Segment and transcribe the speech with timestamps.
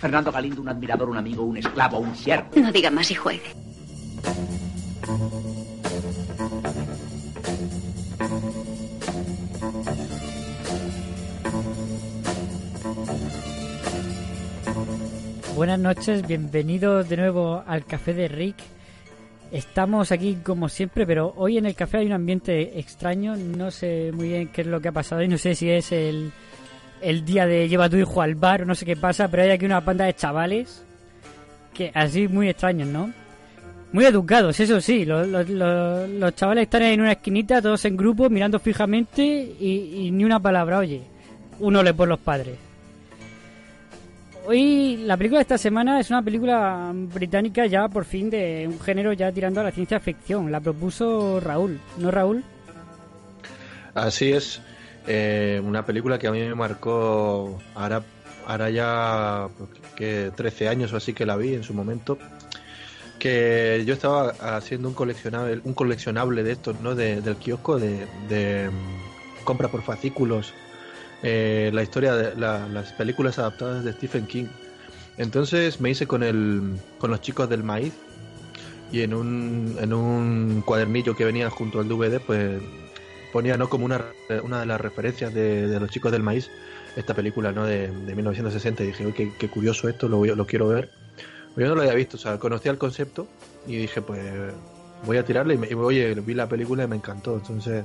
[0.00, 2.48] Fernando Galindo, un admirador, un amigo, un esclavo, un siervo.
[2.56, 3.54] No diga más y juegue.
[15.54, 18.56] Buenas noches, bienvenidos de nuevo al Café de Rick.
[19.52, 23.36] Estamos aquí como siempre, pero hoy en el café hay un ambiente extraño.
[23.36, 25.92] No sé muy bien qué es lo que ha pasado y no sé si es
[25.92, 26.32] el,
[27.02, 29.64] el día de lleva tu hijo al bar no sé qué pasa, pero hay aquí
[29.64, 30.82] una banda de chavales
[31.74, 33.12] que así muy extraños, ¿no?
[33.92, 35.04] Muy educados, eso sí.
[35.04, 40.06] Los, los- los- los chavales están en una esquinita, todos en grupo, mirando fijamente y,
[40.06, 41.02] y ni una palabra, oye.
[41.60, 42.56] Uno le por los padres.
[44.46, 48.80] Hoy la película de esta semana es una película británica ya por fin de un
[48.80, 50.50] género ya tirando a la ciencia ficción.
[50.50, 52.42] La propuso Raúl, ¿no Raúl?
[53.94, 54.60] Así es.
[55.06, 58.02] Eh, una película que a mí me marcó ahora,
[58.46, 62.18] ahora ya pues, que 13 años o así que la vi en su momento.
[63.18, 66.94] Que yo estaba haciendo un coleccionable, un coleccionable de estos, ¿no?
[66.94, 68.06] De- del kiosco de,
[68.70, 70.54] mm, compra por fascículos.
[71.24, 74.46] eh, la historia de la- las películas adaptadas de Stephen King.
[75.16, 77.92] Entonces me hice con el con los chicos del maíz
[78.90, 82.60] y en un, en un cuadernillo que venía junto al DVD, pues
[83.32, 84.04] ponía no como una,
[84.42, 86.50] una de las referencias de, de los chicos del maíz
[86.96, 90.34] esta película no de, de 1960 y dije "Uy, qué, qué curioso esto lo, voy-
[90.34, 90.90] lo quiero ver
[91.56, 93.26] yo no lo había visto o sea conocía el concepto
[93.66, 94.20] y dije pues
[95.06, 97.84] voy a tirarle y, me, y oye vi la película y me encantó entonces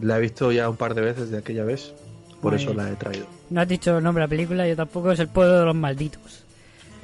[0.00, 1.92] la he visto ya un par de veces de aquella vez
[2.40, 2.84] por Muy eso bien.
[2.86, 5.28] la he traído No has dicho el nombre de la película, yo tampoco es el
[5.28, 6.44] pueblo de los malditos.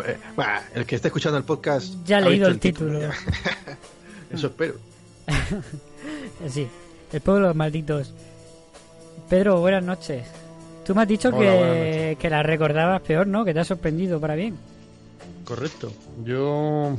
[0.05, 3.01] Eh, bah, el que esté escuchando el podcast Ya ha leído el título.
[3.01, 3.11] ya.
[4.33, 4.75] eso espero
[5.27, 6.67] Eh, Sí,
[7.13, 8.15] el pueblo de los malditos.
[9.29, 10.27] Pedro, buenas noches.
[10.85, 13.45] Tú me has dicho Hola, que, que la recordabas peor, ¿no?
[13.45, 14.57] Que te ha sorprendido para bien.
[15.45, 15.93] Correcto.
[16.25, 16.97] Yo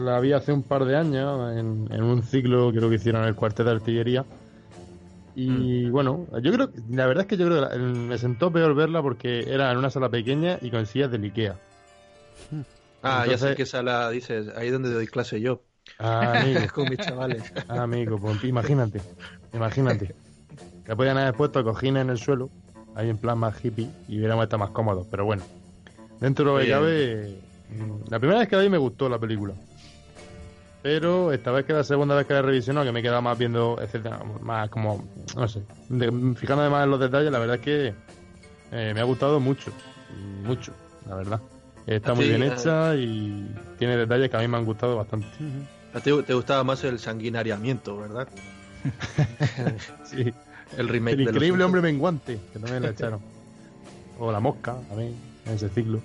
[0.00, 3.28] la vi hace un par de años en, en un ciclo, creo que hicieron en
[3.28, 4.24] el cuartel de artillería.
[5.34, 8.74] Y bueno, yo creo, la verdad es que yo creo que la- me sentó peor
[8.74, 11.56] verla porque era en una sala pequeña y con sillas del Ikea.
[13.02, 15.62] ah ya sé que sala dices ahí donde doy clase yo
[15.98, 19.02] Ah, amigo, con mis chavales ah, amigo, pues imagínate,
[19.52, 20.14] imagínate.
[20.86, 22.50] Le podían haber puesto cojines en el suelo,
[22.94, 25.42] ahí en plan más hippie, y hubiéramos estado más cómodos, pero bueno.
[26.20, 29.54] Dentro de lo cabe, mm, la primera vez que la vi me gustó la película.
[30.82, 33.36] Pero esta vez que la segunda vez que la revisionó, que me he quedado más
[33.36, 35.04] viendo, etcétera, más como,
[35.34, 37.94] no sé, de- fijándome más en los detalles, la verdad es que
[38.70, 39.72] eh, me ha gustado mucho,
[40.44, 40.72] mucho,
[41.08, 41.40] la verdad.
[41.86, 42.48] Está muy bien eh.
[42.52, 43.48] hecha y
[43.78, 45.26] tiene detalles que a mí me han gustado bastante.
[46.02, 48.28] Te gustaba más el sanguinariamiento, ¿verdad?
[50.04, 50.32] Sí.
[50.76, 53.20] El remake El increíble hombre menguante, que también la echaron.
[54.18, 55.14] O la mosca, también,
[55.44, 56.00] en ese ciclo.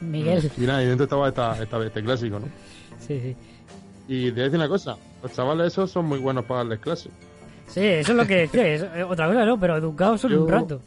[0.00, 0.50] Miguel.
[0.56, 2.46] Y nada, y dentro estaba esta, esta- este clásico, ¿no?
[3.06, 3.36] Sí, sí.
[4.08, 6.78] Y te voy a decir una cosa, los chavales esos son muy buenos para darles
[6.78, 7.12] clases.
[7.68, 8.66] Sí, eso es lo que decía.
[8.66, 9.60] es- eh, otra cosa, ¿no?
[9.60, 10.80] Pero educados son Yo un rato.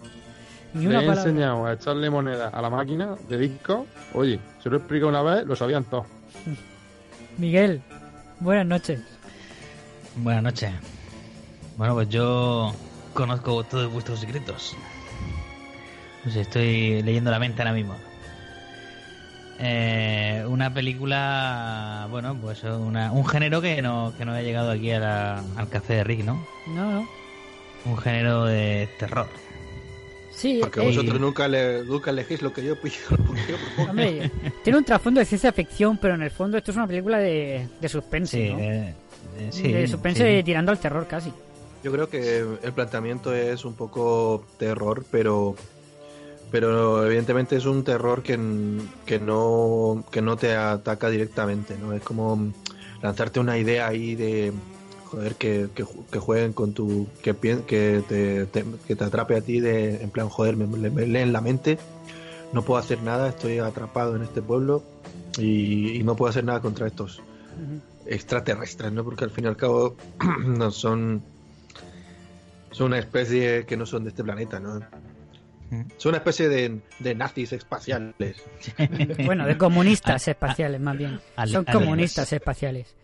[0.74, 1.22] Ni una he palabra.
[1.30, 3.86] enseñado a echarle moneda a la máquina de disco.
[4.16, 6.08] Oye, se lo he explicado una vez, lo sabían todos.
[7.38, 7.82] Miguel,
[8.44, 9.00] buenas noches.
[10.16, 10.72] Buenas noches.
[11.78, 12.74] Bueno, pues yo
[13.14, 14.76] conozco todos vuestros secretos.
[16.26, 17.96] Estoy leyendo la mente ahora mismo.
[19.60, 24.92] Eh, una película, bueno, pues una- un género que no, que no ha llegado aquí
[24.92, 26.46] a la- al café de Rick, ¿no?
[26.68, 27.08] No, no.
[27.86, 29.28] Un género de terror.
[30.36, 32.96] Sí, Porque eh, vosotros nunca, le, nunca elegís lo que yo pido.
[33.90, 34.32] Hombre,
[34.64, 37.68] tiene un trasfondo de ciencia ficción, pero en el fondo esto es una película de,
[37.80, 38.60] de suspense, Sí, ¿no?
[38.60, 38.94] eh,
[39.38, 40.44] eh, sí, de suspense sí.
[40.44, 41.32] tirando al terror casi.
[41.84, 45.56] Yo creo que el planteamiento es un poco terror, pero
[46.50, 48.40] pero evidentemente es un terror que,
[49.06, 51.94] que no que no te ataca directamente, ¿no?
[51.94, 52.52] Es como
[53.02, 54.54] lanzarte una idea ahí de
[55.14, 59.36] joder que, que, ju- que jueguen con tu que que te, te- que te atrape
[59.36, 61.78] a ti de en plan joder me, me- me leen la mente
[62.52, 64.84] no puedo hacer nada estoy atrapado en este pueblo
[65.38, 67.22] y, y no puedo hacer nada contra estos
[68.06, 69.04] extraterrestres, ¿no?
[69.04, 69.96] Porque al fin y al cabo
[70.46, 71.22] no son
[72.72, 74.80] son una especie que no son de este planeta, ¿no?
[75.98, 78.38] Son una especie de, de nazis espaciales.
[79.26, 81.20] bueno, de comunistas espaciales, más bien.
[81.54, 82.96] Son comunistas espaciales.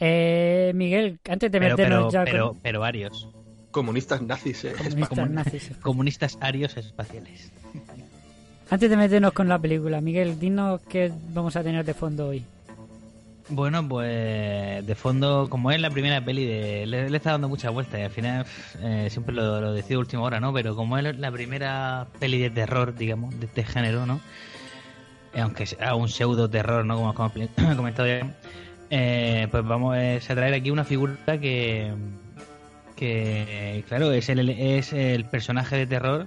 [0.00, 2.60] Eh, Miguel, antes de Pero, meternos pero, ya pero, con...
[2.60, 3.28] pero arios.
[3.70, 4.72] Comunistas nazis, eh.
[4.76, 5.70] Comunistas Comun- nazis.
[5.82, 7.52] Comunistas arios espaciales.
[8.70, 12.44] Antes de meternos con la película, Miguel, dinos qué vamos a tener de fondo hoy.
[13.48, 17.72] Bueno, pues de fondo, como es la primera peli, de, le, le está dando muchas
[17.72, 18.46] vueltas y al final
[18.80, 20.52] eh, siempre lo, lo decido a última hora, ¿no?
[20.52, 24.20] Pero como es la primera peli de terror, digamos, de este género, ¿no?
[25.34, 26.94] Eh, aunque sea un pseudo terror, ¿no?
[26.94, 28.36] Como hemos com- comentado ya,
[28.90, 31.92] eh, pues vamos eh, a traer aquí una figura que,
[32.96, 36.26] que claro, es el, es el personaje de terror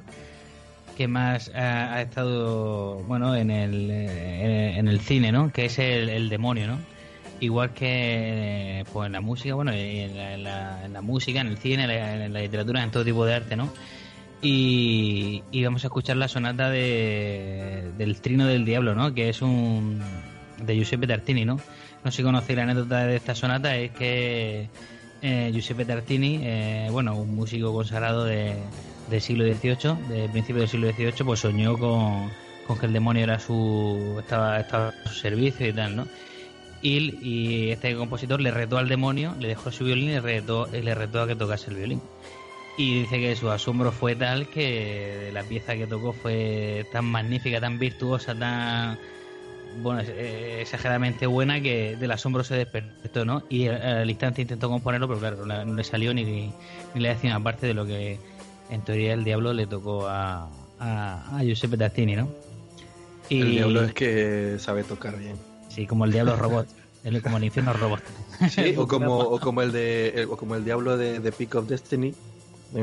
[0.96, 5.52] que más ha, ha estado bueno en el, eh, en el cine, ¿no?
[5.52, 6.80] Que es el, demonio, ¿no?
[7.40, 11.90] Igual que eh, pues en la música, bueno, en la música, en el cine, en
[11.90, 13.70] la, en la literatura, en todo tipo de arte, ¿no?
[14.42, 19.14] Y, y vamos a escuchar la sonata de, del Trino del Diablo, ¿no?
[19.14, 20.02] Que es un
[20.62, 21.60] de Giuseppe Tartini, ¿no?
[22.04, 24.68] No sé si conocéis la anécdota de esta sonata, es que
[25.22, 28.56] eh, Giuseppe Tartini, eh, bueno, un músico consagrado de,
[29.10, 32.30] del siglo XVIII, del principio del siglo XVIII, pues soñó con,
[32.68, 36.08] con que el demonio era su estaba, estaba a su servicio y tal, ¿no?
[36.82, 40.94] Y, este compositor le retó al demonio, le dejó su violín y le retó, le
[40.94, 42.02] retó a que tocase el violín.
[42.78, 47.62] Y dice que su asombro fue tal que la pieza que tocó fue tan magnífica,
[47.62, 49.00] tan virtuosa, tan
[49.82, 53.44] bueno, eh, exageradamente buena que del asombro se despertó, ¿no?
[53.50, 56.54] Y al- instante intentó componerlo, pero claro, no, no le salió ni, ni
[56.96, 58.20] le decía parte de lo que
[58.70, 60.50] en teoría el diablo le tocó a,
[60.80, 62.30] a, a Giuseppe Tartini, ¿no?
[63.30, 65.36] Y, El diablo es que sabe tocar bien.
[65.70, 66.68] Sí, como el diablo robot,
[67.04, 68.02] el- como el infierno robot.
[68.50, 71.56] Sí, o como, o como el de el- o como el diablo de, de Peak
[71.56, 72.14] of Destiny.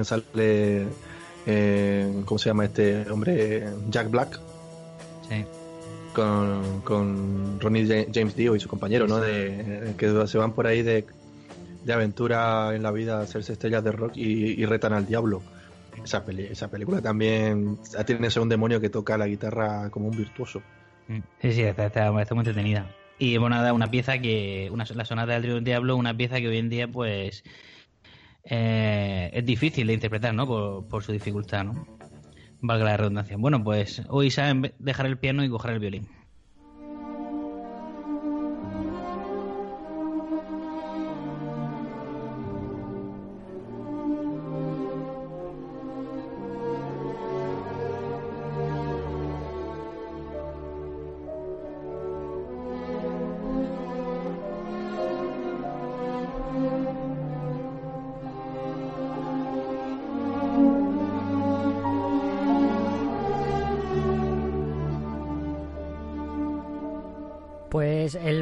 [0.05, 0.87] Sale
[1.47, 3.67] eh, ¿cómo se llama este hombre?
[3.91, 4.39] Jack Black.
[5.29, 5.45] Sí.
[6.15, 9.19] Con, con Ronnie Ja- James Dio y su compañero, ¿no?
[9.19, 11.07] De, que se van por ahí de,
[11.85, 15.43] de aventura en la vida a hacerse estrellas de rock y, y retan al diablo.
[16.05, 20.17] Esa, peli- esa película también tiene ese un demonio que toca la guitarra como un
[20.17, 20.63] virtuoso.
[21.41, 22.87] Sí, sí, está, está, está muy entretenida.
[23.19, 26.57] Y bueno, nada, una pieza que, una, la sonata del Diablo, una pieza que hoy
[26.59, 27.45] en día, pues,
[28.45, 30.47] eh, es difícil de interpretar, ¿no?
[30.47, 32.00] Por, por su dificultad, ¿no?
[32.61, 33.37] Valga la redundancia.
[33.39, 36.09] Bueno, pues hoy saben dejar el piano y coger el violín.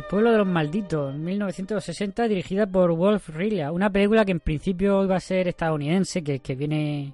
[0.09, 5.17] Pueblo de los malditos, 1960, dirigida por Wolf Rilla, una película que en principio iba
[5.17, 7.13] a ser estadounidense, que, que viene,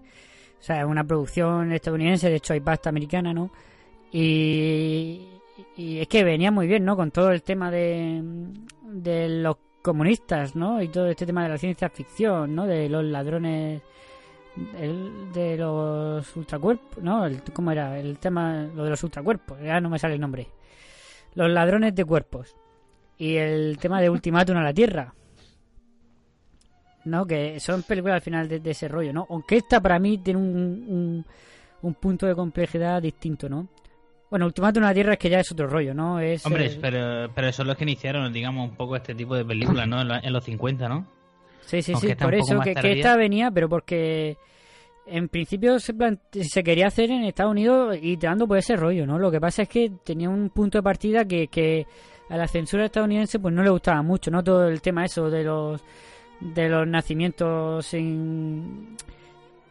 [0.60, 3.50] o sea, una producción estadounidense, de hecho hay pasta americana, ¿no?
[4.12, 5.28] Y,
[5.76, 6.96] y es que venía muy bien, ¿no?
[6.96, 8.22] Con todo el tema de,
[8.84, 10.80] de los comunistas, ¿no?
[10.80, 12.64] Y todo este tema de la ciencia ficción, ¿no?
[12.66, 13.82] De los ladrones,
[14.78, 17.26] el- de los ultracuerpos, ¿no?
[17.26, 17.98] El- ¿Cómo era?
[17.98, 20.46] El tema, lo de los ultracuerpos, ya no me sale el nombre.
[21.34, 22.54] Los ladrones de cuerpos.
[23.18, 25.14] Y el tema de Ultimátum a la Tierra.
[27.04, 27.26] ¿No?
[27.26, 29.26] Que son películas al final de, de ese rollo, ¿no?
[29.28, 30.46] Aunque esta para mí tiene un,
[30.88, 31.26] un,
[31.82, 33.68] un punto de complejidad distinto, ¿no?
[34.30, 36.18] Bueno, Ultimátum a la Tierra es que ya es otro rollo, ¿no?
[36.18, 39.44] Es, Hombre, eh, pero, pero son los que iniciaron, digamos, un poco este tipo de
[39.44, 40.00] películas, ¿no?
[40.00, 41.06] En, la- en los 50, ¿no?
[41.66, 44.36] Sí, sí, Aunque sí, por eso que, que esta venía, pero porque
[45.06, 45.94] en principio se,
[46.42, 49.18] se quería hacer en Estados Unidos y tirando por ese rollo, ¿no?
[49.18, 51.86] Lo que pasa es que tenía un punto de partida que, que
[52.28, 54.42] a la censura estadounidense pues no le gustaba mucho, ¿no?
[54.42, 55.82] Todo el tema eso de los
[56.40, 58.96] de los nacimientos sin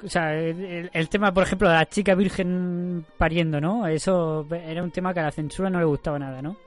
[0.04, 3.88] o sea, el, el tema, por ejemplo, de la chica virgen pariendo, ¿no?
[3.88, 6.58] Eso era un tema que a la censura no le gustaba nada, ¿no?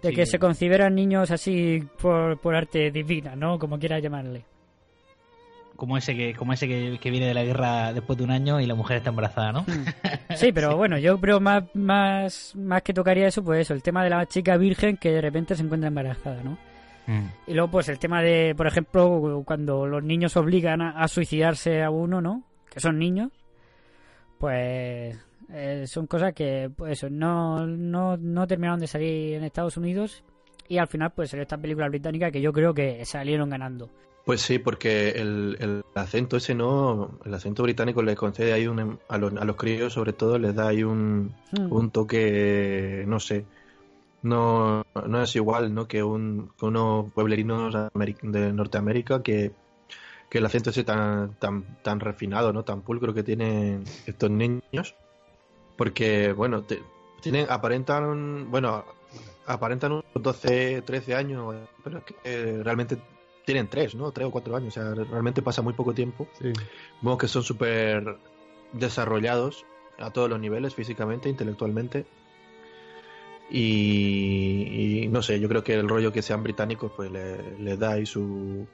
[0.00, 0.14] De Sí.
[0.14, 3.58] que se concibieran niños así por, por arte divina, ¿no?
[3.58, 4.44] Como quieras llamarle.
[5.78, 8.60] Como ese que, como ese que, que viene de la guerra después de un año
[8.60, 9.64] y la mujer está embarazada, ¿no?
[10.34, 14.02] Sí, pero bueno, yo creo más, más, más que tocaría eso, pues eso, el tema
[14.02, 16.58] de la chica virgen que de repente se encuentra embarazada, ¿no?
[17.06, 17.26] Mm.
[17.46, 21.84] Y luego, pues el tema de, por ejemplo, cuando los niños obligan a, a suicidarse
[21.84, 22.42] a uno, ¿no?
[22.68, 23.30] Que son niños,
[24.38, 25.16] pues
[25.52, 30.24] eh, son cosas que, pues eso, no, no, no terminaron de salir en Estados Unidos
[30.68, 33.90] y al final, pues en esta película británica que yo creo que salieron ganando.
[34.28, 38.98] Pues sí, porque el, el acento ese no, el acento británico le concede ahí un,
[39.08, 41.72] a, los, a los críos sobre todo les da ahí un, Mm.
[41.72, 43.46] un toque, no sé,
[44.20, 45.88] no, no es igual ¿no?
[45.88, 49.52] que, un, que unos pueblerinos de Norteamérica que,
[50.28, 52.64] que el acento ese tan, tan, tan refinado, ¿no?
[52.64, 54.94] tan pulcro que tienen estos niños.
[55.78, 56.82] Porque, bueno, te-
[57.22, 58.84] tienen, aparentan, bueno,
[59.46, 62.98] aparentan unos 12, 13 años, pero es que eh, realmente
[63.48, 64.12] tienen 3, ¿no?
[64.12, 66.28] 3 o 4 años, o sea, realmente pasa muy poco tiempo.
[66.38, 66.52] Sí.
[67.00, 68.18] Vemos que son súper
[68.74, 69.64] desarrollados
[69.98, 72.04] a todos los niveles, físicamente, intelectualmente.
[73.50, 77.78] Y, y no sé, yo creo que el rollo que sean británicos pues le, le
[77.78, 78.66] da ahí su,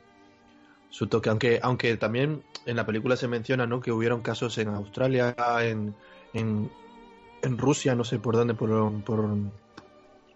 [0.90, 1.31] su toque.
[1.31, 3.81] Aunque, aunque también en la película se menciona ¿no?
[3.81, 5.95] que hubieron casos en Australia, en,
[6.33, 6.69] en,
[7.43, 9.25] en Rusia, no sé por dónde, por, por,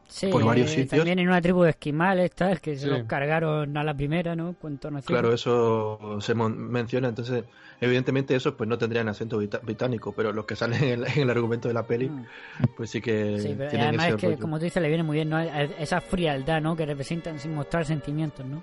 [0.09, 0.89] Sí, por varios sitios.
[0.89, 4.57] también en una tribu de esquimales, tal, que se los cargaron a la primera, ¿no?
[5.05, 7.45] Claro, eso se menciona, entonces
[7.81, 11.31] evidentemente esos pues no tendrían acento británico, pero los que salen en el, en el
[11.31, 12.11] argumento de la peli,
[12.77, 13.39] pues sí que.
[13.39, 14.39] Sí, pero tienen además ese es que, rollo.
[14.41, 15.39] como tú dices, le viene muy bien, ¿no?
[15.39, 16.75] Esa frialdad, ¿no?
[16.75, 18.63] Que representan sin mostrar sentimientos, ¿no?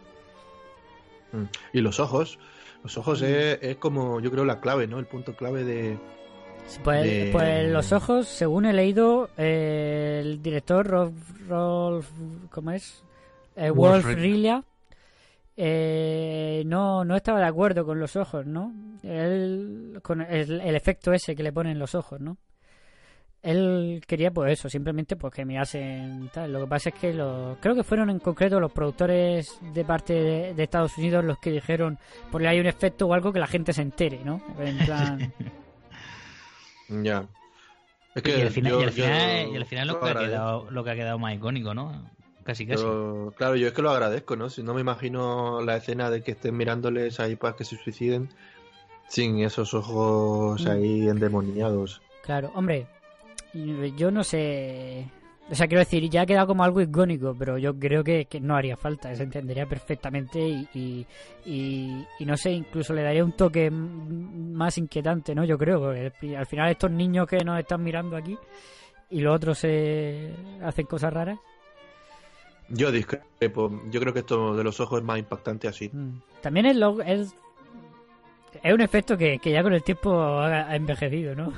[1.31, 1.45] Mm.
[1.73, 2.39] Y los ojos,
[2.83, 3.25] los ojos Mm.
[3.25, 4.97] es, es como yo creo la clave, ¿no?
[4.97, 5.97] El punto clave de...
[6.83, 11.13] Pues, de- pues los ojos, según he leído, eh, el director Rolf,
[11.47, 12.09] Rolf
[12.51, 13.03] ¿cómo es?
[13.55, 14.63] Eh, Wolf Wolf Ri- Rilia,
[15.57, 18.73] eh, no, no estaba de acuerdo con los ojos, ¿no?
[19.03, 22.37] Él, con el, el efecto ese que le ponen los ojos, ¿no?
[23.41, 26.51] Él quería pues eso, simplemente pues que mirasen tal.
[26.51, 30.13] Lo que pasa es que lo, creo que fueron en concreto los productores de parte
[30.13, 31.99] de, de Estados Unidos los que dijeron,
[32.31, 34.41] porque hay un efecto o algo que la gente se entere, ¿no?
[34.59, 35.33] En plan...
[36.89, 37.27] Ya.
[38.15, 40.13] Es y al final, yo- y al yo final, y al final lo, que ha
[40.17, 42.09] quedado, lo que ha quedado más icónico, ¿no?
[42.43, 42.83] Casi, casi.
[42.83, 44.49] Yo- claro, yo es que lo agradezco, ¿no?
[44.49, 48.29] Si no me imagino la escena de que estén mirándoles ahí para que se suiciden
[49.07, 50.69] sin esos ojos Mm.
[50.69, 52.01] ahí endemoniados.
[52.23, 52.87] Claro, hombre,
[53.97, 55.09] yo no sé.
[55.49, 58.39] O sea, quiero decir, ya ha quedado como algo icónico, pero yo creo que, que
[58.39, 61.05] no haría falta, se entendería perfectamente y, y,
[61.45, 65.43] y- y no sé, incluso le daría un toque más inquietante, ¿no?
[65.45, 68.35] Yo creo, porque al final estos niños que nos están mirando aquí
[69.11, 70.31] y los otros se
[70.63, 71.37] hacen cosas raras.
[72.69, 73.83] Yo discrepo.
[73.91, 75.89] Yo creo que esto de los ojos es más impactante así.
[75.93, 76.21] Mm.
[76.41, 77.35] También es, lo, es,
[78.63, 81.53] es un efecto que, que ya con el tiempo ha envejecido, ¿no?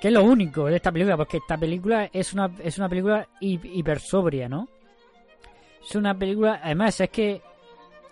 [0.00, 3.28] Que es lo único de esta película, porque esta película es una, es una película
[3.40, 4.68] hi- hiper sobria, ¿no?
[5.82, 7.42] Es una película, además es que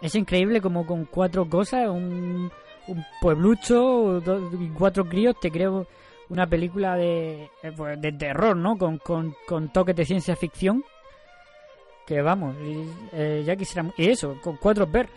[0.02, 2.50] es increíble como con cuatro cosas, un,
[2.88, 5.86] un pueblucho do- y cuatro críos, te creo
[6.28, 8.76] una película de, eh, pues, de terror, ¿no?
[8.76, 10.84] Con, con, con toques de ciencia ficción.
[12.06, 12.54] Que vamos,
[13.12, 13.94] eh, ya quisiéramos.
[13.98, 15.12] Y eso, con cuatro perras.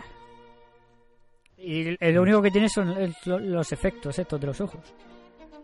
[1.57, 4.81] Y lo único que tiene son los efectos estos de los ojos.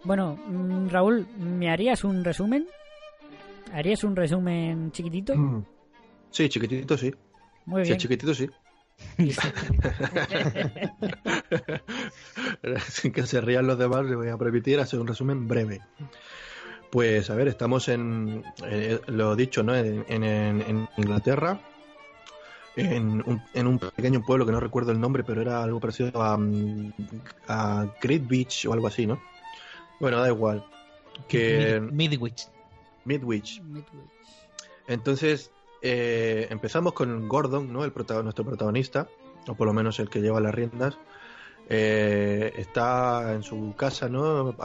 [0.04, 2.68] Bueno, mm, Raúl, ¿me harías un resumen?
[3.74, 5.36] ¿Harías un resumen chiquitito?
[5.36, 5.64] Mm.
[6.32, 7.14] Sí, chiquitito sí.
[7.66, 8.00] Muy Sí, bien.
[8.00, 8.50] chiquitito sí.
[12.90, 15.82] Sin que se rían los demás, le voy a permitir hacer un resumen breve.
[16.92, 19.76] Pues a ver, estamos en, eh, lo dicho, ¿no?
[19.76, 20.24] En, en-
[20.62, 21.60] en Inglaterra,
[22.76, 26.22] en un, en un pequeño pueblo que no recuerdo el nombre, pero era algo parecido
[26.24, 26.94] a, mm,
[27.50, 29.22] a Great Beach o algo así, ¿no?
[30.00, 30.66] Bueno, da igual.
[31.28, 32.48] Que Mid- Midwich.
[33.06, 33.62] Midwich.
[34.88, 35.52] Entonces,
[35.82, 37.84] eh, empezamos con Gordon, ¿no?
[37.84, 39.08] El prota- nuestro protagonista,
[39.48, 40.98] o por lo menos el que lleva las riendas.
[41.70, 44.56] Eh, está en su casa, ¿no?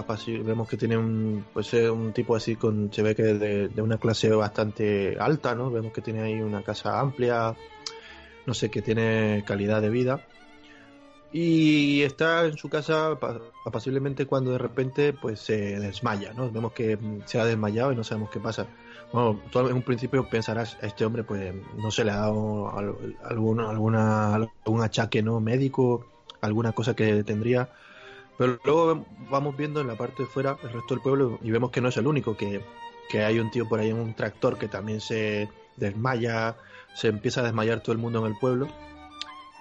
[0.45, 3.83] Vemos que tiene un, pues, eh, un tipo así con, se ve que de, de
[3.83, 5.71] una clase bastante alta, ¿no?
[5.71, 7.57] Vemos que tiene ahí una casa amplia,
[8.47, 10.25] no sé, que tiene calidad de vida.
[11.33, 16.51] Y está en su casa pa- apaciblemente cuando de repente pues se desmaya, ¿no?
[16.51, 18.67] Vemos que mm, se ha desmayado y no sabemos qué pasa.
[19.13, 22.71] Bueno, tú en un principio pensarás, a este hombre pues no se le ha dado
[22.77, 26.07] al- algún, alguna, algún achaque no médico,
[26.43, 27.71] alguna cosa que tendría.
[28.37, 31.71] Pero luego vamos viendo en la parte de fuera el resto del pueblo y vemos
[31.71, 32.63] que no es el único, que,
[33.09, 36.57] que hay un tío por ahí en un tractor que también se desmaya,
[36.95, 38.69] se empieza a desmayar todo el mundo en el pueblo.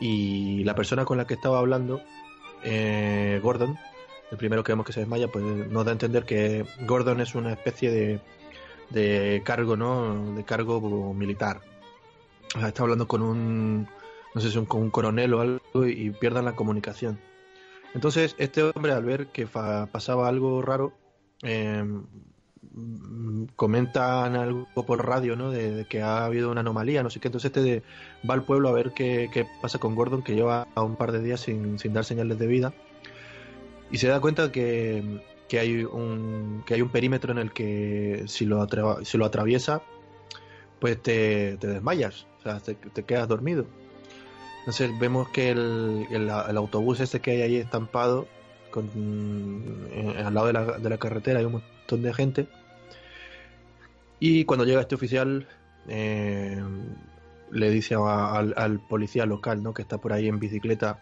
[0.01, 2.01] Y la persona con la que estaba hablando,
[2.63, 3.77] eh, Gordon,
[4.31, 7.35] el primero que vemos que se desmaya, pues nos da a entender que Gordon es
[7.35, 8.19] una especie de,
[8.89, 10.33] de cargo, ¿no?
[10.35, 11.61] De cargo militar.
[12.65, 13.87] Está hablando con un,
[14.33, 17.19] no sé si un, con un coronel o algo y pierdan la comunicación.
[17.93, 20.93] Entonces, este hombre al ver que pasaba algo raro,
[21.43, 21.83] eh,
[23.55, 25.51] comentan algo por radio, ¿no?
[25.51, 27.27] De, que ha habido una anomalía, no sé qué.
[27.27, 27.83] Entonces este
[28.29, 29.29] va al pueblo a ver qué,
[29.61, 32.73] pasa con Gordon, que lleva un par de días sin, dar señales de vida.
[33.91, 38.23] Y se da cuenta que, que hay un, que hay un perímetro en el que
[38.27, 39.03] si lo, atra-
[40.79, 43.65] pues te, desmayas, o sea, te, quedas dormido.
[44.59, 48.27] Entonces vemos que el, el- autobús este que hay ahí estampado
[48.73, 51.61] eh, al lado de la, de la carretera hay un
[51.99, 52.47] de gente.
[54.19, 55.47] Y cuando llega este oficial,
[55.87, 56.63] eh,
[57.51, 59.73] le dice al, policía local, ¿no?
[59.73, 60.99] Que está por ahí en bicicleta,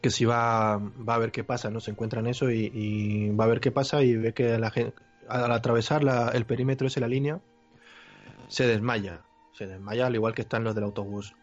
[0.00, 1.80] que si va, va a ver qué pasa, ¿no?
[1.80, 4.94] Se encuentran eso y, y va a ver qué pasa y ve que la gente,
[5.28, 7.40] al atravesar la- el perímetro ese, la línea,
[8.48, 9.22] se desmaya.
[9.52, 11.34] Se desmaya al igual que están los del autobús.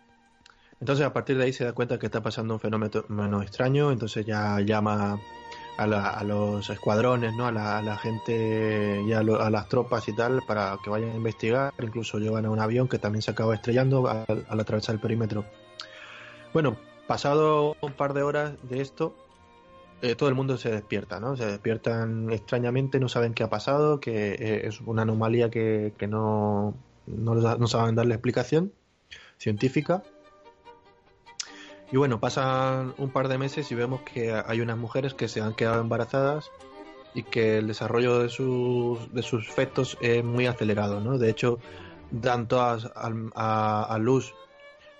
[0.79, 3.91] Entonces a partir de ahí se da cuenta que está pasando un fenómeno fenómeno extraño,
[3.91, 5.19] entonces ya llama
[5.77, 7.45] a, la- a los escuadrones, ¿no?
[7.47, 10.89] a, la, a la gente y a, lo- a las tropas y tal para que
[10.89, 14.59] vayan a investigar, incluso llevan a un avión que también se acaba estrellando al, al
[14.59, 15.45] atravesar el perímetro.
[16.53, 19.15] Bueno, pasado un par de horas de esto,
[20.01, 21.35] eh, todo el mundo se despierta, ¿no?
[21.37, 26.73] Se despiertan extrañamente, no saben qué ha pasado, que eh, es una anomalía que, no,
[27.07, 28.71] no, no saben darle explicación
[29.37, 30.03] científica.
[31.91, 35.41] Y bueno, pasan un par de meses y vemos que hay unas mujeres que se
[35.41, 36.51] han quedado embarazadas
[37.13, 41.17] y que el desarrollo de sus, de sus fetos es muy acelerado, ¿no?
[41.17, 41.59] De hecho,
[42.11, 44.33] dan todas al- a, a luz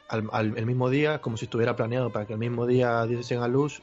[0.08, 3.42] al, al- el mismo día, como si estuviera planeado para que el mismo día diesen
[3.42, 3.82] a luz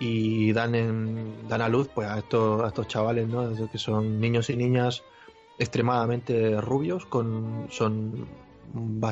[0.00, 3.52] y dan, en, dan a luz pues a estos, a estos chavales, ¿no?
[3.70, 5.02] Que son niños y niñas
[5.58, 8.26] extremadamente rubios, con, son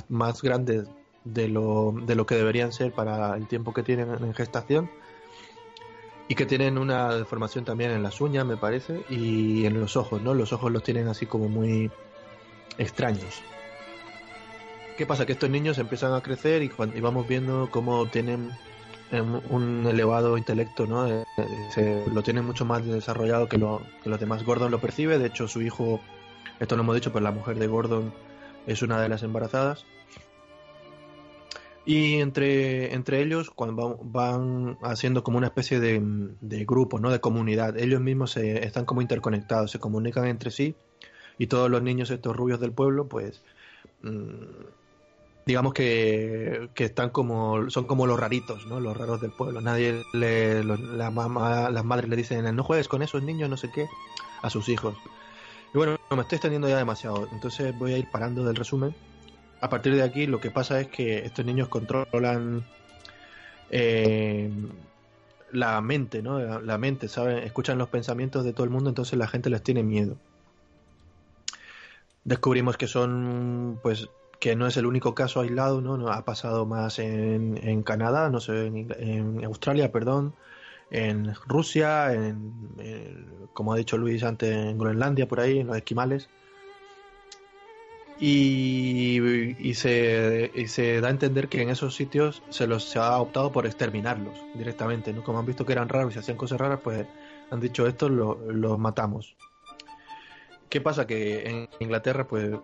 [0.08, 0.88] más grandes
[1.24, 4.90] de lo, de lo que deberían ser para el tiempo que tienen en gestación
[6.28, 10.22] y que tienen una deformación también en las uñas, me parece, y en los ojos,
[10.22, 10.34] ¿no?
[10.34, 11.90] Los ojos los tienen así como muy
[12.78, 13.42] extraños.
[14.96, 15.26] ¿Qué pasa?
[15.26, 18.50] Que estos niños empiezan a crecer y, vamos viendo cómo tienen
[19.10, 21.06] em, un elevado intelecto, ¿no?
[21.06, 24.44] Eh, eh, se- lo tienen mucho más desarrollado que, lo, que los demás.
[24.44, 26.00] Gordon lo percibe, de hecho su hijo,
[26.60, 28.12] esto lo hemos dicho, pero la mujer de Gordon
[28.66, 29.84] es una de las embarazadas.
[31.84, 36.00] Y entre, entre ellos, cuando van, haciendo como una especie de,
[36.40, 37.10] de grupo, ¿no?
[37.10, 40.76] De comunidad, ellos mismos se, están como interconectados, se comunican entre sí
[41.38, 43.42] y todos los niños estos rubios del pueblo, pues
[44.02, 44.64] mm,
[45.46, 48.80] digamos que, que están como son como los raritos, ¿no?
[48.80, 49.60] Los raros del pueblo.
[49.60, 51.10] Nadie le la
[51.70, 53.88] las madres le dicen no juegues con esos niños, no sé qué,
[54.42, 54.96] a sus hijos.
[55.74, 58.94] Y bueno, me estoy extendiendo ya demasiado, entonces voy a ir parando del resumen.
[59.62, 62.64] A partir de aquí lo que pasa es que estos niños controlan
[63.70, 64.50] eh,
[65.52, 66.60] la mente, ¿no?
[66.60, 67.38] La, mente, ¿saben?
[67.38, 70.16] Escuchan los pensamientos de todo el mundo, entonces la gente les tiene miedo.
[72.24, 74.08] Descubrimos que son, pues,
[74.40, 76.08] que no es el único caso aislado, ¿no?
[76.08, 80.34] Ha pasado más en, Canadá, no sé, en Australia, perdón,
[80.90, 85.76] en Rusia, en, en- como ha dicho Luis antes, en Groenlandia, por ahí, en los
[85.76, 86.28] esquimales.
[88.18, 93.18] Y, se, y se da a entender que en esos sitios se los se ha
[93.18, 95.22] optado por exterminarlos directamente, ¿no?
[95.24, 97.06] Como han visto que eran raros y hacían cosas raras, pues
[97.50, 99.36] han dicho esto, lo- los matamos.
[100.68, 101.06] ¿Qué pasa?
[101.06, 102.54] Que en Inglaterra, pues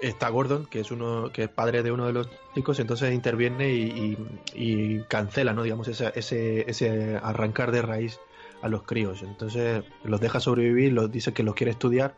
[0.00, 3.72] está Gordon, que es uno, que es padre de uno de los chicos, entonces interviene
[3.72, 4.16] y-
[4.54, 5.62] y cancela, ¿no?
[5.62, 8.18] Digamos, ese, ese, ese arrancar de raíz
[8.62, 9.22] a los críos.
[9.22, 12.14] Entonces los deja sobrevivir, los dice que los quiere estudiar.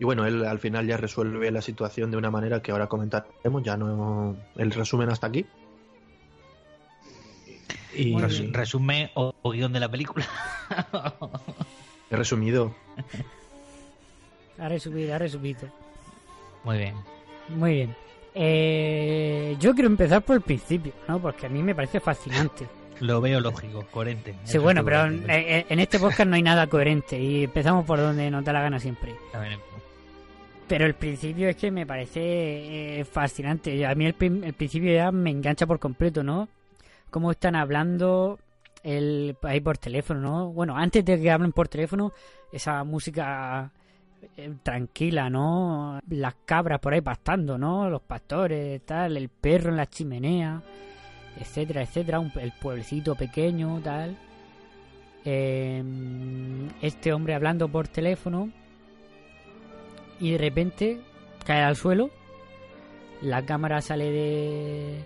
[0.00, 3.62] Y bueno, él al final ya resuelve la situación de una manera que ahora comentaremos,
[3.62, 5.44] ya no el resumen hasta aquí.
[7.94, 10.26] Y Res- resumen o, o guion de la película.
[12.10, 12.74] he resumido.
[14.58, 15.68] Ha resumido, ha resumido.
[16.64, 16.94] Muy bien.
[17.48, 17.96] Muy bien.
[18.34, 21.18] Eh, yo quiero empezar por el principio, ¿no?
[21.20, 22.66] Porque a mí me parece fascinante.
[23.00, 24.32] Lo veo lógico, coherente.
[24.44, 28.30] Sí, Eso bueno, pero en, este podcast no hay nada coherente y empezamos por donde
[28.30, 29.14] nos da la gana siempre.
[29.32, 29.58] También-
[30.70, 33.84] Pero el principio es que me parece eh, fascinante.
[33.84, 36.48] A mí el, el principio ya me engancha por completo, ¿no?
[37.10, 38.38] Cómo están hablando
[38.84, 40.52] el, ahí por teléfono, ¿no?
[40.52, 42.12] Bueno, antes de que hablen por teléfono,
[42.52, 43.72] esa música
[44.36, 45.98] eh, tranquila, ¿no?
[46.08, 47.90] Las cabras por ahí pastando, ¿no?
[47.90, 50.62] Los pastores, tal, el perro en la chimenea,
[51.36, 52.20] etcétera, etcétera.
[52.20, 54.16] Un- el pueblecito pequeño, tal.
[55.24, 55.82] Eh,
[56.80, 58.50] este hombre hablando por teléfono
[60.20, 61.00] y de repente
[61.44, 62.10] cae al suelo.
[63.22, 65.04] La cámara sale de.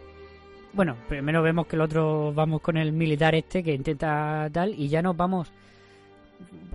[0.72, 4.88] Bueno, primero vemos que el otro vamos con el militar este que intenta tal y
[4.88, 5.52] ya nos vamos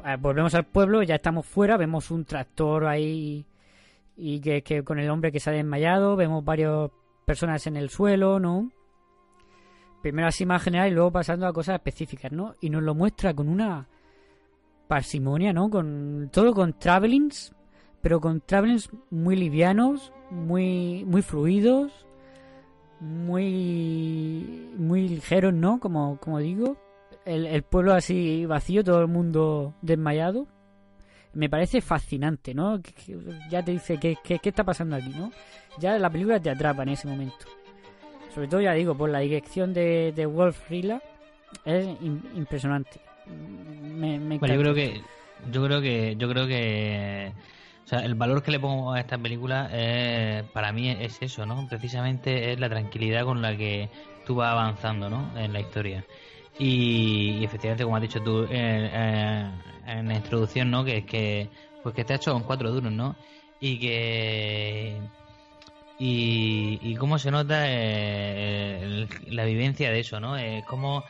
[0.06, 3.45] eh, volvemos al pueblo, ya estamos fuera, vemos un tractor ahí
[4.15, 6.89] y que, que con el hombre que se ha desmayado, vemos varias
[7.25, 8.71] personas en el suelo, ¿no?
[10.02, 12.56] Primero así más general y luego pasando a cosas específicas, ¿no?
[12.62, 13.88] Y nos lo muestra con una
[14.88, 15.69] parsimonia, ¿no?
[15.69, 17.54] Con todo con travelings,
[18.02, 21.92] pero con travelings muy livianos, muy muy fluidos,
[23.30, 25.80] muy muy ligeros, ¿no?
[25.80, 26.78] Como como digo,
[27.26, 30.48] el, el pueblo así vacío, todo el mundo desmayado.
[31.34, 32.82] Me parece fascinante, ¿no?
[32.82, 33.18] Que- que
[33.52, 35.32] ya te dice qué, qué está pasando aquí, ¿no?
[35.80, 37.46] Ya la película te atrapa en ese momento.
[38.34, 41.02] Sobre todo, ya digo, por la dirección de, de Wolf Rila
[41.66, 43.00] es im- impresionante.
[43.28, 45.02] Me, me Bueno, yo creo que,
[45.52, 47.32] yo creo que, yo creo que,
[47.89, 49.67] o sea, el valor que le pongo a esta película
[50.54, 51.67] para mí es eso, ¿no?
[51.67, 53.89] Precisamente es la tranquilidad con la que
[54.28, 55.36] tú vas avanzando, ¿no?
[55.36, 56.06] En la historia.
[56.60, 59.52] Y, efectivamente, como has dicho tú eh, eh,
[59.88, 60.86] en la introducción, ¿no?
[60.86, 61.49] Que, que,
[61.82, 63.15] pues que está hecho con cuatro duros, ¿no?
[63.60, 65.02] Y que
[65.97, 70.36] y, y cómo se nota eh, la vivencia de eso, ¿no?
[70.67, 71.04] Cómo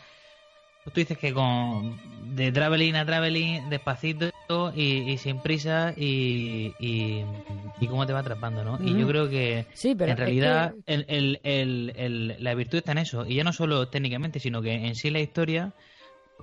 [0.86, 2.00] tú dices que con
[2.36, 4.30] de traveling a traveling despacito
[4.76, 7.24] y, y sin prisa y, y,
[7.80, 8.80] y cómo te va atrapando, ¿no?
[8.84, 12.80] Y yo creo que Sí, pero en realidad que- el, el, el, el- la virtud
[12.80, 15.74] está en eso y ya no solo técnicamente sino que en sí la historia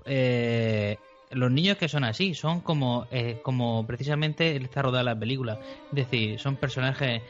[0.04, 0.98] eh,
[1.32, 5.58] los niños que son así son como eh, como precisamente está rodada la película
[5.90, 7.22] es decir son personajes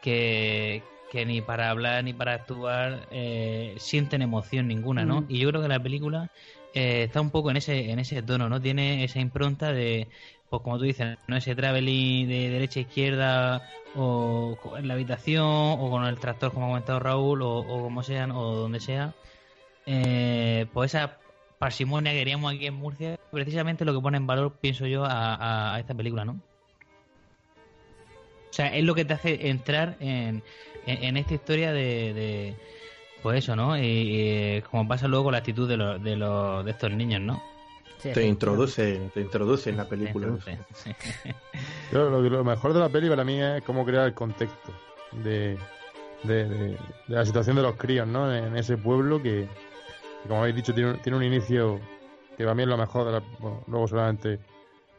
[0.00, 5.26] que, que ni para hablar ni para actuar eh, sienten emoción ninguna no Mm.
[5.28, 6.30] y yo creo que la película
[6.74, 10.08] eh, está un poco en ese en ese tono no tiene esa impronta de
[10.48, 15.44] pues como tú dices no ese traveling de derecha a izquierda o en la habitación
[15.46, 19.14] o con el tractor como ha comentado Raúl o, como sean o donde sea.
[19.86, 21.18] Eh, pues esa
[21.58, 25.76] parsimonia que queríamos aquí en Murcia precisamente lo que pone en valor pienso yo a,
[25.80, 26.32] esta película no
[28.50, 30.42] o sea es lo que te hace entrar en,
[30.86, 32.54] en, esta historia de
[33.22, 33.82] pues eso no y,
[34.58, 37.42] y como pasa luego con la actitud de los de los de estos niños no
[37.98, 40.28] Sí, Te introduce, te introduce en la película.
[40.28, 40.90] Introduce, sí.
[41.92, 44.72] Yo, lo, lo mejor de la peli para mí es cómo crear el contexto
[45.12, 45.58] de,
[46.22, 46.78] de, de- de
[47.08, 48.32] la situación de los críos, ¿no?
[48.34, 49.46] En, ese pueblo que,
[50.22, 51.78] que, como habéis dicho, tiene, un- tiene un inicio
[52.38, 53.22] que para mí es lo mejor de la...
[53.38, 54.38] bueno, luego solamente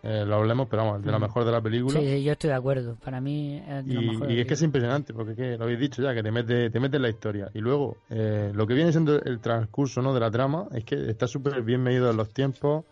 [0.04, 1.26] eh, lo hablemos, pero vamos, de lo Ujú.
[1.28, 2.00] mejor de la película.
[2.00, 2.96] Sí, yo estoy de acuerdo.
[3.04, 5.58] Para mí es de lo Y, mejor de y es que es impresionante, porque que
[5.58, 7.50] lo habéis dicho ya, que te mete, te mete en la historia.
[7.54, 10.14] Y luego, eh, lo que viene siendo el transcurso ¿no?
[10.14, 12.86] de la trama es que está súper bien medido en los tiempos,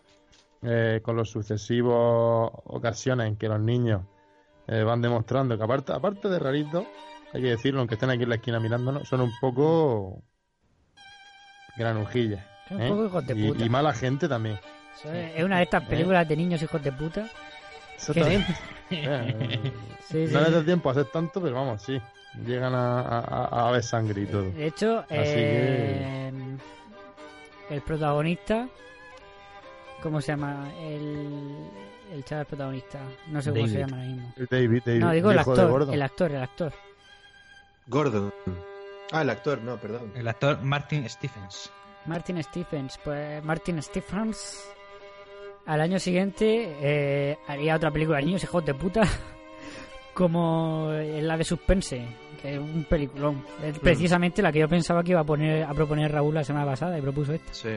[0.62, 4.02] eh, con los sucesivos ocasiones en que los niños
[4.68, 6.84] eh, van demostrando que aparte, aparte de raritos,
[7.32, 10.22] hay que decirlo, aunque estén aquí en la esquina mirándonos, son un poco
[11.76, 12.44] granujillas.
[12.70, 12.88] Un ¿eh?
[12.88, 13.64] poco hijos de Y- puta.
[13.64, 14.58] y mala gente también.
[14.98, 15.86] Eso es es una de estas ¿Eh?
[15.88, 17.26] películas de niños hijos de puta.
[17.96, 18.56] Exactamente.
[18.90, 19.72] Eh,
[20.10, 20.34] Sí, sí.
[20.34, 22.00] No les da tiempo a hacer tanto, pero vamos, sí.
[22.44, 24.50] Llegan a, a- a ver sangre y todo.
[24.50, 26.32] De hecho, Así eh,
[27.70, 28.68] el protagonista,
[30.02, 30.68] ¿cómo se llama?
[30.80, 31.54] El,
[32.12, 32.98] el chaval protagonista.
[33.28, 34.32] No sé cómo se llama ahora mismo.
[34.36, 36.72] El David, David, No, digo el actor, el actor, el actor.
[37.86, 38.34] Gordon.
[39.12, 40.12] Ah, el actor, no, perdón.
[40.16, 41.70] el actor Martin Stephens
[42.06, 42.98] Martin Stephens.
[43.04, 44.64] Pues Martin Stephens
[45.66, 49.02] al año siguiente eh, haría otra película de niños hijos de puta
[50.14, 52.04] como la de Suspense,
[52.42, 53.44] que es un peliculón.
[53.64, 56.66] Es precisamente la que yo pensaba que iba a poner a proponer Raúl la semana
[56.66, 57.52] pasada y propuso esta.
[57.54, 57.68] Sí.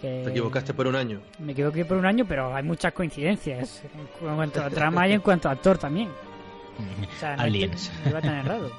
[0.00, 1.20] que- Te equivocaste por un año.
[1.38, 5.20] Me equivoqué por un año, pero hay muchas coincidencias en cuanto a trama y en
[5.20, 6.08] cuanto a actor también.
[6.08, 7.90] O sea, no Aliens.
[8.08, 8.70] iba tan errado.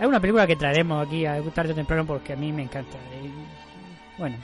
[0.00, 2.96] Es una película que traeremos aquí a tarde o temprano porque a mí me encanta.
[3.22, 4.36] Y, bueno,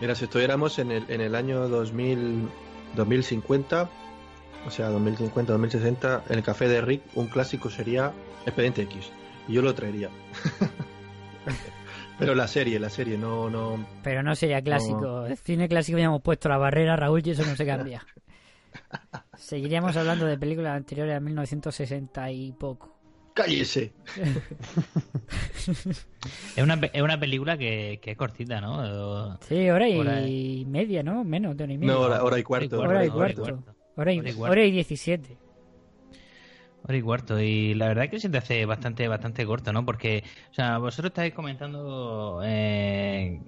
[0.00, 2.48] Mira, si estuviéramos en el, en el año 2000,
[2.94, 3.90] 2050,
[4.66, 8.12] o sea, 2050, 2060, en el café de Rick, un clásico sería
[8.46, 9.10] Expediente X.
[9.48, 10.10] Y yo lo traería.
[12.18, 13.86] Pero la serie, la serie, no, no.
[14.02, 15.26] pero no sería clásico.
[15.26, 18.04] El cine clásico ya hemos puesto la barrera, Raúl, y eso no se cambia.
[19.36, 22.97] Seguiríamos hablando de películas anteriores a 1960 y poco.
[23.38, 23.92] ¡Cállese!
[26.56, 30.20] es una, es una película que, que es cortita no O- Sí, hora y Hora
[30.66, 31.22] media, ¿no?
[31.22, 31.94] Menos de hora y media.
[31.94, 32.80] No, hora, hora y cuarto.
[32.80, 33.42] Hora y cuarto.
[33.94, 34.52] Hora y, Hora y cuarto.
[34.52, 35.36] hora y 17.
[36.82, 39.84] Hora y cuarto, y la verdad es que se te hace bastante, bastante corto, ¿no?
[39.84, 43.40] Porque, o sea, vosotros estáis comentando eh,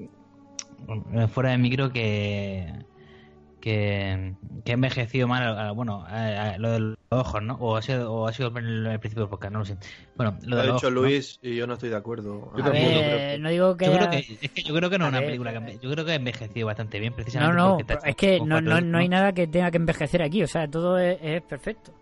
[1.33, 2.73] fuera de micro que,
[3.61, 7.55] que, que ha envejecido mal, a- bueno, a- a lo de los ojos, ¿no?
[7.57, 9.77] O ha sido, o ha sido el, el principio del podcast, no lo sé.
[10.17, 11.01] Bueno, lo Lo de ha los dicho ojos, ¿no?
[11.03, 12.51] Luis y yo no estoy de acuerdo.
[12.57, 13.87] Ver, no digo que...
[13.87, 15.91] Yo creo que, es que yo creo que no es una ver, película que yo
[15.91, 18.81] creo que ha envejecido bastante bien No, precisamente no, porque está es que no, no,
[18.81, 21.93] no hay nada que tenga que envejecer aquí, o sea, todo es, es perfecto.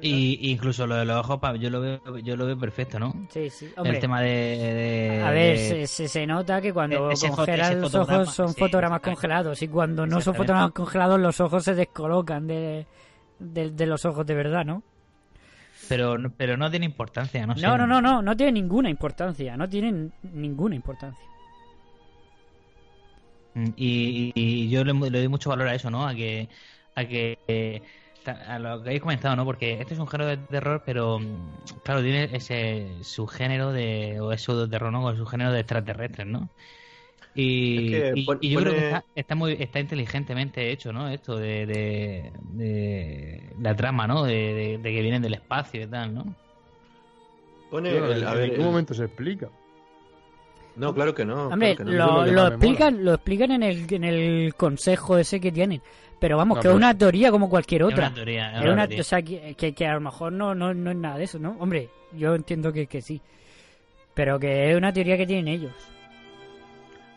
[0.00, 3.12] Y incluso lo de los ojos, yo lo veo, yo lo veo perfecto, ¿no?
[3.30, 3.72] Sí, sí.
[3.76, 7.80] Hombre, el tema de, de- A ver, de- se, se, nota que cuando congelan ese
[7.80, 11.74] los ojos son sí, fotogramas congelados y cuando no son fotogramas congelados los ojos se
[11.74, 12.86] descolocan de,
[13.38, 14.82] de, de los ojos de verdad, ¿no?
[15.88, 17.62] pero, no- pero no tiene importancia, no sé.
[17.62, 21.24] No, no, no, no, no tiene ninguna importancia, no tienen ninguna importancia.
[23.54, 26.06] Mm, Y, y yo le, le doy mucho valor a eso, ¿no?
[26.06, 26.48] A que,
[26.94, 27.82] a que eh,
[28.32, 29.44] a lo que habéis comentado, ¿no?
[29.44, 34.32] Porque este es un género de terror, pero mm, claro, tiene ese subgénero de o
[34.32, 35.04] eso de terror, ¿no?
[35.04, 36.48] O su género de extraterrestres, ¿no?
[37.36, 40.92] Y, Es que y- pon- y yo creo que está, está muy está inteligentemente hecho,
[40.92, 41.08] ¿no?
[41.08, 44.22] Esto de, de, de la trama, ¿no?
[44.24, 46.34] De, de- de que vienen del espacio y tal, ¿no?
[47.70, 49.48] Pone, Claro, el- a ¿En ver, qué el- momento se explica?
[50.76, 51.48] No, claro que no.
[51.48, 52.06] Hombre, claro que no.
[52.06, 55.80] lo, lo que lo explican, lo explican en el, en el consejo ese que tienen,
[56.20, 58.06] pero vamos, No, que es una teoría como cualquier Es otra.
[58.06, 59.00] una teoría, es Es una una- teoría.
[59.00, 61.38] o sea, que, que, que a lo mejor no, no, no es nada de eso,
[61.38, 61.56] ¿no?
[61.58, 63.20] Hombre, yo entiendo que, que sí.
[64.14, 65.72] Pero que es una teoría que tienen ellos.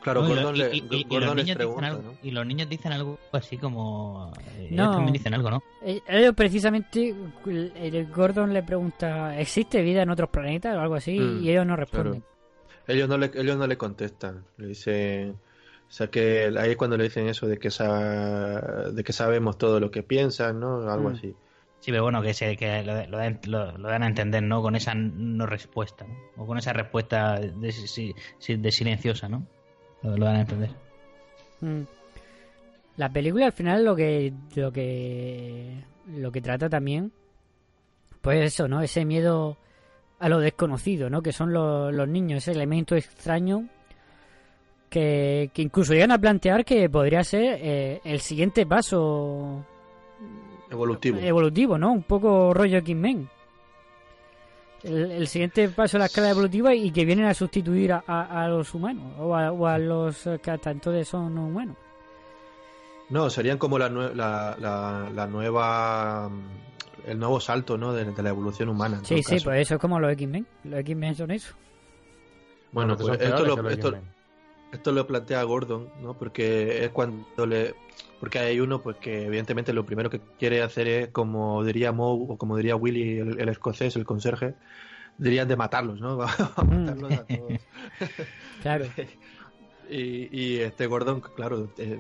[0.01, 2.11] Claro, No, Gordon, y- le, y- y- y Gordon los les niños pregunta, dicen algo,
[2.13, 2.17] ¿no?
[2.23, 4.83] y los niños dicen algo así como eh, No.
[4.83, 5.63] ellos también dicen algo, ¿no?
[5.83, 7.13] Eh, Ellos precisamente,
[7.45, 11.19] el, el Gordon le pregunta, ¿existe vida en otros planetas o algo así?
[11.19, 12.23] Mm, y ellos no responden.
[12.87, 14.45] Ellos no le, ellos no le contestan.
[14.57, 15.33] Le dice,
[15.87, 19.57] o sea que ahí es cuando le dicen eso de que sa- de que sabemos
[19.57, 20.89] todo lo que piensan, ¿no?
[20.89, 21.13] Algo Mm.
[21.13, 21.35] así.
[21.79, 24.61] Sí, pero bueno, que, se, que lo, lo dan, lo- lo dan a entender, ¿no?
[24.61, 26.43] Con esa no respuesta, ¿no?
[26.43, 27.73] O con esa respuesta de,
[28.57, 29.45] de silenciosa, ¿no?
[30.03, 30.71] Lo, lo dan a entender.
[31.61, 31.81] Mm.
[32.97, 37.11] La película al final lo que lo que lo que trata también
[38.21, 38.81] pues eso, ¿no?
[38.81, 39.55] Ese miedo
[40.19, 41.21] a lo desconocido, ¿no?
[41.21, 43.69] Que son los niños, ese elemento extraño
[44.89, 49.65] que, que incluso llegan a plantear que podría ser eh, el siguiente paso
[50.69, 51.17] Evolutivo.
[51.19, 51.91] evolutivo, ¿no?
[51.93, 53.29] Un poco rollo Kingman.
[54.83, 58.43] El, el siguiente paso de la escala evolutiva y que vienen a sustituir a, a-
[58.43, 61.75] a los humanos o a, o a los eh, que hasta entonces son no humanos.
[63.09, 66.29] No, serían como la, la, la, la nueva
[67.05, 67.93] el nuevo salto, ¿no?
[67.93, 68.97] De, de la evolución humana.
[68.97, 69.45] en Sí, sí, caso.
[69.45, 70.45] pues eso es como los X-Men.
[70.65, 71.53] Los X-Men son eso.
[72.73, 74.16] Bueno, Bueno, pues esto lo, esto, X-Men.
[74.71, 76.13] Esto lo plantea Gordon, ¿no?
[76.13, 77.75] Porque es cuando le...
[78.19, 82.25] Porque hay uno pues que evidentemente lo primero que quiere hacer es, como diría Moe
[82.29, 84.55] o como diría Willy, el, el escocés, el conserje,
[85.17, 86.21] dirían de matarlos, ¿no?
[86.21, 86.27] a
[86.63, 87.61] matarlos a todos.
[88.61, 88.85] Claro.
[89.89, 91.97] Y, y este Gordon, claro, eh,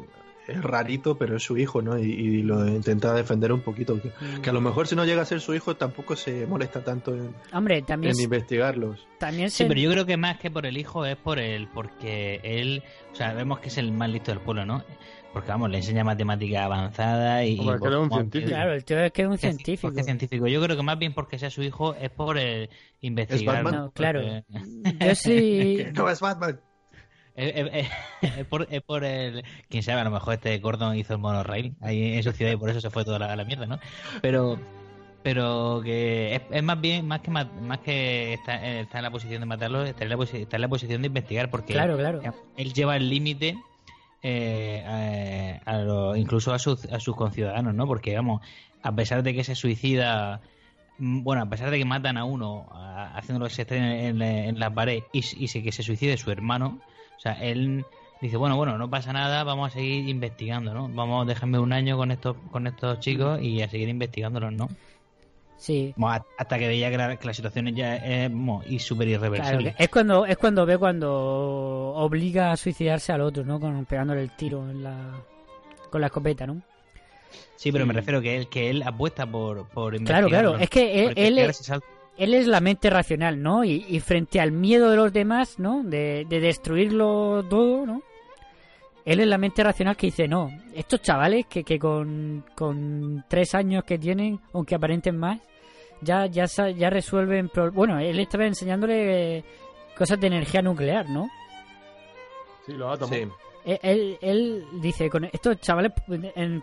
[0.47, 1.97] es rarito, pero es su hijo, ¿no?
[1.97, 4.01] Y, y lo intenta defender un poquito.
[4.01, 6.83] Que, que a lo mejor si no llega a ser su hijo tampoco se molesta
[6.83, 9.05] tanto en, Hombre, también, en investigarlos.
[9.19, 12.39] también Sí, pero yo creo que más que por el hijo es por él, porque
[12.43, 14.83] él, o sea, vemos que es el más listo del pueblo, ¿no?
[15.33, 17.59] Porque vamos, le enseña matemática avanzada y...
[17.59, 18.49] Hombre, que un científico.
[18.49, 19.81] Claro, el tío es que es un científico.
[19.89, 20.47] porque es científico.
[20.47, 22.69] Yo creo que más bien porque sea su hijo es por el
[23.01, 23.63] investigar.
[23.63, 23.81] Batman?
[23.83, 24.21] No, claro.
[24.51, 25.85] Porque- Yo sí...
[25.93, 26.59] No es Batman.
[27.37, 27.87] Es, es-
[28.21, 29.43] es- es por, es por el.
[29.69, 32.57] Quién sabe, a lo mejor este Gordon hizo el monorail ahí en su ciudad y
[32.57, 33.79] por eso se fue toda la, la mierda, ¿no?
[34.21, 34.59] Pero.
[35.23, 37.47] Pero que es, es más bien, más que más
[37.83, 41.01] que está, está en la posición de matarlo, está en, la está en la posición
[41.01, 42.21] de investigar, porque Claro, claro.
[42.55, 43.57] él lleva el límite
[44.23, 47.85] eh, a, a lo- incluso a sus, a sus conciudadanos, ¿no?
[47.87, 48.41] Porque, vamos,
[48.83, 50.39] a pesar de que se suicida,
[50.97, 54.21] mm, bueno, a pesar de que matan a uno a- haciéndolo que se estrene en,
[54.21, 56.79] en la pared y, y se- que se suicide su hermano,
[57.17, 57.85] o sea, él
[58.21, 60.87] dice, bueno, bueno, no pasa nada, vamos a seguir investigando, ¿no?
[60.89, 64.69] Vamos a dejarme un año con estos, con estos chicos y a seguir investigándolos, ¿no?
[65.57, 65.95] Sí.
[66.37, 68.31] Hasta que veía que la, que la situación ya es
[68.67, 69.75] y súper irreversible.
[69.77, 71.11] es cuando es cuando ve cuando
[71.95, 73.59] obliga a suicidarse al otro, ¿no?
[73.59, 75.15] Con pegándole el tiro en la
[75.89, 76.61] con la escopeta, ¿no?
[77.55, 80.57] Sí, pero me refiero que él, que él apuesta por, por Claro, claro.
[80.57, 81.71] Es que él, es.
[82.17, 83.63] Él es la mente racional, ¿no?
[83.63, 85.83] Y, y frente al miedo de los demás, ¿no?
[85.83, 88.01] De, de destruirlo todo, ¿no?
[89.05, 93.55] Él es la mente racional que dice, no, estos chavales que, que con, con tres
[93.55, 95.39] años que tienen, aunque aparenten más,
[96.01, 97.47] ya, ya, ya resuelven...
[97.49, 99.43] pro- Bueno, él estaba enseñándole eh,
[99.97, 101.29] cosas de energía nuclear, ¿no?
[102.65, 103.15] Sí, los átomos.
[103.15, 103.23] Sí.
[103.67, 105.91] Él, él, él dice, con estos chavales,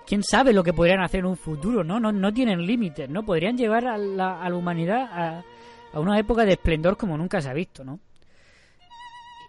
[0.07, 2.01] quién sabe lo que podrían hacer en un futuro, ¿no?
[2.01, 3.23] No, no tienen límites, ¿no?
[3.23, 5.45] Podrían llevar a la, a la humanidad a,
[5.93, 8.01] a una época de esplendor como nunca se ha visto, ¿no?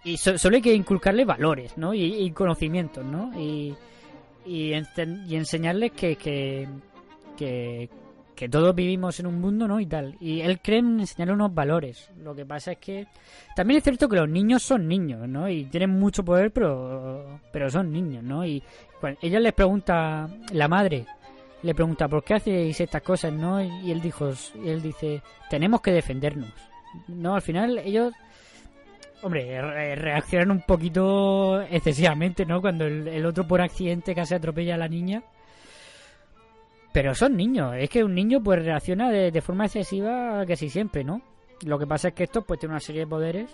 [0.03, 1.93] Y so- solo hay que inculcarle valores, ¿no?
[1.93, 3.31] Y, y conocimientos, ¿no?
[3.39, 3.73] Y,
[4.45, 6.67] y, y enseñarles que, que,
[7.37, 7.89] que,
[8.36, 9.80] que todos vivimos en un mundo, ¿no?
[9.80, 10.15] Y tal.
[10.19, 12.10] Y él cree en enseñarle unos valores.
[12.21, 13.08] Lo que pasa es que
[13.56, 15.50] también es cierto que los niños son niños, ¿no?
[15.50, 18.45] Y tienen mucho poder, pero, pero son niños, ¿no?
[18.45, 18.62] Y
[19.21, 21.06] ella les pregunta, la madre
[21.63, 23.62] le pregunta, ¿por qué hacéis estas cosas, no?
[23.63, 24.30] Y él dijo,
[24.63, 26.52] y él dice, tenemos que defendernos.
[27.08, 28.13] No, al final ellos
[29.21, 32.62] Hombre, re- reaccionan un poquito excesivamente, ¿no?
[32.62, 35.24] Cuando el, el otro por accidente casi atropella a la niña.
[36.95, 37.75] Pero son niños.
[37.77, 41.21] Es que un niño pues reacciona de, de forma excesiva casi siempre, ¿no?
[41.65, 43.49] Lo que pasa es que estos pues tienen una serie de poderes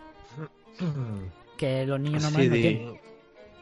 [1.58, 2.99] que los niños Sí, no tienen.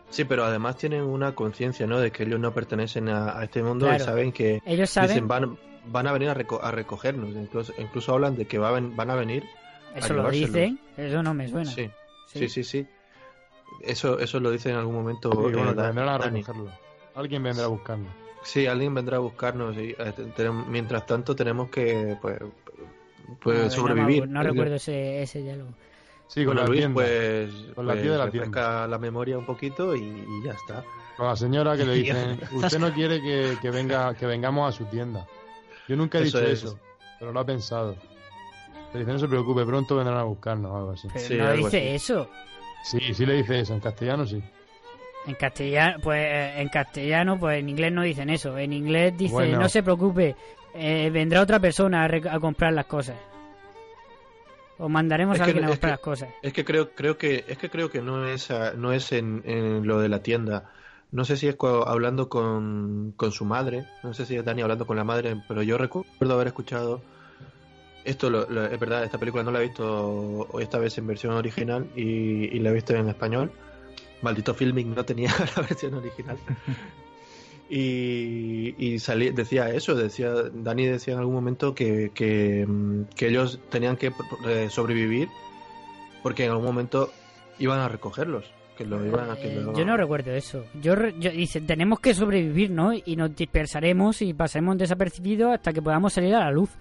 [0.09, 1.99] sí, pero además tienen una conciencia, ¿no?
[1.99, 5.27] De que ellos no pertenecen a, a este mundo y saben que Ellos saben- dicen,
[5.27, 7.29] van, van a venir a, reco- a recogernos.
[7.29, 9.43] Incluso, incluso hablan de que va a ven- van a venir.
[9.95, 11.71] a Eso lo dicen, eso no me suena.
[11.71, 11.89] Sí,
[12.27, 12.39] Sí.
[12.39, 12.87] sí, sí, sí.
[13.81, 15.31] Eso, eso lo dice en algún momento.
[15.31, 16.69] Sí, bueno, eh, vendrán a recogerlo.
[17.15, 18.07] Alguien vendrá a buscarlo.
[18.49, 20.13] Sí, alguien vendrá a buscarnos y eh,
[20.67, 22.39] mientras tanto tenemos que pues,
[23.39, 24.27] pues no sobrevivir.
[24.27, 25.69] No, recuerdo ese, ese diálogo.
[26.27, 26.95] Sí, con la Luis, tienda.
[26.95, 30.83] pues, Con la pues, tía de la la memoria un poquito y, y ya está.
[31.15, 34.75] Con la señora que le dicen, usted no quiere que, que venga, que vengamos a
[34.75, 35.27] su tienda.
[35.87, 36.63] Yo nunca he Eso dicho es.
[36.63, 36.79] eso,
[37.19, 37.95] pero lo ha pensado.
[38.93, 41.07] Le dice, no se preocupe, pronto vendrán a buscarnos o algo así.
[41.27, 42.27] Pero no dice eso.
[42.83, 44.41] Sí, sí le dice eso, en castellano sí.
[45.27, 48.57] En castellano, pues eh, en castellano, pues en inglés no dicen eso.
[48.57, 49.59] En inglés dice, Bueno.
[49.59, 50.35] no se preocupe,
[50.73, 53.15] eh, vendrá otra persona a, a comprar las cosas.
[54.77, 56.29] O mandaremos Es a alguien a comprar que- las cosas.
[56.41, 59.43] Es que creo, creo que, es que creo que no es, ah, no es en,
[59.45, 60.71] en lo de la tienda.
[61.11, 64.87] No sé si es hablando con, con su madre, no sé si es Dani hablando
[64.87, 67.01] con la madre, pero yo recuerdo haber escuchado
[68.05, 71.33] esto, lo- lo- es verdad, esta película no la he visto esta vez en versión
[71.33, 73.51] original y, y la he visto en español.
[74.21, 76.37] Maldito filming no tenía la versión original.
[77.71, 83.27] Y, y salí- decía eso, decía Dani decía en algún momento que, que, mm, que
[83.27, 84.11] ellos tenían que
[84.47, 85.27] eh, sobrevivir
[86.23, 87.11] porque en algún momento
[87.59, 88.51] iban a recogerlos.
[88.75, 90.65] Que lo iban a, que lo- Yo no recuerdo eso.
[90.81, 92.91] Yo, re- yo dice, tenemos que sobrevivir, ¿no?
[92.93, 96.71] Y nos dispersaremos y pasaremos desapercibidos hasta que podamos salir a la luz.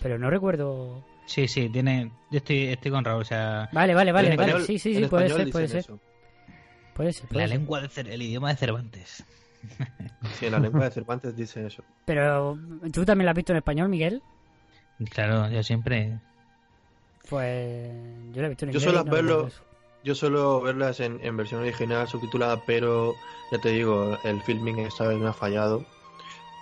[0.00, 1.02] Pero no recuerdo.
[1.26, 2.12] Sí, sí, tiene.
[2.30, 3.68] Yo estoy, estoy con Raúl, o sea.
[3.72, 4.52] Vale, vale, vale, en vale.
[4.52, 5.78] español- Sí, sí, sí, puede español ser, puede ser.
[5.80, 5.98] eso.
[7.00, 7.56] Puede ser, puede La ser.
[7.58, 9.24] lengua de Cer- el idioma de Cervantes.
[10.38, 11.82] Sí, en la lengua de Cervantes dice eso.
[12.04, 12.58] Pero,
[12.92, 14.22] ¿tú también la has visto en español, Miguel?
[15.10, 16.18] Claro, yo siempre.
[17.30, 17.90] Pues
[18.32, 18.82] yo la he visto en Yo inglés.
[18.82, 19.48] suelo no verlo,
[20.04, 23.14] yo suelo verlas en, en versión original subtitulada, pero
[23.50, 25.86] ya te digo, el filming esta vez me ha fallado.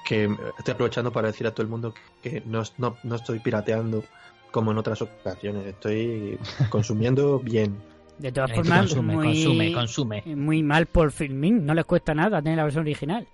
[0.05, 4.05] Que estoy aprovechando para decir a todo el mundo que no, no, no estoy pirateando
[4.53, 6.39] como en otras ocasiones, estoy
[6.71, 7.77] consumiendo bien.
[8.19, 10.23] De todas Eh, formas, consume, muy, consume, consume.
[10.37, 11.65] muy mal por filming.
[11.65, 13.27] No les cuesta nada tener la versión original.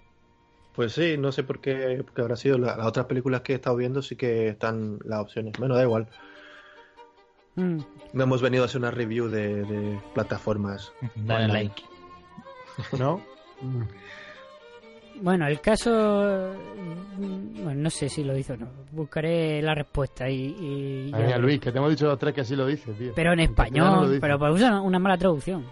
[0.75, 3.57] Pues sí, no sé por qué, porque habrá sido la- las otras películas que he
[3.57, 5.55] estado viendo, sí que están las opciones.
[5.59, 6.09] Bueno, da igual.
[7.55, 7.79] Mm.
[8.12, 10.92] No hemos venido a hacer una review de, de plataformas.
[11.14, 11.53] Dale online.
[11.70, 11.83] like.
[12.99, 13.20] ¿No?
[15.20, 15.90] Bueno, el caso.
[17.18, 18.66] mm, Bueno, no sé si lo hizo o no.
[18.92, 20.57] Buscaré la respuesta y.
[20.59, 21.38] y ya Ay, mira, veré.
[21.38, 23.12] Luis, que te hemos dicho los tres que así lo dices, tío.
[23.14, 24.09] Pero en español.
[24.09, 24.20] dice.
[24.20, 25.64] Pero pues usa una mala traducción.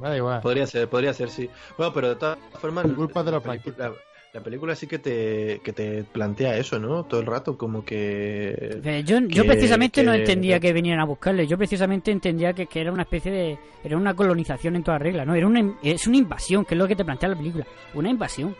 [0.00, 0.40] Me da igual.
[0.40, 1.48] Podría ser, podría ser, sí.
[1.76, 3.92] Bueno, pero de todas formas, Culpa de la, película,
[4.34, 7.04] la película sí que te, que te plantea eso, ¿no?
[7.04, 8.80] Todo el rato, como que...
[8.84, 11.46] Eh, Yo, yo que- precisamente no entendía que vinieran a buscarle.
[11.46, 13.58] Yo precisamente entendía que, que era una especie de.
[13.82, 15.34] Era una colonización en toda regla, ¿no?
[15.34, 17.66] Era una, es una invasión, que es lo que te plantea la película.
[17.94, 18.54] Una invasión.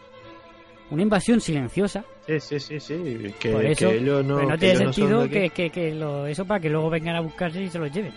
[0.90, 2.04] Una invasión silenciosa.
[2.26, 3.34] Sí, sí, sí, sí.
[3.38, 6.26] Que, Por eso, que ellos no, pero no tiene no sentido que, que, que lo,
[6.26, 8.12] eso para que luego vengan a buscarse y se los lleven.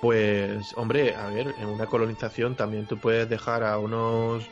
[0.00, 4.48] Pues, hombre, a ver, en una colonización también tú puedes dejar a unos...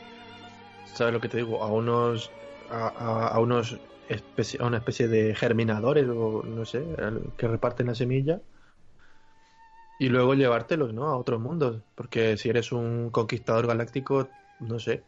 [0.93, 1.63] ¿Sabes lo que te digo?
[1.63, 2.31] A unos...
[2.69, 6.83] A, a- a unos especie, a una especie de germinadores o no sé,
[7.37, 8.41] que reparten la semilla
[9.97, 11.05] y luego llevártelos, ¿no?
[11.07, 11.81] A otros mundos.
[11.95, 15.01] Porque si eres un conquistador galáctico, no sé.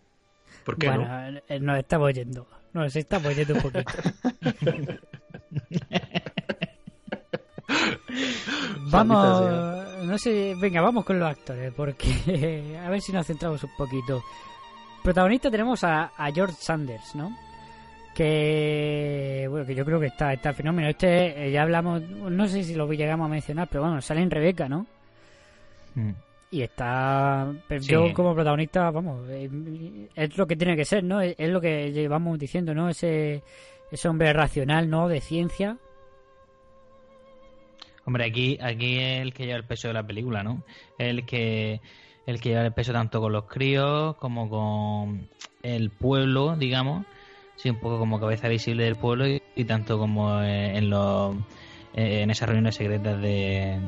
[0.66, 1.40] ¿Por qué bueno, no?
[1.48, 2.48] eh, nos estamos yendo.
[2.74, 3.92] Nos estamos yendo un poquito.
[8.92, 13.76] vamos, no sé, venga, vamos con los actores, porque a ver si nos centramos un
[13.78, 14.24] poquito.
[15.04, 17.36] Protagonista tenemos a, a George Sanders, ¿no?
[18.14, 20.90] Que, bueno, que yo creo que está, está fenómeno.
[20.90, 24.30] Este, eh, ya hablamos, no sé si lo llegamos a mencionar, pero bueno, sale en
[24.30, 24.86] Rebeca, ¿no?
[25.96, 26.12] Mm.
[26.52, 27.50] Y está.
[27.80, 27.88] Sí.
[27.88, 29.50] yo, como protagonista, vamos, eh,
[30.14, 31.22] es lo que tiene que ser, ¿no?
[31.22, 32.90] Es, lo que llevamos diciendo, ¿no?
[32.90, 33.42] Ese,
[33.90, 35.08] ese hombre racional, ¿no?
[35.08, 35.78] De ciencia.
[38.06, 40.64] Hombre, aquí, aquí es el que lleva el peso de la película, ¿no?
[40.98, 41.80] El que
[42.26, 45.30] el que lleva el peso tanto con los críos como con
[45.64, 47.06] el pueblo, digamos,
[47.56, 51.36] sí, un poco como cabeza visible del pueblo y, y tanto como eh, en los
[51.94, 53.80] eh, en esas reuniones secretas de,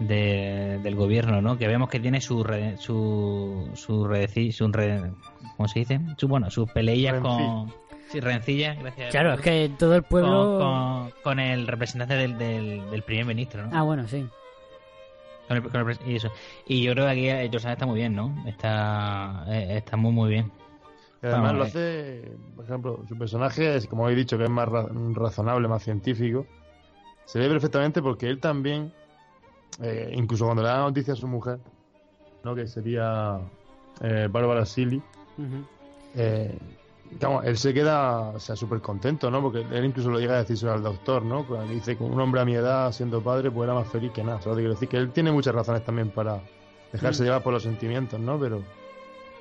[0.00, 1.56] de- del gobierno, ¿no?
[1.58, 5.12] Que vemos que tiene su re- su su, redeci- su re-
[5.56, 6.00] ¿cómo se dice?
[6.16, 7.72] Su, bueno, sus peleillas con
[8.10, 9.10] sí, rencillas, gracias.
[9.10, 10.58] Claro, es que todo el pueblo...
[10.58, 13.70] con, con, con el representante del, del, del primer ministro, ¿no?
[13.76, 14.26] Ah, bueno, sí.
[15.48, 16.30] Con el- con el pres- y eso.
[16.66, 18.34] Y yo creo que aquí Josana está muy bien, ¿no?
[18.46, 20.50] Está, eh, está muy, muy bien.
[21.22, 24.50] Y además lo eh, hace, por ejemplo, su personaje es, como he dicho, que es
[24.50, 26.46] más ra- razonable, más científico.
[27.24, 28.92] Se ve perfectamente porque él también,
[29.82, 31.58] eh, incluso cuando le da noticia a su mujer,
[32.44, 32.54] ¿no?
[32.54, 33.38] que sería
[34.00, 34.98] eh, Bárbara Silly,
[35.38, 35.64] Ujú.
[36.14, 36.58] eh,
[37.44, 39.40] él se queda o sea, súper contento, ¿no?
[39.42, 41.46] Porque él incluso lo llega a decir al doctor, ¿no?
[41.46, 44.24] Cuando dice que un hombre a mi edad, siendo padre, pues era más feliz que
[44.24, 44.40] nada.
[44.40, 46.40] Solo te quiero decir que él tiene muchas razones también para
[46.92, 47.26] dejarse Mm.
[47.26, 48.38] llevar por los sentimientos, ¿no?
[48.40, 48.62] Pero,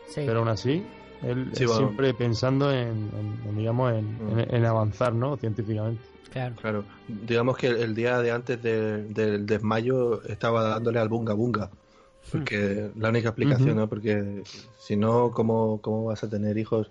[0.07, 0.21] Sí.
[0.25, 0.85] pero aún así,
[1.23, 1.87] él Sí, es bueno.
[1.87, 4.05] siempre pensando en, en- en, digamos, en,
[4.35, 4.39] Mm.
[4.39, 5.35] en- en avanzar, ¿no?
[5.37, 6.01] Científicamente.
[6.33, 6.55] Claro.
[6.59, 11.69] Claro, digamos que el día de antes de- del desmayo estaba dándole al bunga bunga.
[12.31, 13.75] Porque la única explicación.
[13.77, 13.87] ¿no?
[13.87, 14.41] Porque
[14.79, 16.89] si no, ¿cómo, ¿cómo vas a tener hijos?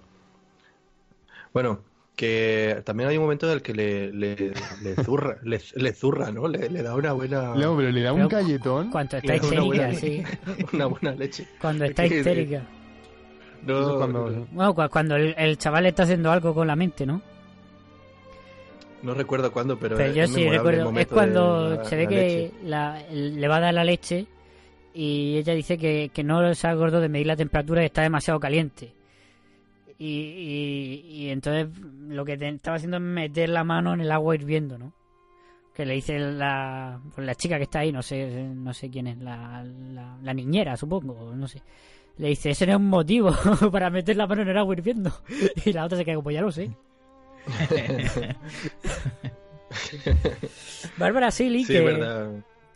[1.53, 1.81] Bueno,
[2.15, 6.31] que también hay un momento en el que le, le, le zurra, le, le zurra,
[6.31, 6.47] ¿no?
[6.49, 8.91] Le, le da una buena, Luego, pero le da un Pero- galletón.
[8.91, 10.67] Cuando está da una buena, histérica, sí.
[10.73, 11.49] una buena leche.
[11.61, 12.63] Cuando Es está histérica.
[13.67, 17.23] No, cuando- no, cuando el, el chaval está haciendo algo con la mente, ¿no?
[19.03, 20.91] No recuerdo cuándo, pero, Pero es yo sí recuerdo.
[20.99, 22.53] Es cuando la- se ve la que leche.
[22.65, 24.27] la- le va a dar la leche
[24.95, 28.39] y ella dice que, que no se acordó de medir la temperatura y está demasiado
[28.41, 28.93] caliente.
[29.99, 31.69] Y, y, y entonces
[32.09, 34.93] lo que te- estaba haciendo es meter la mano en el agua hirviendo, ¿no?
[35.75, 39.07] Que le dice la, pues la chica que está ahí, no sé no sé quién
[39.07, 41.63] es, la, la, la niñera, supongo, no sé.
[42.19, 43.33] Le dice, ese no es un motivo
[43.73, 45.11] para meter la mano en el agua hirviendo.
[45.65, 46.71] Y la otra se queda como, ya lo sé.
[50.97, 51.75] Bárbara Silly, Sí,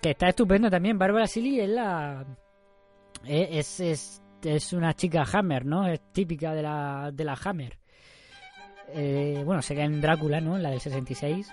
[0.01, 0.99] que, está estupendo también.
[0.99, 2.25] Bárbara Silly es la.
[3.25, 5.87] Es, es, es una chica Hammer, ¿no?
[5.87, 7.79] Es típica de la, de la Hammer.
[8.89, 10.59] Eh, bueno, sería en Drácula, ¿no?
[10.59, 11.51] La del 66.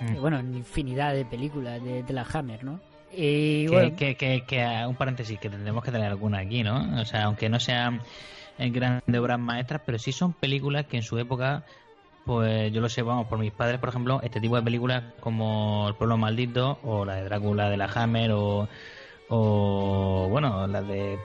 [0.00, 0.20] Mm.
[0.20, 2.80] Bueno, en infinidad de películas de, de la Hammer, ¿no?
[3.12, 7.00] Y Que, bueno, que, que, que, un paréntesis, que tendremos que tener alguna aquí, ¿no?
[7.00, 8.00] O sea, aunque no sean
[8.58, 11.64] eh, grandes obras maestras, pero sí son películas que en su época,
[12.24, 15.86] pues yo lo sé, vamos, por mis padres, por ejemplo, este tipo de películas como
[15.88, 18.68] El pueblo maldito o la de Drácula de la Hammer o,
[19.28, 21.18] o bueno, la de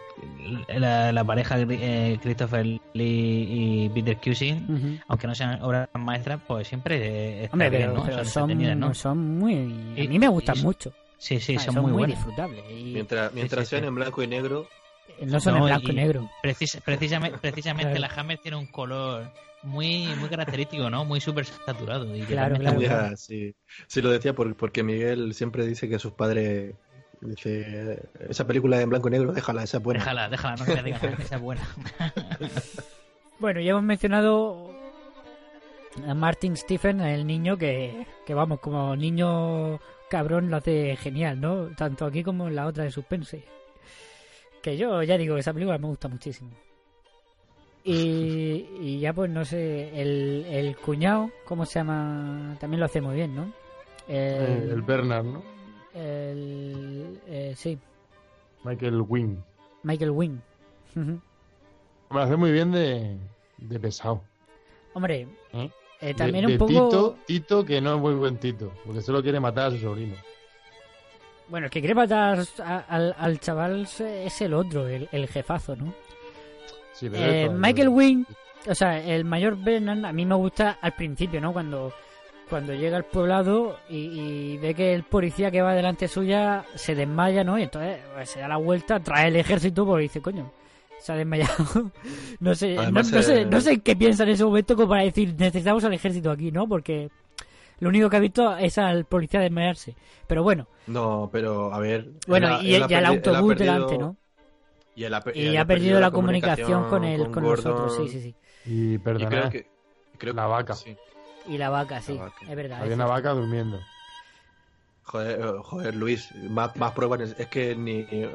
[0.78, 6.68] la, la pareja eh, Christopher Lee y Peter Cushing, aunque no sean obras maestras, pues
[6.68, 8.04] siempre eh, está hombre, bien, pero, ¿no?
[8.06, 9.56] pero Son son, son muy.
[9.98, 10.92] A Y- mí me gustan y- mucho.
[11.20, 12.16] Sí, sí, Ah, son, muy buenas.
[12.18, 12.64] disfrutables.
[12.70, 13.88] Y Mientras, mientras sí, sean sí.
[13.88, 14.68] en blanco y negro,
[15.26, 16.30] no son en blanco y, negro.
[16.44, 19.26] Precis- precisamente precisamente la Hammer tiene un color
[19.68, 21.06] muy muy característico, ¿no?
[21.06, 22.16] Muy súper saturado.
[22.16, 22.76] Y Claro, claro.
[22.78, 23.56] muy Ya, sí.
[23.88, 26.74] Sí, lo decía por- porque Miguel siempre dice que sus padres.
[27.20, 30.00] Dice, esa película en blanco y negro, déjala, esa es buena.
[30.02, 31.62] Déjala, déjala, no te digas que sea buena.
[33.40, 34.72] Bueno, ya hemos mencionado
[36.08, 41.68] a Martin Stephen, el niño que, que vamos, como niño cabrón lo hace genial, ¿no?
[41.76, 43.44] Tanto aquí como en la otra de suspense.
[44.64, 46.50] Que yo ya digo que esa película me gusta muchísimo.
[47.90, 52.58] Y, y ya pues no sé, el, el cuñado, ¿cómo se llama?
[52.60, 53.54] También lo hace muy bien, ¿no?
[54.10, 55.42] Eh, el Bernard, ¿no?
[55.94, 57.80] el- eh, sí,
[58.66, 59.38] Michael Wing.
[59.84, 60.38] Michael Wing.
[60.96, 63.18] Me hace muy bien de,
[63.58, 64.22] de pesado.
[64.94, 65.70] Hombre, ¿eh?
[66.02, 66.68] eh, también de, un poco...
[66.72, 70.16] Tito, Tito, que no es muy buen Tito, porque solo quiere matar a su sobrino.
[71.48, 75.76] Bueno, el que quiere matar a- al, al chaval es el otro, el, el jefazo,
[75.78, 75.94] ¿no?
[77.00, 78.24] Sí, Eh, Michael Wing,
[78.68, 81.54] o sea, el mayor Brennan a mí me gusta al principio, ¿no?
[81.54, 81.94] Cuando,
[82.50, 83.98] cuando llega al poblado y,
[84.54, 87.58] y ve que el policía que va delante suya se desmaya, ¿no?
[87.60, 90.52] Y entonces pues, se da la vuelta, trae el ejército porque dice, coño,
[91.00, 91.92] se ha desmayado.
[92.40, 94.90] no sé, no, Además, no sé, eh, no sé qué piensa en ese momento como
[94.90, 96.68] para decir, necesitamos al ejército aquí, ¿no?
[96.68, 97.10] Porque
[97.80, 99.94] lo único que ha visto es al policía desmayarse.
[100.26, 102.08] Pero bueno, No, pero a ver.
[102.28, 104.16] bueno, y, él ha autobús perdido- delante, ¿no?
[104.98, 108.10] Y, él ha, pe- Y él ha perdido la comunicación con el con nosotros, sí,
[108.10, 108.36] sí, sí.
[108.66, 109.68] Y Y perdona, creo que.
[110.18, 110.74] Creo la vaca.
[110.74, 110.98] sí.
[111.48, 112.36] Y la vaca, sí, La vaca.
[112.50, 112.80] es verdad.
[112.80, 113.14] Había es una cierto.
[113.14, 113.80] vaca durmiendo.
[115.04, 117.36] Joder, eh, joder, Luis, más, más pruebas.
[117.38, 118.08] Es que ni.
[118.10, 118.28] eh,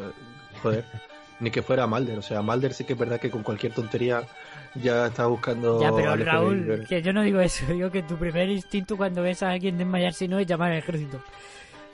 [0.62, 0.84] Joder,
[1.40, 2.18] ni que fuera Malder.
[2.18, 4.22] O sea, Malder sí que es verdad que con cualquier tontería
[4.76, 5.80] ya está buscando.
[5.80, 9.42] Ya, pero Raúl, que yo no digo eso, digo que tu primer instinto cuando ves
[9.42, 11.20] a alguien desmayarse no es llamar al ejército.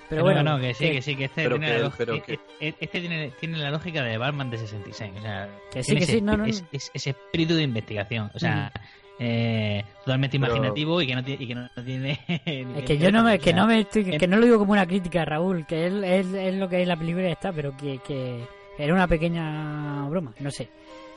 [0.09, 1.97] Pero No, bueno, no, que sí, que- que sí, que este, tiene, que- la lógica-
[1.99, 5.13] pero e- que- e- este tiene, tiene la lógica de Batman de 66.
[5.19, 8.31] O sea, Que sí, que ese sí, no, no, es- es- ese espíritu de investigación.
[8.35, 8.73] O sea,
[9.19, 11.45] eh, totalmente Pero- imaginativo y que no tiene.
[11.45, 12.21] Y que no, tiene
[12.79, 14.59] Es que yo no me, que no me estoy, que, en- que no lo digo
[14.59, 17.77] como una crítica, Raúl, que es, es, es lo que es la película está, pero
[17.77, 18.45] que, que
[18.79, 20.69] era una pequeña broma, no sé.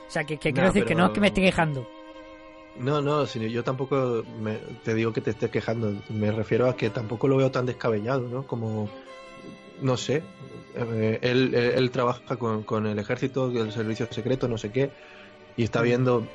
[0.07, 1.87] O sea, que, que quiero decir que no es que me esté quejando.
[2.77, 5.93] No, no, sino yo tampoco me- te digo que te estés quejando.
[6.09, 8.43] Me refiero a que tampoco lo veo tan descabellado, ¿no?
[8.47, 8.89] Como,
[9.81, 10.23] no sé,
[10.75, 14.89] eh, él, él- él trabaja con, con el ejército, el servicio secreto, no sé qué,
[15.57, 16.25] y está viendo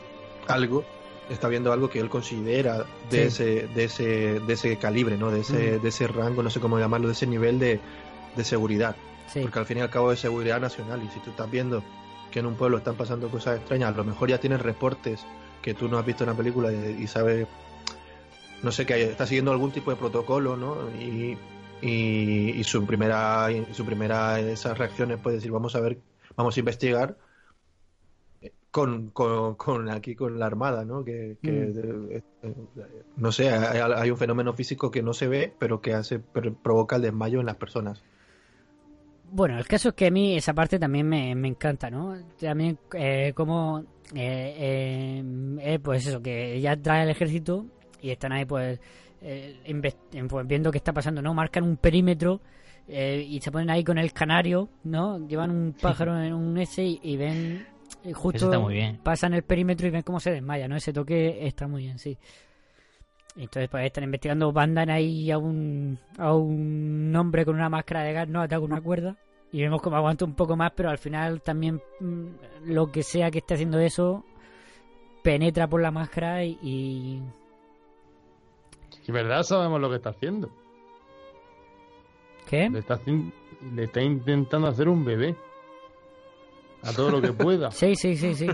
[0.47, 0.85] algo,
[1.31, 3.43] está viendo algo que él considera de Sí.
[3.43, 4.05] ese, de ese,
[4.41, 5.31] de ese calibre, ¿no?
[5.31, 5.83] De ese, Mm.
[5.83, 7.81] de ese rango, no sé cómo llamarlo, de ese nivel de,
[8.37, 8.95] de seguridad.
[9.33, 9.41] Sí.
[9.41, 11.83] Porque al fin y al cabo es seguridad nacional y si tú estás viendo
[12.31, 15.25] que en un pueblo están pasando cosas extrañas, a lo mejor ya tienes reportes
[15.67, 17.49] que tú no has visto en la película y, y sabes,
[18.63, 20.77] no sé, que está siguiendo algún tipo de protocolo, ¿no?
[20.97, 21.37] Y,
[21.83, 25.99] y, y su primera, y su primera, esas reacciones puede decir, vamos a ver,
[26.37, 27.17] vamos a investigar
[28.71, 31.05] con, con, con aquí con la armada, ¿no?
[31.05, 32.55] Que, que, eh, eh,
[33.17, 36.55] no sé, hay, hay un fenómeno físico que no se ve, pero que hace pero
[36.55, 38.05] provoca el desmayo en las personas.
[39.37, 42.17] Bueno, el caso es que a mí esa parte también me, me encanta, ¿no?
[42.41, 43.81] También eh, como,
[44.15, 45.25] eh, eh,
[45.61, 47.67] eh, pues eso, que ya trae el ejército
[48.01, 48.81] y están ahí pues,
[49.21, 49.61] eh,
[50.27, 51.35] pues viendo qué está pasando, ¿no?
[51.35, 52.41] Marcan un perímetro
[52.89, 55.19] y se ponen ahí con el canario, ¿no?
[55.29, 57.67] Llevan un pájaro en un ese y, y ven
[58.05, 59.01] y justo Eso está muy bien.
[59.03, 60.77] pasan el perímetro y ven cómo se desmaya, ¿no?
[60.77, 62.17] Ese toque está muy bien, sí.
[63.37, 68.15] Entonces, pues están investigando, mandan ahí a un, a un hombre con una máscara de
[68.15, 68.41] gas, ¿no?
[68.41, 69.15] Ataca una cuerda.
[69.57, 72.27] Y vemos cómo aguanta un poco más, pero al final también mm,
[72.67, 74.23] lo que sea que esté haciendo eso
[75.23, 76.59] penetra por la máscara y.
[76.63, 77.23] y-
[79.11, 80.51] verdad sabemos lo que está haciendo.
[82.47, 82.69] ¿Qué?
[82.69, 83.01] Le está,
[83.75, 85.35] le está intentando hacer un bebé.
[86.83, 87.71] A todo lo que pueda.
[87.73, 88.49] Sí, sí, sí, sí.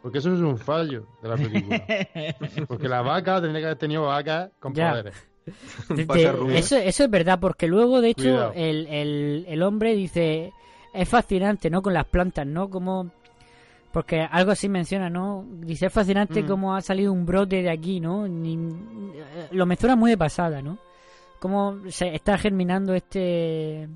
[0.00, 1.84] Porque eso es un fallo de la película.
[2.68, 4.90] Porque la vaca tendría que haber tenido vaca con Ya.
[4.90, 5.27] poderes.
[5.88, 6.58] De- rubia.
[6.58, 10.52] eso, eso es verdad, porque luego, de hecho, el, el, el hombre dice,
[10.92, 11.82] es fascinante, ¿no?
[11.82, 12.68] Con las plantas, ¿no?
[12.70, 13.10] Como,
[13.92, 15.44] porque algo así menciona, ¿no?
[15.60, 16.46] Dice, es fascinante Mm.
[16.46, 18.26] cómo ha salido un brote de aquí, ¿no?
[18.28, 18.56] Ni-
[19.50, 20.78] lo menciona muy de pasada, ¿no?
[21.40, 23.88] Cómo se está germinando este,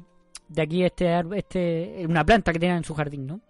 [0.49, 3.41] de aquí, este, este, una planta que tiene en su jardín, ¿no?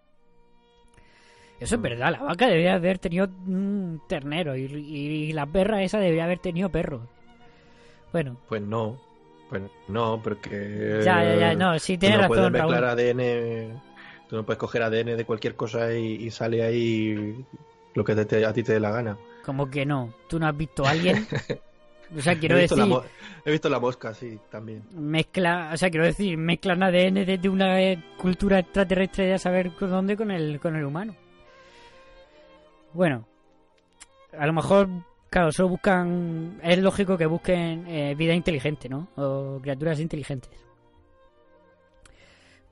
[1.61, 1.83] Eso es Mm.
[1.83, 6.41] verdad, la vaca debería haber tenido un ternero y, y la perra esa debería haber
[6.41, 7.03] tenido perros.
[8.13, 8.99] Bueno, Pues no,
[9.49, 11.01] pues no, porque...
[11.05, 13.01] Ya, ya, ya, no, sí, tienes no razón, puedes mezclar Raúl.
[13.01, 13.83] ADN,
[14.29, 17.45] tú no puedes coger ADN de cualquier cosa y, y sale ahí
[17.95, 19.17] lo que te- te- a ti te dé la gana.
[19.45, 21.27] Como que no, tú no has visto a alguien.
[22.15, 23.03] O sea, quiero he, visto decir, la
[23.47, 24.83] he visto la mosca, sí, también.
[24.95, 29.71] mezcla, o sea, quiero decir, mezclan ADN desde una eh, cultura extraterrestre de a saber
[29.71, 31.17] con dónde con el con el humano.
[32.93, 33.27] Bueno,
[34.39, 34.89] a lo mejor,
[35.33, 39.09] claro, solo buscan, es lógico que busquen eh, vida inteligente, ¿no?
[39.17, 40.51] O criaturas inteligentes.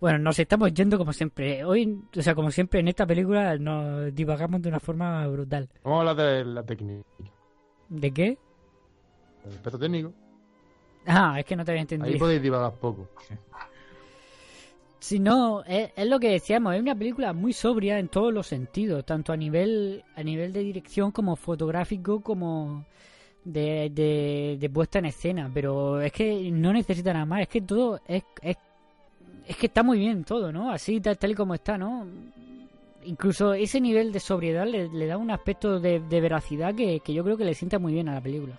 [0.00, 1.64] Bueno, nos estamos yendo como siempre.
[1.64, 5.68] Hoy, o sea, como siempre en esta película nos divagamos de una forma brutal.
[5.84, 7.02] Vamos a hablar de la técnica.
[7.88, 8.38] ¿De qué?
[9.44, 10.12] El aspecto técnico.
[11.06, 12.18] Ah, es que no te había Ahí entendido.
[12.18, 13.08] podéis divagar poco.
[15.00, 19.04] Si no, es, lo que decíamos, es una película muy sobria en todos los sentidos,
[19.06, 22.84] tanto a nivel a nivel de dirección como fotográfico como
[23.42, 27.62] de, de, de puesta en escena, pero es que no necesita nada más, es que
[27.62, 28.58] todo es, es,
[29.46, 30.70] es que está muy bien todo, ¿no?
[30.70, 32.06] Así tal, tal y como está, ¿no?
[33.04, 37.14] Incluso ese nivel de sobriedad le, le da un aspecto de, de veracidad que, que
[37.14, 38.58] yo creo que le sienta muy bien a la película.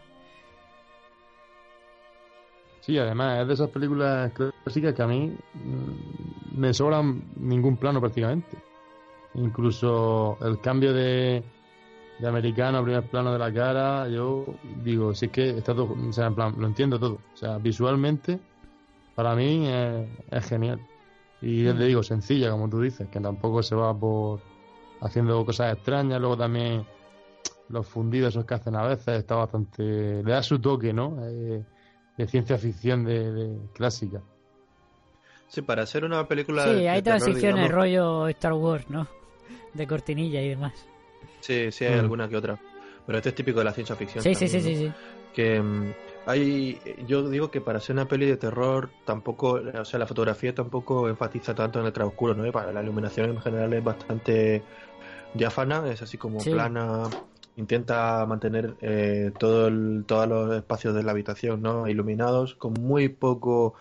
[2.81, 8.01] Sí, además es de esas películas clásicas que a mí mm, me sobran ningún plano
[8.01, 8.57] prácticamente.
[9.35, 11.43] Incluso el cambio de,
[12.19, 14.45] de americano a primer plano de la cara, yo
[14.83, 17.19] digo, si es que está todo, o sea, en plan, lo entiendo todo.
[17.33, 18.39] O sea, visualmente,
[19.15, 20.79] para mí es, es genial.
[21.41, 24.41] Y ya te digo, sencilla, como tú dices, que tampoco se va por
[25.01, 26.19] haciendo cosas extrañas.
[26.19, 26.85] Luego también
[27.69, 30.23] los fundidos esos que hacen a veces está bastante.
[30.23, 31.17] le da su toque, ¿no?
[31.21, 31.63] Eh,
[32.21, 34.21] de ciencia ficción de, de clásica.
[35.47, 36.63] Sí, para hacer una película...
[36.65, 39.07] Sí, de hay transiciones rollo Star Wars, ¿no?
[39.73, 40.73] De cortinilla y demás.
[41.41, 41.99] Sí, sí, hay Mm.
[41.99, 42.57] alguna que otra.
[43.05, 44.23] Pero este es típico de la ciencia ficción.
[44.23, 44.79] Sí, sí, sí, sí, ¿no?
[44.79, 44.91] sí.
[45.33, 45.93] que mm,
[46.25, 50.53] hay yo digo que para hacer una peli de terror tampoco o sea la fotografía
[50.53, 54.61] tampoco enfatiza tanto en el claroscuro no Y para la iluminación en general es bastante
[55.33, 56.51] diáfana es así como Sí.
[56.51, 57.03] plana
[57.55, 63.09] intenta mantener eh, todo el- todos los espacios de la habitación no iluminados con muy
[63.09, 63.73] poco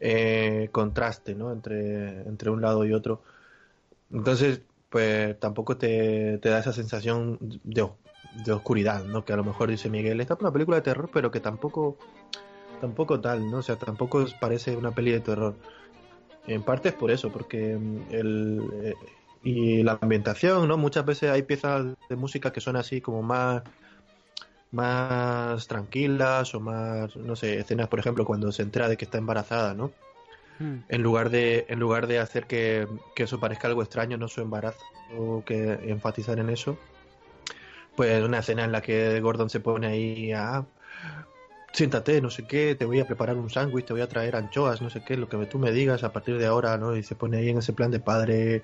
[0.00, 1.32] eh, contraste.
[1.32, 3.22] Entre, entre un lado y otro.
[4.12, 7.88] Entonces, pues tampoco te, te da esa sensación de,
[8.44, 9.24] de oscuridad, ¿no?
[9.24, 11.96] Que a lo mejor dice Miguel, esta es una película de terror, pero que tampoco,
[12.80, 13.58] tampoco tal, ¿no?
[13.58, 15.54] O sea, tampoco parece una peli de terror.
[16.46, 18.96] En parte es por eso, porque mm, el, eh,
[19.42, 20.76] y la ambientación, ¿no?
[20.76, 23.62] Muchas veces hay piezas de música que son así como más
[24.72, 29.18] más tranquilas o más, no sé, escenas, por ejemplo, cuando se entera de que está
[29.18, 29.92] embarazada, ¿no?
[30.58, 30.78] Hmm.
[30.88, 34.40] En lugar de, en lugar de hacer que, que eso parezca algo extraño, no su
[34.40, 34.80] embarazo,
[35.16, 36.78] o que enfatizar en eso,
[37.96, 40.64] pues una escena en la que Gordon se pone ahí a
[41.72, 44.82] siéntate, no sé qué, te voy a preparar un sándwich, te voy a traer anchoas,
[44.82, 46.96] no sé qué, lo que tú me digas a partir de ahora, ¿no?
[46.96, 48.62] Y se pone ahí en ese plan de padre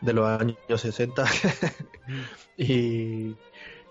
[0.00, 1.24] de los años 60
[2.56, 3.34] y,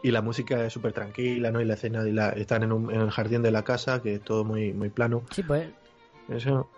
[0.04, 1.62] y la música es súper tranquila, ¿no?
[1.62, 4.16] Y la escena y la, están en, un- en el jardín de la casa, que
[4.16, 5.24] es todo muy, muy plano.
[5.32, 5.68] Sí, pues
[6.30, 6.70] Eso,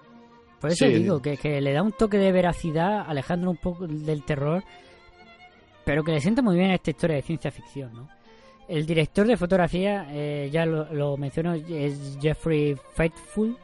[0.59, 0.93] Por eso Sí.
[0.93, 4.63] digo que, que le da un toque de veracidad, alejando un poco del terror,
[5.85, 8.09] pero que le sienta muy bien a esta historia de ciencia ficción, ¿no?
[8.67, 13.57] El director de fotografía, eh, ya lo, lo menciono, es Jeffrey Faithful.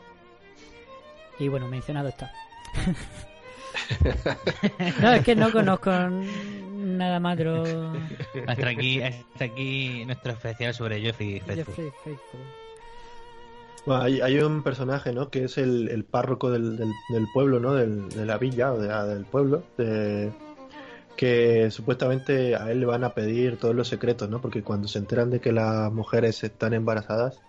[1.38, 2.32] Y bueno, mencionado está.
[5.02, 7.94] no, es que no conozco nada más de lo-
[8.48, 11.92] Hasta aquí, hasta aquí nuestro especial sobre Jeffrey Faithful.
[13.86, 15.30] Bueno, hay, hay un personaje, ¿no?
[15.30, 17.74] Que es el, el párroco del, del, del pueblo, ¿no?
[17.76, 19.64] Del, de la villa o de del pueblo.
[19.78, 20.32] de-
[21.16, 24.42] que supuestamente a él le van a pedir todos los secretos, ¿no?
[24.42, 27.40] Porque cuando se enteran de que las mujeres están embarazadas,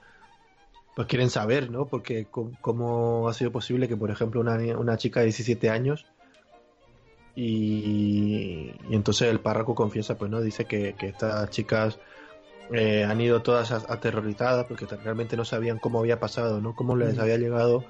[0.94, 1.86] pues quieren saber, ¿no?
[1.86, 2.28] Porque
[2.60, 6.06] cómo ha sido posible que, por ejemplo, una, una chica de 17 años
[7.36, 10.40] y, y entonces el párroco confiesa, pues, ¿no?
[10.40, 11.98] Dice que, que estas chicas
[12.72, 16.74] eh, han ido todas aterrorizadas porque realmente no sabían cómo había pasado, ¿no?
[16.74, 17.20] Cómo les Mm.
[17.20, 17.84] había llegado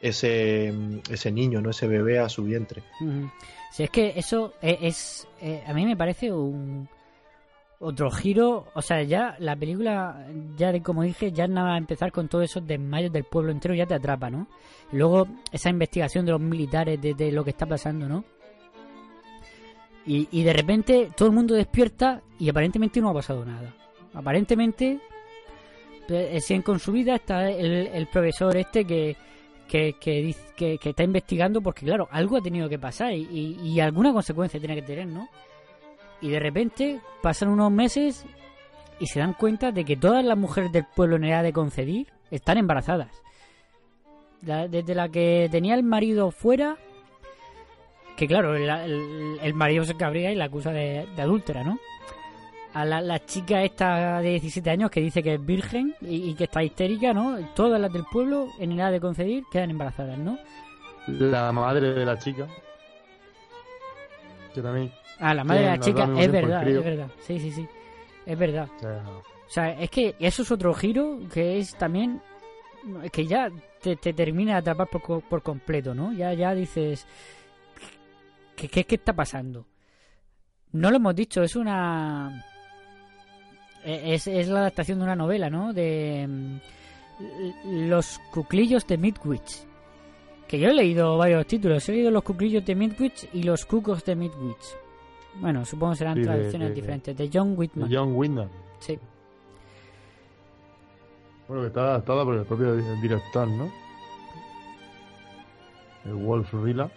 [0.00, 0.72] ese,
[1.10, 1.70] ese niño, ¿no?
[1.70, 2.82] Ese bebé a su vientre.
[3.00, 3.30] Ujú.
[3.70, 6.88] Si es que eso e- es, eh, a mí me parece un
[7.78, 10.26] otro giro, o sea, ya la película,
[10.56, 13.74] ya de como dije, ya nada a empezar con todos esos desmayos del pueblo entero
[13.74, 14.46] ya te atrapa, ¿no?
[14.92, 18.24] Luego esa investigación de los militares de, de lo que está pasando, ¿no?
[20.08, 23.74] Y, de repente todo el mundo despierta y aparentemente no ha pasado nada.
[24.14, 25.00] Aparentemente
[26.08, 29.16] eh, siguen con su vida, está el, profesor este que,
[29.68, 34.60] que, que, está investigando porque claro, algo ha tenido que pasar y, y- alguna consecuencia
[34.60, 35.28] tiene que tener, ¿no?
[36.20, 38.24] Y de repente pasan unos meses
[39.00, 42.06] y se dan cuenta de que todas las mujeres del pueblo en edad de concebir
[42.30, 43.10] están embarazadas.
[44.40, 46.76] Desde la que tenía el marido fuera,
[48.16, 51.78] que claro, el, el- el marido se cabría y la acusa de, de adúltera, ¿no?
[52.74, 56.34] A la, la chica esta de 17 años que dice que es virgen y, y
[56.34, 57.38] que está histérica, ¿no?
[57.54, 60.38] Todas las del pueblo en edad de concebir quedan embarazadas, ¿no?
[61.06, 62.46] La madre de la chica.
[64.54, 64.92] Que también.
[65.18, 67.08] Ah, la madre de la chica, es verdad, es verdad.
[67.20, 67.66] Sí, sí, sí.
[68.26, 68.68] Es verdad.
[68.76, 72.20] O sea, O sea, es que eso es otro giro que es también
[73.02, 73.48] es que ya
[73.80, 76.12] te, te termina de atrapar por, por completo, ¿no?
[76.12, 77.06] Ya, ya dices,
[78.56, 79.66] ¿qué, qué, qué está pasando?
[80.72, 82.44] No lo hemos dicho, es una...
[83.84, 85.72] e- Es, es la adaptación de una novela, ¿no?
[85.72, 89.64] De mm, Los cuclillos de Midwich.
[90.48, 91.88] Que yo he leído varios títulos.
[91.88, 94.76] He leído Los cuclillos de Midwich y Los cucos de Midwich.
[95.40, 97.16] Bueno, supongo que serán Sí, traducciones de- diferentes.
[97.16, 97.90] De John Whitman.
[97.92, 98.48] John Wyndham.
[98.80, 98.98] Sí.
[101.48, 103.70] Bueno, que está adaptada por el propio di- director, ¿no?
[106.04, 106.90] El Wolf Rilla.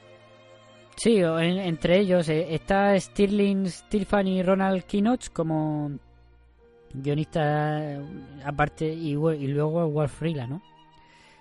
[1.02, 5.92] Sí, en- entre ellos eh, está Stirling Stilfan y Ronald Kinoch como
[6.94, 8.02] guionista eh,
[8.46, 10.62] aparte y, luego Wolf Frila, ¿no?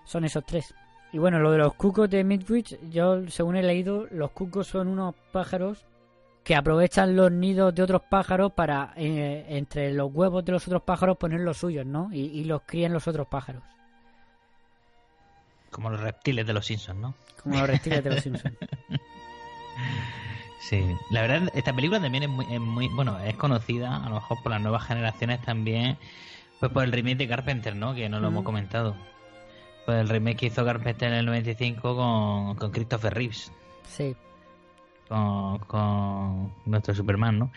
[0.05, 0.73] Son esos tres.
[1.13, 4.87] Y bueno, lo de los cucos de Midwich, yo según he leído, los cucos son
[4.89, 5.85] unos pájaros
[6.45, 10.83] que aprovechan los nidos de otros pájaros para eh, entre los huevos de los otros
[10.83, 12.11] pájaros poner los suyos, ¿no?
[12.13, 13.63] Y, y los crían los otros pájaros,
[15.71, 17.15] Como los reptiles de los Simpsons, ¿no?
[17.43, 18.55] como los reptiles de los Simpsons.
[20.61, 24.17] Sí, la verdad, esta película también es muy, es muy, bueno, es conocida, a lo
[24.17, 25.97] mejor por las nuevas generaciones también,
[26.61, 27.95] pues por el remake de Carpenter, ¿no?
[27.95, 28.33] Que no lo Mm.
[28.33, 28.97] hemos comentado.
[29.87, 33.51] Pues el remake que hizo Carpenter en el 95 con, con Christopher Reeves,
[33.85, 34.15] Sí.
[35.09, 37.53] con, con nuestro Superman, ¿no?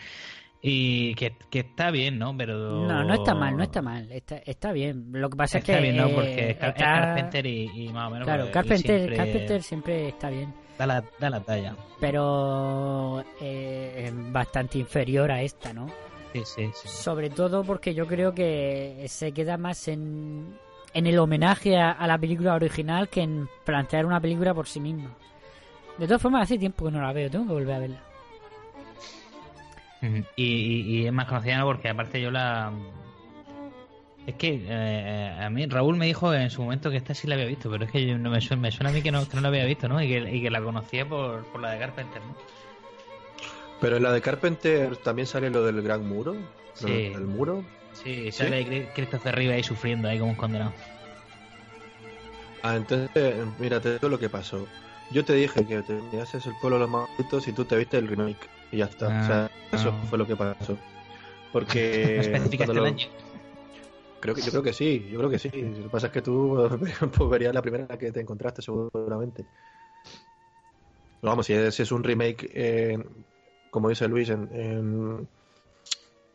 [0.62, 2.36] Y que, que está bien, ¿no?
[2.36, 2.86] Pero...
[2.86, 5.08] No, no está mal, no está mal, está, está bien.
[5.10, 6.06] Lo que pasa Está es que bien, ¿no?
[6.06, 8.26] eh, Porque es, Car- es está- Carpenter y, y más o menos...
[8.26, 11.76] Claro, pues, Carpenter siempre Carpenter siempre está bien, Da la, da la talla.
[12.00, 15.86] pero eh, bastante inferior a esta, ¿no?
[16.32, 16.88] Sí, sí, sí.
[16.88, 20.56] Sobre todo porque yo creo que se queda más en,
[20.94, 24.80] en el homenaje a, a la película original que en plantear una película por sí
[24.80, 25.10] misma.
[25.98, 28.00] De todas formas, hace tiempo que no la veo, tengo que volver a verla.
[30.00, 31.66] Y, y- y es más conocida ¿no?
[31.66, 32.72] porque aparte yo la...
[34.26, 37.34] Es que eh, a mí Raúl me dijo en su momento que esta sí la
[37.34, 39.28] había visto, pero es que yo- no me, suena, me suena a mí que no,
[39.28, 40.00] que no la había visto, ¿no?
[40.00, 42.36] Y que, y que la conocía por, por la de Carpenter, ¿no?
[43.80, 46.34] Pero en la de Carpenter también sale lo del gran muro.
[46.34, 46.40] ¿Lo
[46.74, 47.08] Sí.
[47.08, 47.64] del muro.
[47.94, 50.72] Sí, sale Cri- Christopher Reeve ahí sufriendo ahí como un condenado.
[52.62, 53.10] Ah, entonces,
[53.58, 54.68] mira, te digo lo que pasó.
[55.10, 57.98] Yo te dije que te mirases el pueblo de los malditos y tú te viste
[57.98, 58.48] el remake.
[58.70, 59.08] Y ya está.
[59.10, 59.50] Ah, o sea,
[59.80, 60.06] eso ah.
[60.08, 60.78] fue lo que pasó.
[61.52, 62.14] Porque.
[62.16, 63.06] ¿No especificaste el año?
[64.22, 65.50] Creo que, yo creo que sí, yo creo que sí.
[65.52, 66.56] Lo que pasa es que tú
[67.18, 69.44] pues, verías la primera que te encontraste seguramente.
[71.20, 72.98] Pero vamos, si ese es un remake, eh,
[73.70, 75.28] como dice Luis, en, en-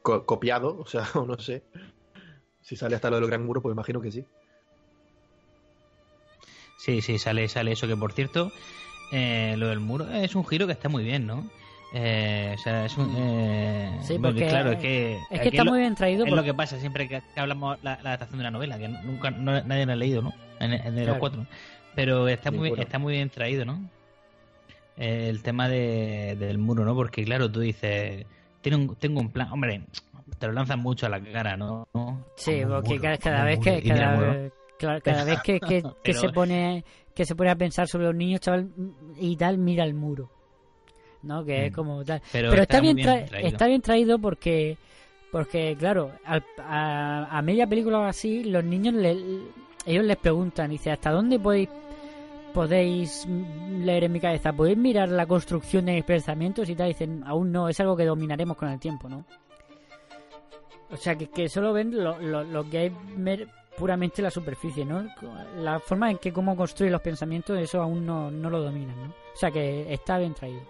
[0.02, 1.64] co- copiado, o sea, o no sé.
[2.62, 4.26] Si sale hasta lo del Gran Muro, pues imagino que sí.
[6.76, 8.54] Sí, sí, sale, sale eso que por cierto,
[9.10, 11.50] eh, lo del muro es un giro que está muy bien, ¿no?
[11.94, 13.14] Eh, o sea, es un...
[13.18, 15.20] eh, Sí, porque, porque claro, es que...
[15.32, 17.78] es que está lo- muy bien traído Es por- lo que pasa siempre que, hablamos
[17.84, 20.34] la, la adaptación de una novela, que nunca no- nadie la ha leído, ¿no?
[20.60, 21.46] En, en de los cuatro.
[21.96, 23.80] Pero está muy, está muy bien traído, ¿no?
[24.98, 26.96] El tema de, del muro, ¿no?
[26.96, 28.26] Porque claro, tú dices,
[28.62, 29.82] tiene un, tengo un plan, hombre,
[30.40, 31.88] te lo lanzan mucho a la cara, ¿no?
[32.36, 35.94] Sí, Como porque muro, cada, vez que cada, vez- claro, cada vez que, que- que
[36.04, 36.84] Pero- se pone
[37.16, 38.70] que se pone a pensar sobre los niños, chaval,
[39.20, 40.30] y tal, mira el muro.
[41.24, 41.44] ¿No?
[41.44, 41.76] Que es Mm.
[41.76, 42.22] como tal.
[42.32, 43.48] Pero Pero, está está, bien traído.
[43.48, 44.78] está bien traído porque
[45.32, 49.12] porque claro, al- a, a media película o así, los niños le,
[49.86, 51.70] ellos les preguntan, dice, ¿hasta dónde podéis
[52.54, 53.28] podéis
[53.70, 54.54] leer en mi cabeza?
[54.54, 56.70] ¿Podéis mirar la construcción de mis pensamientos?
[56.70, 59.26] Y tal, dicen, aún no, es algo que dominaremos con el tiempo, ¿no?
[60.90, 62.92] O sea, que, que solo ven lo, lo, lo que es
[63.78, 65.06] puramente la superficie, ¿no?
[65.60, 69.10] La forma en que cómo construye los pensamientos, eso aún no, no lo dominan, ¿no?
[69.10, 70.62] O sea, que está bien traído.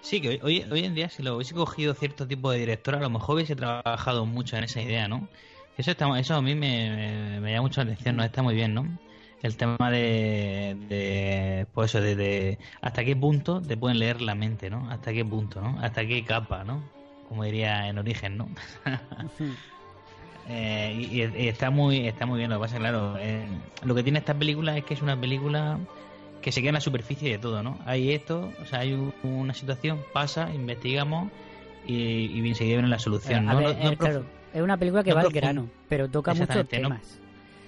[0.00, 3.10] Sí, que hoy, en día si lo hubiese cogido cierto tipo de director, a lo
[3.10, 5.28] mejor hubiese trabajado mucho en esa idea, ¿no?
[5.76, 8.24] Eso está, eso a mí me, me, me llama mucho la atención, ¿no?
[8.24, 8.86] Está muy bien, ¿no?
[9.42, 14.34] El tema de, de pues eso, de, de hasta qué punto te pueden leer la
[14.34, 14.90] mente, ¿no?
[14.90, 15.78] Hasta qué punto, ¿no?
[15.80, 16.82] Hasta qué capa, ¿no?
[17.28, 18.48] Como diría en origen, ¿no?
[20.50, 23.46] Eh, y, y está muy está muy bien lo que pasa claro eh,
[23.82, 25.78] lo que tiene esta película es que es una película
[26.42, 29.54] que se queda en la superficie de todo no hay esto o sea hay una
[29.54, 31.30] situación pasa investigamos
[31.86, 34.24] y, y enseguida viene la solución A no, ver, No- no eh, claro,
[34.54, 37.18] es una película que no va al grano, pero toca muchos temas.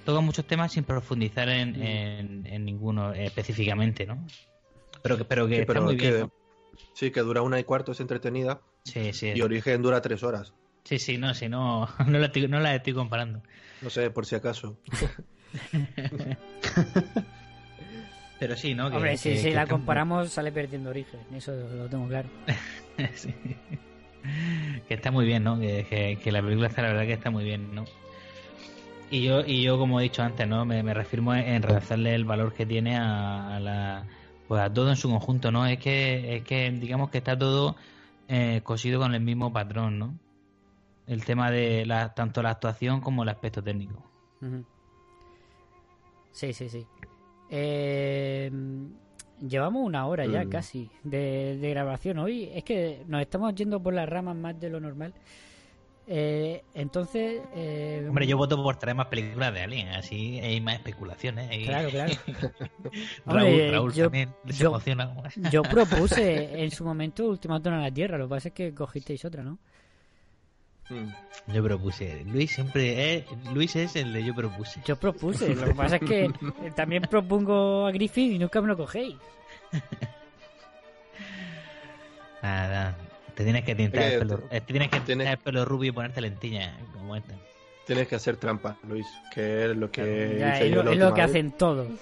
[0.05, 1.83] toca muchos temas sin profundizar en, Mm.
[1.83, 4.25] en, en ninguno eh, específicamente no
[5.03, 6.31] pero que pero que Sí, está pero muy bien que- ¿no?
[6.95, 8.61] Sí, que dura una y cuarto, es entretenida.
[8.85, 10.55] sí sí Y Origen dura tres horas.
[10.85, 13.43] sí sí no si no no la estoy, no la estoy comparando
[13.81, 14.79] No sé, por si acaso.
[18.41, 21.21] pero sí no que, Hombre, si, que- si que la muy- comparamos sale perdiendo origen,
[21.33, 22.29] eso lo tengo claro.
[23.15, 23.33] Sí.
[24.89, 25.59] Que está muy bien, ¿no?
[25.61, 27.85] Que, que- que la película está, la verdad que está muy bien, ¿no?
[29.11, 30.65] Y yo, y yo como he dicho antes, ¿no?
[30.65, 34.05] Me, me reafirmo en, realzarle el valor que tiene a, a la
[34.49, 35.65] pues a todo en su conjunto, ¿no?
[35.67, 37.77] Es que, es que digamos que está todo
[38.29, 40.15] eh, cosido con el mismo patrón, ¿no?
[41.07, 44.05] El tema de la, tanto la actuación como el aspecto técnico.
[46.33, 46.87] Sí, sí, sí.
[47.51, 48.51] Eh,
[49.47, 50.49] llevamos una hora ya Mm.
[50.51, 52.51] casi de, de grabación hoy.
[52.55, 55.13] Es que nos estamos yendo por las ramas más de lo normal.
[56.13, 57.41] Eh, entonces...
[57.55, 61.49] eh, Hombre, yo voto por traer más películas de Alien, así hay más especulaciones.
[61.51, 62.13] hay- Claro, claro.
[63.27, 65.13] Raúl, Hombre, Raúl yo- también les yo- emociona.
[65.53, 69.25] Yo propuse en su momento Ultimátum a la Tierra, lo que pasa es que cogisteis
[69.25, 69.59] otra, ¿no?
[70.91, 71.53] Mm.
[71.55, 72.25] Yo propuse.
[72.27, 73.25] Luis siempre es.
[73.55, 74.81] Luis es el de yo propuse.
[74.85, 76.25] Yo propuse, lo que pasa es que
[76.65, 79.17] eh, también propongo a Griffith y nunca me lo cogéis.
[82.43, 82.97] Nada.
[83.35, 84.39] Te tienes que tintar Eh, el pelo.
[84.39, 87.35] te- eh, Tienes que tienes- el pelo rubio y ponerte lentillas como esta.
[87.87, 91.21] Tienes que hacer trampa, Luis, que es lo que Ya, hice es lo, es que
[91.21, 91.31] vez.
[91.31, 91.89] hacen todos.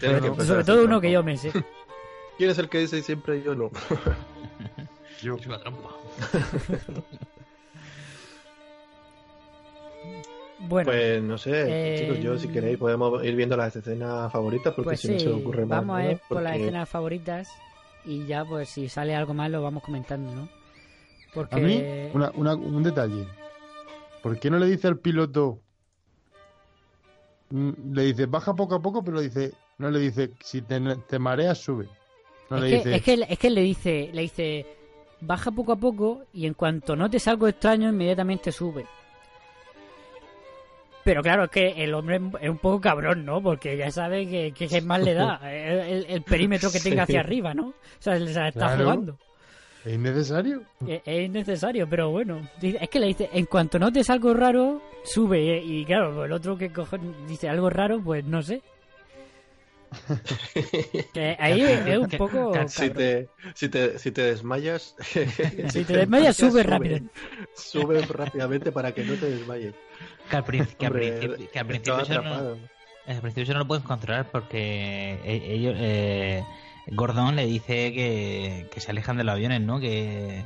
[0.00, 0.08] Que
[0.44, 1.00] Sobre, todo uno trampa.
[1.02, 1.52] que yo me sé.
[2.36, 3.70] ¿Quién es el que dice siempre yo no?
[5.20, 5.36] Yo.
[5.36, 5.90] Es una trampa.
[10.68, 14.72] Bueno, Pues no sé, Eh, chicos, yo si queréis podemos ir viendo las escenas favoritas
[14.74, 15.80] porque pues si sí, no se me ocurre más.
[15.80, 17.48] vamos a ir por las escenas favoritas
[18.04, 20.48] y ya pues si sale algo más lo vamos comentando, ¿no?
[21.34, 21.82] Porque A mí,
[22.14, 23.26] una, una- un detalle.
[24.22, 25.58] ¿Por qué no le dice al piloto?
[27.50, 30.80] Mm, Le dice, baja poco a poco, pero le dice, no le dice, si te,
[31.08, 31.88] te mareas, sube.
[32.50, 34.66] No es, le que, dice, es, que, es que le dice, le dice,
[35.22, 38.84] baja poco a poco y en cuanto notes algo extraño inmediatamente sube.
[41.04, 43.42] Pero claro, es que el hombre es un poco cabrón, ¿no?
[43.42, 47.54] Porque ya sabe que, que, más le da el, el, perímetro que tenga hacia arriba,
[47.54, 47.68] ¿no?
[47.68, 49.18] O sea, se la está jugando.
[49.84, 50.62] ¿Es innecesario?
[50.86, 52.48] Es, innecesario, pero bueno.
[52.60, 55.60] Es que le dice, en cuanto notes algo raro, sube.
[55.60, 58.62] Y claro, el otro que coge, dice algo raro, pues no sé.
[61.12, 62.52] que ahí es un poco.
[62.68, 64.94] Si te, si te, si te desmayas.
[65.02, 67.00] si te desmayas, sube, rápido.
[67.54, 69.74] Sube rápidamente para que no te desmayes.
[70.30, 70.92] Que al, principio,
[71.52, 72.56] que al principio, eso no,
[73.06, 75.74] al principio no lo puedes controlar porque e, ellos.
[75.78, 76.44] Eh,
[76.88, 79.78] Gordon le dice que, se alejan de los aviones, ¿no?
[79.78, 80.42] Que,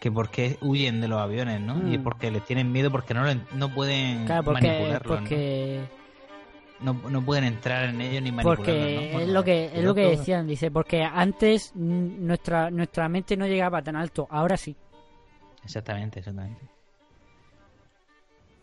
[0.00, 1.92] que porque huyen de los aviones, ¿no?
[1.92, 2.04] Y mm.
[2.04, 3.22] porque les tienen miedo porque no,
[3.54, 5.80] no pueden claro, porque, porque...
[5.90, 6.05] ¿no?
[6.80, 7.24] ¿No?
[7.24, 8.66] pueden entrar en ellos ni manipularlos.
[8.66, 13.46] Porque es lo que es lo que decían, dice, porque antes nuestra nuestra mente no
[13.46, 14.76] llegaba tan alto, ahora sí.
[15.64, 16.62] Exactamente, exactamente.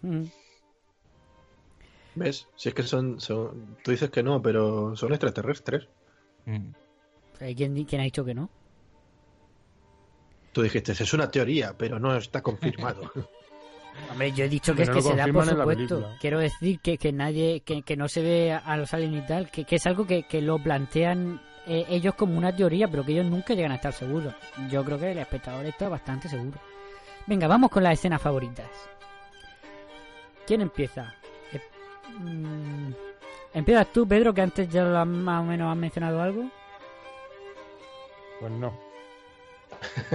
[0.01, 0.23] Mm.
[2.15, 2.47] ¿Ves?
[2.55, 5.87] Si es que son, son, Tú dices que no, pero son extraterrestres.
[6.45, 6.69] Mm.
[7.55, 8.49] ¿Quién, ¿Quién ha dicho que no?
[10.51, 13.11] Tú dijiste, es una teoría, pero no está confirmado.
[14.11, 16.09] Hombre, yo he dicho que es que se da por supuesto.
[16.19, 19.49] Quiero decir que, que nadie, que, que, no se ve a los aliens y tal,
[19.49, 23.13] que, que es algo que, que lo plantean eh, ellos como una teoría, pero que
[23.13, 24.33] ellos nunca llegan a estar seguros.
[24.69, 26.59] Yo creo que el espectador está bastante seguro.
[27.25, 28.69] Venga, vamos con las escenas favoritas.
[30.45, 31.15] ¿Quién empieza?
[31.53, 31.61] Eh,
[32.19, 32.91] mm,
[33.53, 36.49] ¿Empiezas tú, Pedro, que antes ya más o menos has mencionado algo?
[38.39, 38.92] Pues no.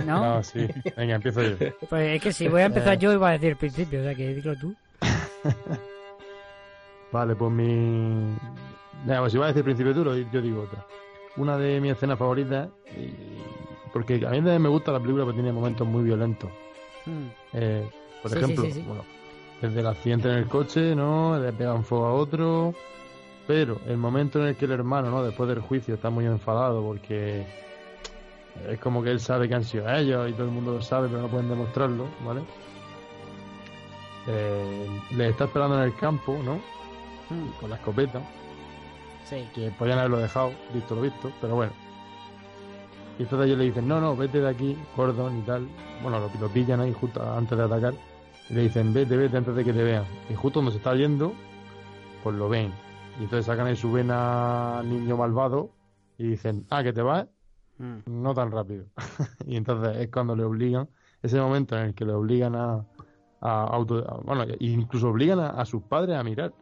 [0.05, 0.37] ¿No?
[0.37, 0.69] No, sí.
[0.97, 1.57] Venga, empiezo yo.
[1.89, 2.99] Pues es que si voy a empezar eh.
[2.99, 4.75] yo, iba a decir el principio, o sea que dilo tú.
[7.13, 8.37] vale, pues mi.
[9.07, 10.85] pues si vas a decir principio tú, yo digo otra.
[11.37, 12.69] Una de mis escenas favoritas,
[13.93, 16.51] porque a mí me gusta la película porque tiene momentos muy violentos.
[17.07, 17.29] Hmm.
[17.53, 17.89] Eh,
[18.23, 19.05] por ejemplo, bueno,
[19.63, 21.39] desde el accidente en el coche, ¿no?
[21.39, 22.75] Le pegan fuego a otro.
[23.47, 25.25] Pero el momento en el que el hermano, ¿no?
[25.25, 27.47] Después del juicio está muy enfadado porque
[28.67, 31.09] es como que él sabe que han sido ellos y todo el mundo lo sabe,
[31.09, 32.43] pero no pueden demostrarlo, ¿vale?
[34.27, 36.57] Eh, le está esperando en el campo, ¿no?
[37.31, 37.51] Hmm.
[37.61, 38.21] Con la escopeta.
[39.25, 39.49] Sí.
[39.55, 41.73] Que podían haberlo dejado, visto lo visto, pero bueno.
[43.19, 45.69] Y entonces ellos le dicen, no, no, vete de aquí, Gordon y tal.
[46.03, 47.95] Bueno, lo, lo pillan ahí justo antes de atacar.
[48.49, 50.05] Y le dicen, vete, vete antes de que te vean.
[50.31, 51.33] Y justo donde se está yendo,
[52.23, 52.73] pues lo ven.
[53.19, 55.71] Y entonces sacan ahí su vena niño malvado
[56.17, 57.27] y dicen, ah, que te vas
[57.79, 57.99] Mm.
[58.07, 58.87] no tan rápido.
[59.47, 60.89] y entonces es cuando le obligan,
[61.23, 62.85] ese momento en el que le obligan a,
[63.41, 66.53] a auto, bueno, incluso obligan a, sus padres a mirar.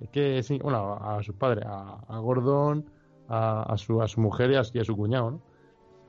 [0.00, 2.84] Es que, sí, bueno, a, sus padres, a, Gordon,
[3.28, 5.40] a, su, a su mujer y a, su cuñado, ¿no?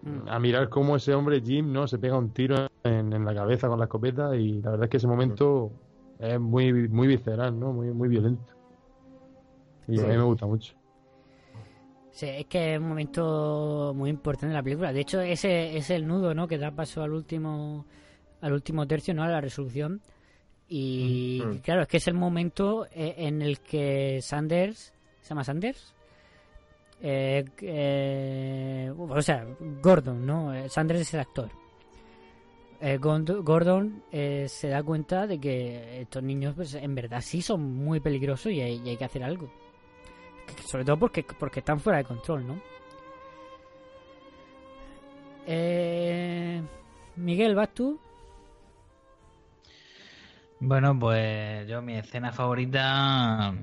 [0.01, 0.29] Mm.
[0.29, 1.87] A mirar cómo ese hombre, Jim, ¿no?
[1.87, 4.89] Se pega un tiro en, en, la cabeza con la escopeta y la verdad es
[4.89, 5.71] que ese momento
[6.19, 7.73] es muy, muy visceral, ¿no?
[7.73, 8.53] Muy, muy violento.
[9.87, 10.75] Y a mí me gusta mucho.
[12.15, 14.93] Sí, es que es un momento muy importante de la película.
[14.93, 16.47] De hecho, ese es el nudo, ¿no?
[16.47, 17.85] Que da paso al último,
[18.39, 19.23] al último tercio, ¿no?
[19.23, 20.01] A la resolución.
[20.69, 21.57] Y mm, mm.
[21.57, 25.93] claro, es que es el momento eh, en el que Sanders, ¿se llama Sanders?
[27.01, 29.45] Eh, eh, o sea,
[29.81, 30.53] Gordon, ¿no?
[30.69, 31.49] Sanders es el actor.
[33.43, 38.53] Gordon se da cuenta de que estos niños, pues, en verdad sí son muy peligrosos
[38.53, 39.51] y hay que hacer algo.
[40.65, 42.61] Sobre todo porque, porque están fuera de control, ¿no?
[45.47, 46.61] Eh,
[47.15, 47.99] Miguel, ¿vas tú?
[50.59, 53.53] Bueno, pues yo mi escena favorita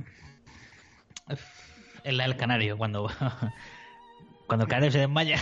[2.04, 3.10] es la del canario, cuando,
[4.46, 5.38] cuando el canario se desmaya.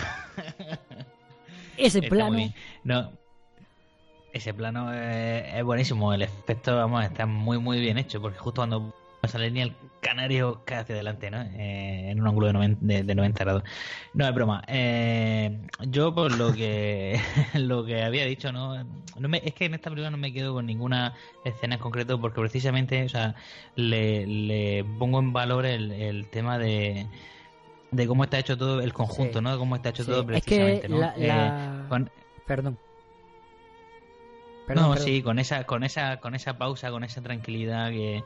[1.77, 2.37] Ese plano.
[2.83, 3.11] No,
[4.33, 6.13] ese plano es, es, buenísimo.
[6.13, 9.75] El efecto, vamos, está muy, muy bien hecho, porque justo cuando no sale ni el
[10.01, 11.41] canario que hacia adelante, ¿no?
[11.41, 13.63] Eh, en un ángulo de 90, de, 90 grados.
[14.13, 14.63] No es broma.
[14.67, 17.19] Eh, yo, por lo que
[17.53, 18.83] lo que había dicho, ¿no?
[19.19, 21.13] no me, es que en esta película no me quedo con ninguna
[21.45, 23.35] escena en concreto porque precisamente, o sea,
[23.75, 27.07] le, le pongo en valor el, el tema de
[27.91, 29.51] de cómo está hecho todo el conjunto, ¿no?
[29.51, 31.03] De cómo está hecho todo precisamente, ¿no?
[31.17, 32.05] Eh,
[32.45, 32.77] perdón.
[34.73, 38.23] no, sí, con esa, con esa, con esa pausa, con esa tranquilidad que,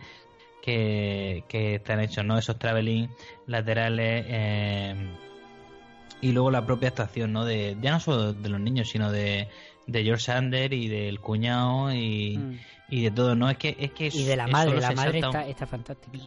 [0.61, 1.43] que,
[1.75, 2.37] están hechos, ¿no?
[2.37, 3.09] Esos traveling
[3.47, 4.95] laterales eh,
[6.21, 7.45] y luego la propia actuación, ¿no?
[7.45, 9.47] De, ya no solo de los niños, sino de,
[9.87, 12.59] de George Sander y del cuñado y, mm.
[12.89, 13.49] y de todo, ¿no?
[13.49, 16.25] Es que, es que y de la madre, la madre está, está fantástica.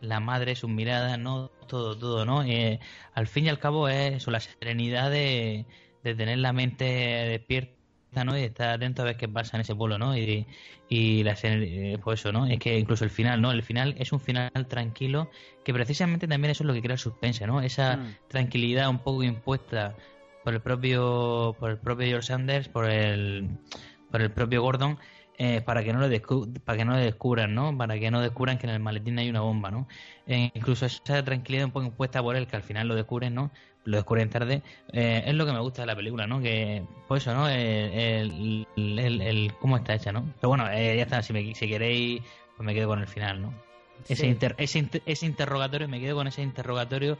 [0.00, 1.50] La madre, sus miradas, ¿no?
[1.66, 2.44] Todo, todo, ¿no?
[2.44, 2.78] Eh,
[3.14, 5.66] al fin y al cabo es eso, la serenidad de,
[6.04, 7.77] de tener la mente despierta
[8.24, 8.36] ¿no?
[8.38, 10.16] Y estar atento a ver qué pasa en ese pueblo, ¿no?
[10.16, 10.46] Y,
[10.88, 12.46] y la eh, pues eso, ¿no?
[12.46, 13.52] Es que incluso el final, ¿no?
[13.52, 15.30] El final es un final tranquilo
[15.64, 17.60] que precisamente también eso es lo que crea el suspense, ¿no?
[17.60, 18.14] Esa Mm.
[18.28, 19.96] tranquilidad un poco impuesta
[20.44, 23.48] por el propio por el propio George Sanders, por el
[24.10, 24.98] por el propio Gordon
[25.40, 27.76] eh, para que no lo descu- para que no lo descubran, ¿no?
[27.76, 29.86] Para que no descubran que en el maletín hay una bomba, ¿no?
[30.26, 33.52] Eh, incluso esa tranquilidad un poco impuesta por él que al final lo descubren, ¿no?
[33.88, 34.62] Lo descubren tarde.
[34.92, 36.40] eh, es lo que me gusta de la película, ¿no?
[36.40, 37.48] Que pues eso, ¿no?
[37.48, 40.24] El, el, el- el- cómo está hecha, ¿no?
[40.40, 41.22] Pero bueno, eh, ya está.
[41.22, 42.20] Si, me, si queréis,
[42.56, 43.54] pues me quedo con el final, ¿no?
[44.08, 47.16] Ese, inter- ese, inter- ese interrogatorio, me quedo con ese interrogatorio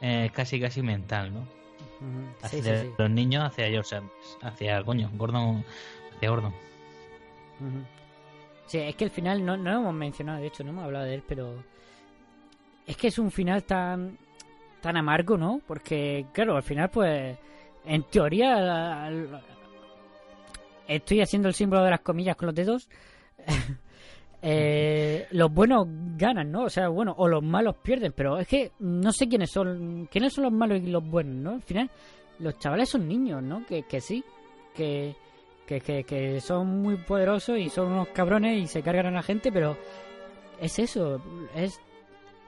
[0.00, 1.40] eh, casi casi mental, ¿no?
[1.40, 2.48] Ujú.
[2.48, 5.64] Sí, Hacia sí, los niños, hacia George Sanders, hacia coño, Gordon,
[6.16, 6.54] hacia Gordon.
[8.66, 11.04] Sí, es que el final no, no lo hemos mencionado, de hecho, no hemos hablado
[11.04, 11.62] de él, pero
[12.86, 14.16] es que es un final tan
[14.82, 15.62] tan amargo, ¿no?
[15.66, 17.38] Porque, claro, al final, pues,
[17.86, 19.10] en teoría,
[20.86, 22.88] estoy haciendo el símbolo de las comillas con los dedos.
[24.44, 26.64] Eh, los buenos ganan, ¿no?
[26.64, 30.32] O sea, bueno, o los malos pierden, pero es que no sé quiénes son, quiénes
[30.32, 31.50] son los malos y los buenos, ¿no?
[31.52, 31.88] Al final,
[32.40, 33.64] los chavales son niños, ¿no?
[33.64, 34.24] Que, que sí,
[34.74, 35.14] que,
[35.64, 39.22] que, que, que son muy poderosos y son unos cabrones y se cargan a la
[39.22, 39.76] gente, pero
[40.60, 41.22] es eso,
[41.54, 41.80] es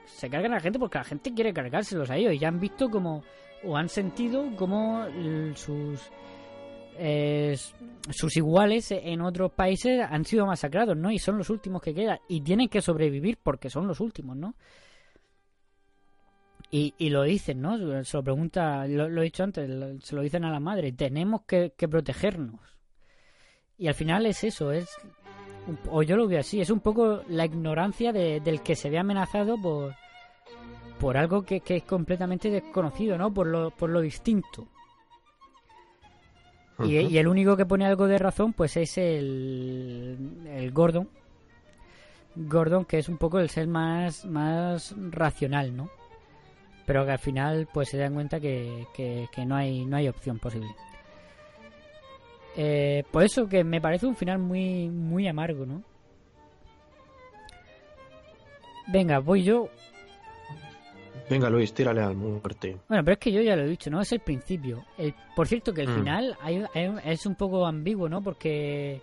[0.05, 2.59] se cargan a la gente porque la gente quiere cargárselos a ellos y ya han
[2.59, 3.23] visto como
[3.63, 5.05] o han sentido como
[5.55, 6.11] sus
[6.97, 7.57] eh,
[8.09, 11.11] sus iguales en otros países han sido masacrados, ¿no?
[11.11, 14.55] Y son los últimos que quedan y tienen que sobrevivir porque son los últimos, ¿no?
[16.71, 18.03] Y, y lo dicen, ¿no?
[18.03, 19.69] Se lo pregunta, lo, he dicho antes,
[20.03, 22.59] se lo dicen a la madre, tenemos que, protegernos.
[23.77, 24.89] Y al final es eso, es
[25.89, 28.97] o yo lo veo así, es un poco la ignorancia de- del que se ve
[28.99, 29.93] amenazado por
[30.99, 33.33] por algo que, que es completamente desconocido, ¿no?
[33.33, 34.65] Por lo, por lo distinto.
[36.79, 41.09] Y, el único que pone algo de razón, pues es el, el Gordon.
[42.35, 45.89] Gordon, que es un poco el ser más, más racional, ¿no?
[46.85, 50.07] Pero que al final, pues se dan cuenta que, que, que no, hay, no hay
[50.07, 50.67] opción posible.
[52.57, 55.83] Eh, por eso que me parece un final muy, muy amargo, ¿no?
[58.87, 59.69] Venga, voy yo.
[61.29, 62.77] Venga, Luis, tírale al muerte.
[62.87, 63.99] Bueno, pero es que yo ya lo he dicho, ¿no?
[63.99, 64.85] Es el principio.
[64.97, 65.95] El, por cierto, que el Mm.
[65.95, 68.21] final hay- hay- es un poco ambiguo, ¿no?
[68.21, 69.01] Porque,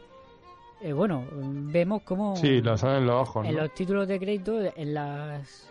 [0.80, 3.62] eh, bueno, vemos como Sí, lo salen en los ojos, en ¿no?
[3.62, 5.68] los títulos de crédito, en las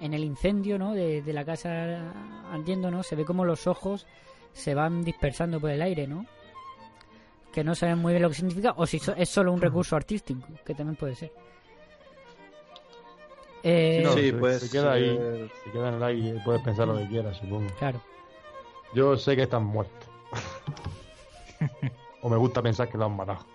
[0.00, 0.94] en el incendio, ¿no?
[0.94, 2.12] De, de la casa
[2.52, 3.02] ardiendo, ¿no?
[3.04, 4.04] Se ve como los ojos
[4.52, 6.26] se van dispersando por el aire, ¿no?
[7.52, 9.94] Que no saben muy bien lo que significa, o si so- es solo un recurso
[9.96, 11.32] artístico, que también puede ser.
[13.62, 16.62] Eh, No, Sí, se, pues, se queda ahí, eh, se queda en el aire, puedes
[16.62, 17.70] pensar lo que quieras, supongo.
[17.78, 18.00] Claro.
[18.94, 20.08] Yo sé que están muertos.
[22.22, 23.46] o me gusta pensar que lo han matado.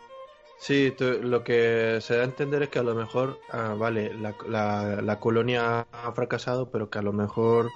[0.60, 4.14] Sí, tú- lo que se da a entender es que a lo mejor, ah, vale,
[4.16, 7.70] la, la, la colonia ha fracasado, pero que a lo mejor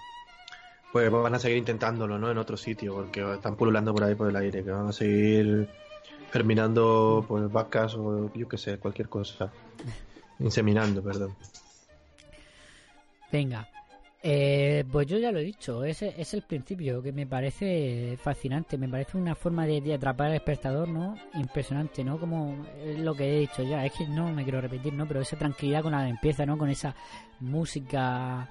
[0.91, 2.29] pues van a seguir intentándolo, ¿no?
[2.31, 5.69] En otro sitio, porque están pululando por ahí por el aire, que van a seguir
[6.31, 9.51] germinando pues vacas o yo qué sé, cualquier cosa.
[10.39, 11.35] Inseminando, perdón.
[13.31, 13.67] Venga.
[14.23, 18.77] Eh, pues yo ya lo he dicho, es, es el principio que me parece fascinante,
[18.77, 21.15] me parece una forma de, de atrapar al espectador, ¿no?
[21.33, 22.19] Impresionante, ¿no?
[22.19, 22.67] Como
[22.99, 25.07] lo que he dicho ya, es que no me quiero repetir, ¿no?
[25.07, 26.55] Pero esa tranquilidad con la que empieza, ¿no?
[26.55, 26.93] Con esa
[27.39, 28.47] música,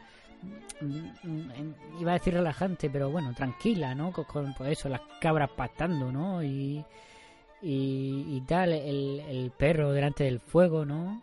[0.81, 4.11] mm, mm, iba a decir relajante, pero bueno, tranquila, ¿no?
[4.13, 6.43] Con, con, pues eso, las cabras pastando, ¿no?
[6.43, 6.85] Y,
[7.63, 11.23] y, y tal, el, el perro delante del fuego, ¿no?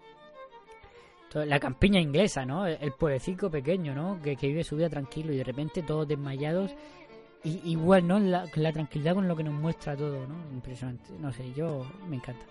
[1.33, 2.65] La campiña inglesa, ¿no?
[2.65, 4.19] El, pueblecito pequeño, ¿no?
[4.21, 6.73] Que, que vive su vida tranquilo y de repente todos desmayados.
[7.43, 8.17] Y, igual, ¿no?
[8.19, 10.35] La, la tranquilidad con lo que nos muestra todo, ¿no?
[10.51, 11.13] Impresionante.
[11.19, 12.45] No sé, yo me encanta.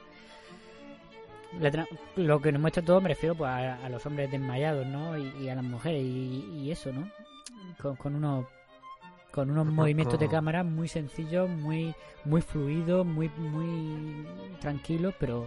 [2.16, 5.18] Lo que nos muestra todo me refiero pues, a, a los hombres desmayados, ¿no?
[5.18, 7.10] Y, y a las mujeres y, y eso, ¿no?
[7.80, 8.44] Con, con unos
[9.36, 14.26] con unos movimientos de cámara muy sencillos, muy muy fluidos, muy muy
[14.60, 15.44] tranquilos, pero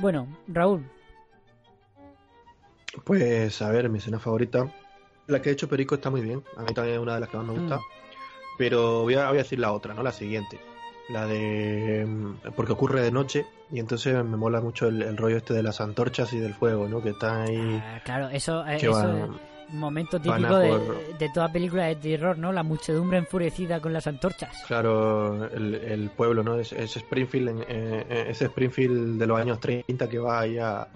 [0.00, 0.84] bueno, Raúl,
[3.04, 4.66] Pues a ver, mi escena favorita.
[5.26, 6.42] La que ha hecho Perico está muy bien.
[6.56, 7.76] A mí también es una de las que más me gusta.
[7.76, 7.80] Mm.
[8.56, 10.02] Pero voy a, voy a decir la otra, ¿no?
[10.02, 10.58] La siguiente.
[11.10, 12.04] La de.
[12.08, 13.46] mm, Porque ocurre de noche.
[13.70, 16.88] Y entonces me mola mucho el, el rollo este de las antorchas y del fuego,
[16.88, 17.02] ¿no?
[17.02, 17.82] Que está ahí.
[17.84, 19.40] Ah, claro, eso, eh, que eso van- es un
[19.70, 22.52] momento típico a de, de toda película de terror, ¿no?
[22.52, 24.64] La muchedumbre enfurecida con las antorchas.
[24.66, 26.58] Claro, el, el pueblo, ¿no?
[26.58, 30.88] Es, es Springfield, eh, ese Springfield de los años 30 que va ahí a, a-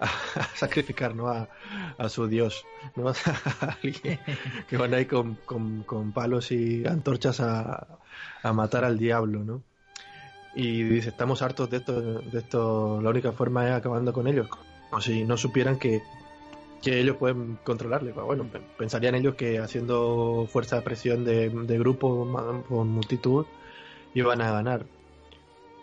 [0.00, 1.28] a sacrificar, ¿no?
[1.28, 1.48] A,
[1.98, 2.64] a su dios,
[2.96, 3.12] ¿no?
[3.82, 4.18] Alguien
[4.68, 7.86] que van ahí con, con- con palos y antorchas a,
[8.42, 9.62] a matar al diablo, ¿no?
[10.58, 14.48] y dice, estamos hartos de esto, de esto, la única forma es acabando con ellos,
[14.88, 16.02] como si no supieran que,
[16.86, 18.12] que ellos pueden controlarle.
[18.12, 18.46] Pues bueno,
[18.78, 22.26] pensarían ellos que haciendo fuerza de presión de, de grupo
[22.68, 23.44] con multitud
[24.14, 24.86] iban a ganar.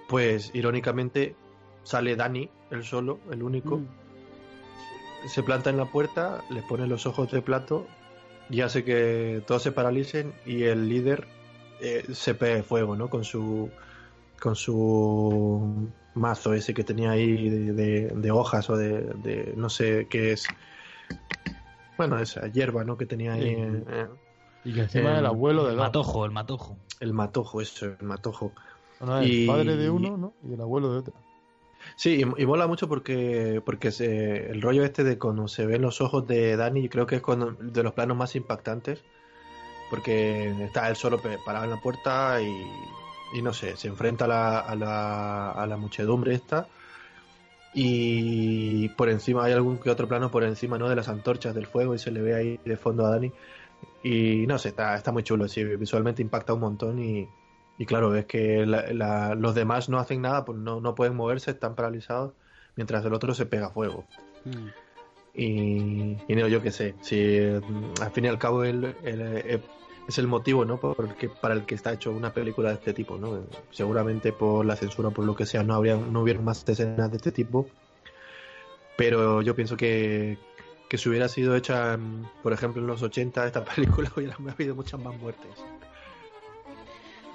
[0.08, 1.36] Pues irónicamente
[1.84, 5.28] sale Dani, el solo, el único, Mm.
[5.28, 7.86] se planta en la puerta, les pone los ojos de plato
[8.49, 11.28] y hace que todos se paralicen y el líder
[11.82, 13.10] eh, se pegue fuego, ¿no?
[13.10, 13.70] Con su
[14.39, 19.70] con su mazo ese que tenía ahí de, de- de hojas o de, de no
[19.70, 20.45] sé qué es.
[21.98, 22.98] Bueno, esa hierba, ¿no?
[22.98, 23.56] Que tenía ahí.
[23.56, 23.84] Sí.
[23.88, 24.08] eh,
[24.66, 25.86] Y que encima Eh, el abuelo de El dos.
[25.88, 26.78] matojo, el matojo.
[27.00, 28.54] el matojo, eso, el matojo.
[29.02, 30.34] No, el y- padre de uno, ¿no?
[30.48, 31.14] Y el abuelo de otro.
[31.98, 35.82] Sí, y, y mola mucho porque porque se, el rollo este de cuando se ven
[35.82, 39.04] los ojos de Dani, creo que es cuando, de los planos más impactantes,
[39.89, 44.28] porque está él solo parado en la puerta y, y no sé, se enfrenta a
[44.30, 46.68] la, a la, a la muchedumbre esta
[47.74, 51.65] y por encima hay algún que otro plano por encima no de las antorchas del
[51.65, 53.32] fuego y se le ve ahí de fondo a Dani
[54.03, 57.28] y no sé, está, está muy chulo, sí, visualmente impacta un montón y,
[57.78, 61.15] y claro, ves que la- la- los demás no hacen nada, pues no, no pueden
[61.15, 62.34] moverse, están paralizados,
[62.76, 64.05] mientras el otro se pega fuego.
[64.45, 64.67] Mm.
[65.36, 69.21] Y, y no, yo qué sé, si mm, al fin y al cabo el- el-
[69.21, 69.61] eh,
[70.08, 70.80] es el motivo ¿no?
[70.80, 73.18] por que, para el que está hecho una película de este tipo.
[73.18, 73.45] ¿no?
[73.72, 77.18] Seguramente por la censura, por lo que sea, no, habría, no hubieran más escenas de
[77.18, 77.68] este tipo.
[78.97, 80.38] Pero yo pienso que,
[80.89, 84.76] que si hubiera sido hecha, mm, por ejemplo, en los 80, esta película hubiera habido
[84.76, 85.51] muchas más muertes.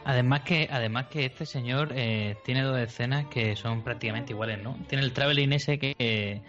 [0.04, 4.78] Además que, además que este señor eh, tiene dos escenas que son prácticamente iguales, ¿no?
[4.88, 6.40] Tiene el traveling ese que,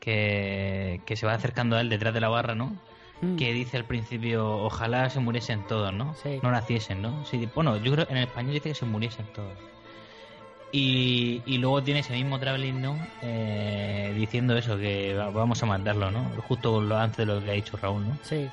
[0.00, 2.74] que, que se va acercando a él detrás de la barra, ¿no?
[3.22, 3.36] Mm.
[3.36, 6.14] Que dice al principio, ojalá se muriesen todos, ¿no?
[6.22, 6.38] Sí.
[6.42, 7.24] No naciesen, ¿no?
[7.24, 9.52] Sí, bueno, yo creo en el español dice que se muriesen todos.
[10.72, 12.98] Y, y luego tiene ese mismo traveling, ¿no?
[13.22, 16.24] Eh, diciendo eso, que va- vamos a mandarlo, ¿no?
[16.48, 18.18] Justo lo, antes de lo que ha dicho Raúl, ¿no?
[18.22, 18.48] Sí.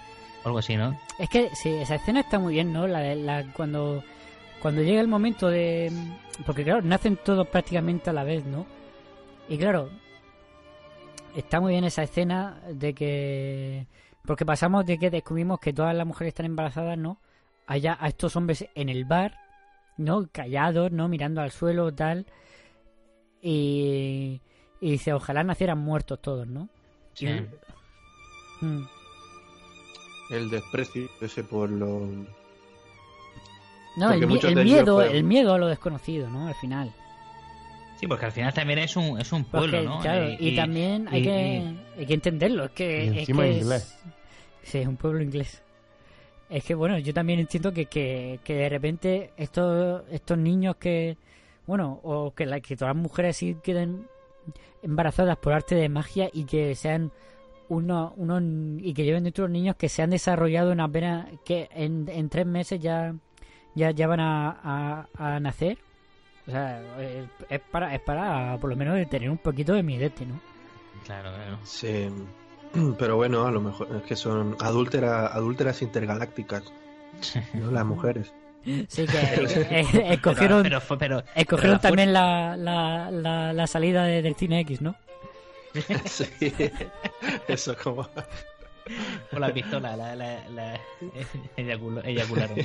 [0.46, 0.98] Algo así, ¿no?
[1.20, 2.86] Es que sí, esa escena está muy bien, ¿no?
[2.88, 4.04] La cuando
[4.62, 5.92] cuando llega el momento de
[6.46, 8.66] porque claro, nacen todos prácticamente a la vez, ¿no?
[9.50, 9.90] Y claro,
[11.36, 13.86] está muy bien esa escena de que
[14.26, 17.20] porque pasamos de que descubrimos que todas las mujeres están embarazadas, ¿no?
[17.68, 19.38] Allá a estos hombres en el bar,
[19.98, 20.28] ¿no?
[20.32, 21.08] Callados, ¿no?
[21.08, 22.26] Mirando al suelo, tal.
[23.42, 24.42] Y,
[24.80, 26.70] y dice, ojalá nacieran muertos todos, ¿no?
[27.14, 27.28] Sí.
[28.62, 28.84] Mm.
[30.30, 32.08] El desprecio ese por lo...
[33.96, 36.48] No, Porque el, miedo, el miedo a lo desconocido, ¿no?
[36.48, 36.92] Al final.
[38.04, 40.00] Sí, porque al final también es un, es un pueblo, Porque, ¿no?
[40.02, 41.58] claro, y, también hay, y- que,
[41.98, 42.66] y- hay que entenderlo.
[42.66, 43.98] Es que, Y es encima es- inglés.
[44.64, 45.62] Sí, es un pueblo inglés.
[46.50, 51.18] Es que, bueno, yo también entiendo que, que, que de repente estos, estos niños que,
[51.66, 54.08] bueno, o que, la, que todas las mujeres sí queden
[54.82, 57.12] embarazadas por arte de magia y que sean
[57.70, 58.44] unos, unos
[58.82, 62.28] y que lleven dentro los niños que se han desarrollado en apenas que en, en
[62.30, 63.16] tres meses ya
[63.76, 64.50] ya, ya van a,
[65.18, 65.78] a, a nacer
[66.48, 70.26] o sea es, es para es para por lo menos tener un poquito de midete
[70.26, 70.40] no
[71.06, 71.58] Claro, claro.
[71.64, 72.08] Sí,
[72.98, 76.64] pero bueno, a lo mejor es que son adúlteras, adúlteras intergalácticas,
[77.54, 77.72] ¿no?
[77.72, 78.34] Las mujeres.
[78.88, 79.82] sí que
[80.14, 84.36] escogieron Pero, pero, pero- escogieron pero la también la, la, la, la salida de- del
[84.36, 84.96] cine X no
[86.06, 86.26] Sí,
[87.50, 88.08] eso como...
[89.32, 90.80] Con la pistola, la, la, la
[91.58, 92.58] eyaculo- eyacularon.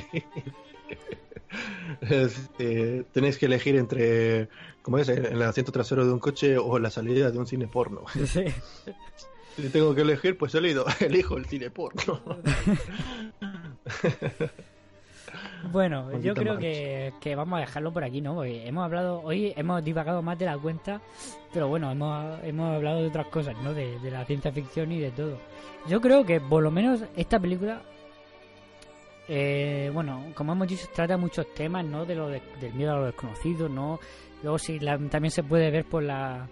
[2.01, 4.49] Es, eh, tenéis que elegir entre,
[4.81, 5.09] ¿cómo es?
[5.09, 8.03] En el asiento trasero de un coche o la salida de un cine porno.
[8.25, 8.45] Sí.
[9.55, 12.21] Si tengo que elegir, pues elijo, elijo el cine porno.
[15.71, 18.35] Bueno, yo creo que, que vamos a dejarlo por aquí, ¿no?
[18.35, 21.01] Porque hemos hablado, hoy hemos divagado más de la cuenta,
[21.53, 23.73] pero bueno, hemos, hemos hablado de otras cosas, ¿no?
[23.73, 25.37] De, de la ciencia ficción y de todo.
[25.87, 27.81] Yo creo que por lo menos esta película,
[29.27, 32.05] eh, bueno, como hemos dicho, trata muchos temas, ¿no?
[32.05, 33.99] De lo de- del miedo a lo desconocido, ¿no?
[34.41, 36.47] Luego sí, la- también se puede ver por la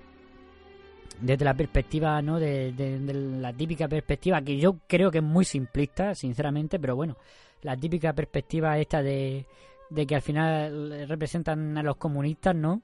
[1.19, 2.39] desde la perspectiva, ¿no?
[2.39, 6.95] De, de- de la típica perspectiva, que yo creo que es muy simplista, sinceramente, pero
[6.95, 7.15] bueno,
[7.61, 9.45] la típica perspectiva esta de,
[9.89, 12.81] de que al final representan a los comunistas, ¿no?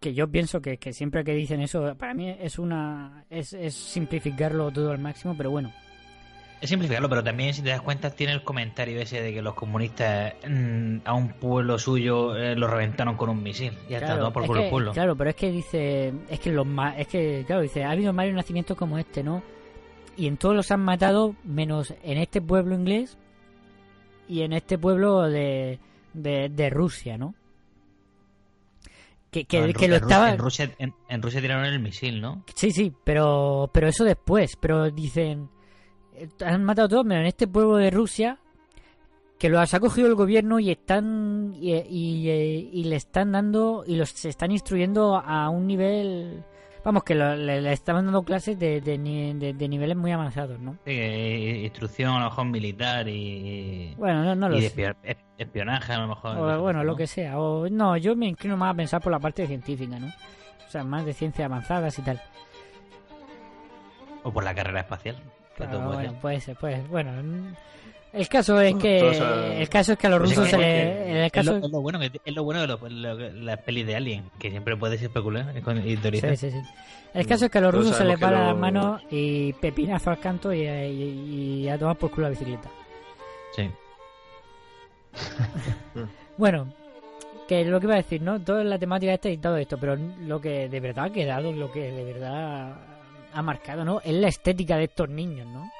[0.00, 3.74] Que yo pienso que, que siempre que dicen eso, para mí es una es, es
[3.74, 5.72] simplificarlo todo al máximo, pero bueno,
[6.60, 9.54] Es simplificarlo, pero también, si te das cuenta, tiene el comentario ese de que los
[9.54, 13.72] comunistas mm, a un pueblo suyo eh, lo reventaron con un misil.
[13.88, 14.92] Ya está, todo por es culo el que- pueblo.
[14.92, 16.66] claro, pero es que dice, es que los
[16.96, 19.40] es que claro, dice, ha habido varios nacimientos como este, ¿no?
[20.16, 23.16] Y en todos los han matado menos en este pueblo inglés
[24.28, 25.78] y en este pueblo de,
[26.12, 27.34] de, de Rusia, ¿no?
[29.30, 30.30] Que, que, No, en que Ru- lo en estaba...
[30.30, 32.44] En Rusia, en, en Rusia tiraron el misil, ¿no?
[32.54, 34.56] Sí, sí, pero, pero eso después.
[34.60, 35.48] Pero dicen,
[36.44, 38.38] han matado a todos, menos en este pueblo de Rusia,
[39.38, 43.96] que los ha cogido el gobierno y están y, y, y le están dando y
[43.96, 46.44] los se están instruyendo a un nivel,
[46.84, 50.58] vamos, que lo- le, le están dando clases de, de, de- de niveles muy avanzados,
[50.60, 50.76] ¿no?
[50.84, 50.92] Sí,
[51.64, 54.66] instrucción a lo mejor militar y, Bueno, no, no lo y sé.
[54.68, 56.36] espio- es- espionaje a lo mejor.
[56.38, 56.84] O, bueno, ¿no?
[56.84, 57.38] lo que sea.
[57.40, 60.06] O, no, yo me inclino más a pensar por la parte científica, ¿no?
[60.08, 62.20] O sea, más de ciencias avanzadas y tal.
[64.22, 65.16] O por la carrera espacial.
[65.56, 66.20] Claro, puede bueno, ser.
[66.20, 67.12] puede ser, pues, bueno.
[68.12, 70.62] El caso es que el caso es que a los Pues es rusos que- se
[70.62, 72.66] es le, en el Es caso lo, es lo bueno que es lo bueno de
[72.66, 75.82] lo- lo- las pelis de Alien, que siempre puedes especular con-.
[75.82, 75.96] Sí,
[76.36, 76.60] sí, sí.
[77.14, 80.10] El caso es que a los Todos rusos se les va las manos y pepinazo
[80.10, 82.68] al canto y, y- y a tomar por culo la bicicleta.
[83.56, 83.70] Sí.
[86.38, 86.72] Bueno,
[87.46, 88.40] que lo que iba a decir, ¿no?
[88.40, 91.70] Toda la temática esta y todo esto, pero lo que de verdad ha quedado, lo
[91.70, 92.74] que de verdad
[93.32, 94.00] ha marcado, ¿no?
[94.02, 95.70] Es la estética de estos niños, ¿no?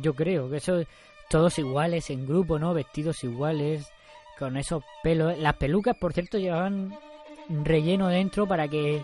[0.00, 0.80] Yo creo que eso,
[1.28, 2.72] todos iguales en grupo, ¿no?
[2.74, 3.90] Vestidos iguales,
[4.38, 5.36] con esos pelos.
[5.38, 6.94] Las pelucas, por cierto, llevaban
[7.48, 9.02] relleno dentro para que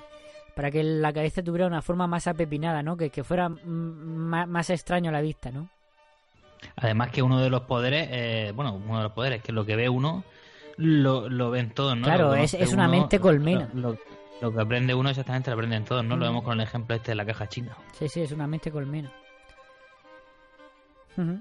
[0.55, 2.95] para que la cabeza tuviera una forma más apepinada, ¿no?
[2.97, 5.71] Que, que fuera más, extraño a la vista, ¿no?
[6.77, 9.77] Además que uno de los poderes, eh, bueno, uno de los poderes, que lo que
[9.77, 10.25] ve uno,
[10.77, 12.05] lo, lo ven todos, ¿no?
[12.05, 13.71] Claro, es- es una mente colmena.
[13.73, 13.99] Lo, lo-
[14.43, 16.17] lo que aprende uno exactamente lo aprenden todos, ¿no?
[16.17, 16.29] Lo Mm.
[16.29, 17.75] vemos con el ejemplo este de la caja china.
[17.99, 19.11] Sí, sí, es una mente colmena.
[21.17, 21.41] Ujú.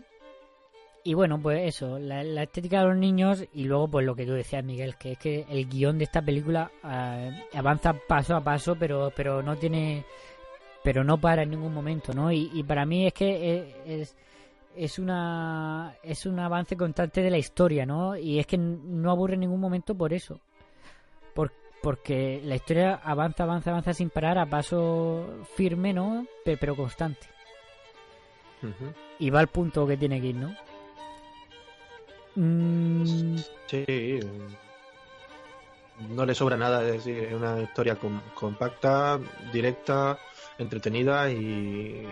[1.03, 4.26] Y bueno, pues eso, la, la estética de los niños y luego pues lo que
[4.26, 8.41] tú decías, Miguel, que es que el guion de esta película eh, avanza paso a
[8.44, 10.06] paso, pero pero no tiene
[10.84, 12.32] pero no para en ningún momento, ¿no?
[12.32, 14.15] Y, y para mí es que es, es
[14.76, 18.15] es una es un avance constante de la historia, ¿no?
[18.15, 20.40] Y es que no aburre en ningún momento por eso.
[21.34, 21.52] Por-
[21.82, 26.28] porque la historia avanza, avanza, avanza sin parar a paso firme, ¿no?
[26.45, 27.26] Pe- Pero constante.
[29.18, 30.56] Y va al punto que tiene que ir, ¿no?
[32.35, 33.37] Mm,
[33.67, 34.19] Sí.
[36.09, 39.19] No le sobra nada, es decir, es una historia com- compacta,
[39.53, 40.17] directa,
[40.57, 42.07] entretenida y,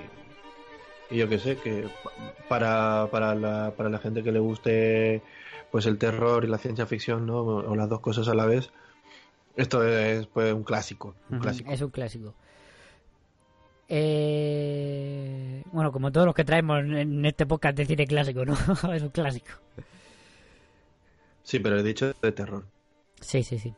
[1.09, 2.11] y yo qué sé, que pa-
[2.47, 5.21] para, para, la, para la gente que le guste
[5.71, 7.39] pues el terror y la ciencia ficción, ¿no?
[7.39, 8.69] O las dos cosas a la vez,
[9.55, 11.71] esto es pues un clásico, un ujú, clásico.
[11.71, 12.33] Es un clásico.
[13.87, 18.53] Eh, bueno, como todos los que traemos en- en este podcast de cine clásico, ¿no?
[18.93, 19.51] es un clásico.
[21.49, 22.63] Sí, pero he dicho de terror.
[23.21, 23.73] Sí, sí, sí.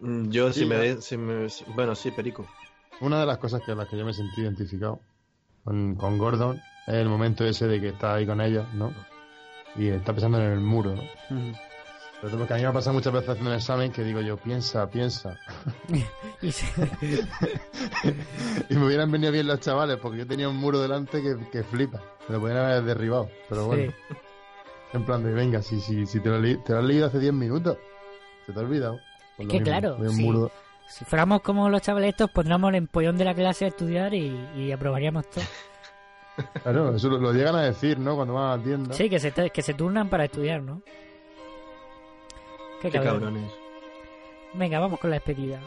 [0.00, 2.46] Mm, Yo si me, si me- bueno, sí, Perico.
[3.00, 5.00] Una de las cosas que las que yo me sentí identificado
[5.64, 8.92] con, con Gordon es el momento ese de que está ahí con ella, ¿no?
[9.74, 11.02] Y está pensando en el muro, ¿no?
[11.02, 11.56] Ujú.
[12.20, 14.36] Pero porque a mí me ha pasado muchas veces haciendo un examen que digo yo,
[14.36, 15.38] piensa, piensa.
[16.42, 16.66] Y se-
[18.68, 21.62] y me hubieran venido bien los chavales porque yo tenía un muro delante que, que
[21.62, 22.02] flipa.
[22.28, 23.30] Me lo podían haber derribado.
[23.48, 24.16] Pero bueno, sí.
[24.92, 27.18] En plan de, venga, si, si, si te, lo leí- te lo has leído hace
[27.18, 27.76] 10 minutos,
[28.46, 28.98] se te ha olvidado.
[29.36, 30.50] Pues lo que mismo, claro, muro-
[30.88, 34.34] Si fuéramos como los chavales estos, pondríamos el empollón de la clase a estudiar y,
[34.56, 35.44] y aprobaríamos todo.
[36.62, 38.14] Claro, eso lo, lo llegan a decir, ¿no?
[38.14, 38.94] Cuando van a la tienda.
[38.94, 40.82] Sí, que se, te- que se turnan para estudiar, ¿no?
[42.80, 43.50] Qué, Qué cabrones.
[44.54, 45.60] Venga, vamos con la despedida.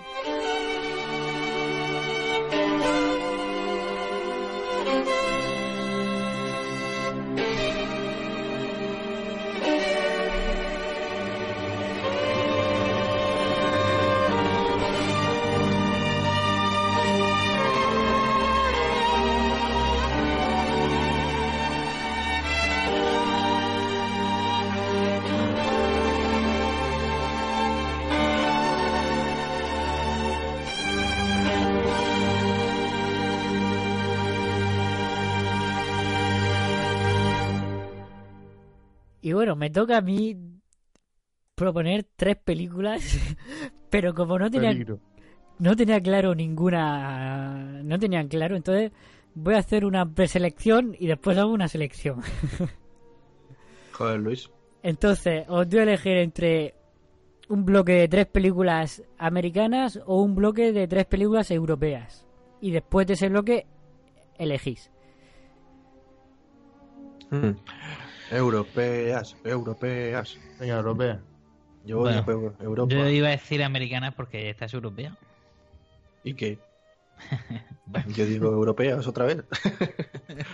[39.31, 40.35] Y bueno, me toca a mí
[41.55, 43.01] proponer tres películas,
[43.89, 44.99] pero como no tenía, Peligro.
[45.57, 48.91] no tenía claro ninguna, no tenían claro, entonces
[49.33, 52.21] voy a hacer una preselección y después hago una selección.
[53.93, 54.51] Joder, Luis.
[54.83, 56.75] Entonces, os doy a elegir entre
[57.47, 62.27] un bloque de tres películas americanas o un bloque de tres películas europeas.
[62.59, 63.65] Y después de ese bloque,
[64.37, 64.91] elegís.
[67.29, 67.51] Mm.
[68.31, 70.37] Europeas, europeas.
[70.59, 71.21] Venga, europea.
[71.83, 72.93] Yo voy Bueno, a Europa.
[72.93, 75.15] Yo iba a decir americana porque esta es europea.
[76.23, 76.57] ¿Y qué?
[78.15, 79.43] Yo digo europeas otra vez.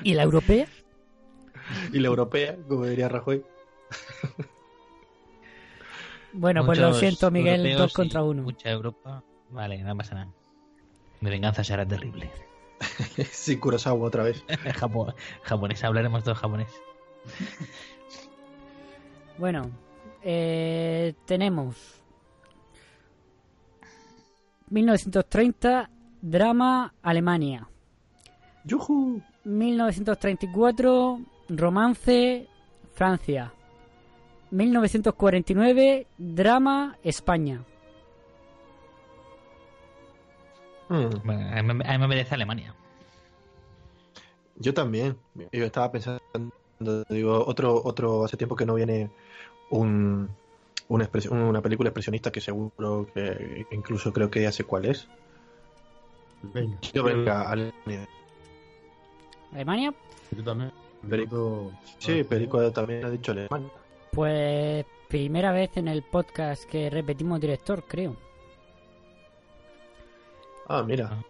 [0.04, 0.66] ¿Y la europea?
[1.94, 3.44] y la europea, como diría Rajoy.
[6.34, 8.42] Bueno, pues lo siento, Miguel, dos contra uno.
[8.42, 9.24] Mucha Europa.
[9.50, 10.32] Vale, no pasa nada.
[11.22, 12.32] Mi venganza será terrible.
[13.32, 14.44] sí, Kurosawa otra vez.
[14.48, 15.14] Japo-
[15.44, 16.70] japonés, hablaremos todo japonés.
[19.38, 19.70] Bueno,
[20.24, 21.76] eh, tenemos
[24.70, 25.90] 1930,
[26.22, 27.68] drama Alemania.
[28.64, 29.22] ¡Yujú!
[29.44, 32.48] 1934, romance
[32.94, 33.54] Francia.
[34.52, 37.62] 1949, drama España.
[40.90, 42.74] Mm, Bueno, a mí, me- a mí me merece Alemania.
[44.56, 45.18] yo también.
[45.52, 46.22] Yo estaba pensando,
[47.10, 49.10] digo, otro, otro, hace tiempo que no viene
[49.70, 50.30] un,
[50.88, 51.08] una,
[51.62, 55.08] película expresionista que seguro que incluso creo que ya sé cuál es.
[56.54, 56.78] Venga.
[56.94, 58.08] Yo venga, Alemania.
[59.52, 59.94] Alemania,
[60.32, 60.72] Yo también.
[61.10, 61.72] Perico.
[62.00, 63.70] Sí, Perico también ha dicho Alemania.
[64.12, 68.16] pues primera vez en el podcast que repetimos director, creo.
[70.68, 71.24] Ah, mira,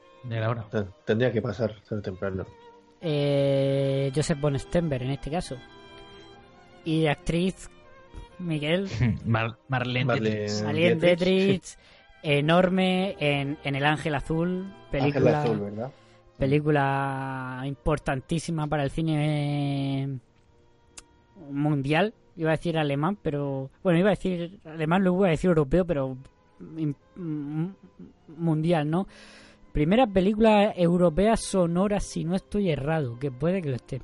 [0.50, 0.68] hora.
[0.70, 2.46] te- tendría que pasar tarde temprano.
[3.02, 5.56] Eh, Joseph von Stenberg en este caso.
[6.86, 7.70] Y de actriz,
[8.40, 8.88] Miguel,
[9.26, 10.66] Mar- Marlene Marlene Dietrich.
[10.68, 11.64] Alien Dietrich.
[12.24, 15.92] Enorme en, en El Ángel Azul, película, Ángel Azul, ¿verdad?
[16.38, 20.20] película importantísima para el cine
[21.50, 22.14] mundial.
[22.36, 23.70] Iba a decir alemán, pero.
[23.84, 26.18] Bueno, iba a decir alemán, luego iba a decir europeo, pero.
[28.28, 29.08] mundial, ¿no?
[29.78, 34.02] Primera película europea sonora, si no estoy errado, que puede que lo esté.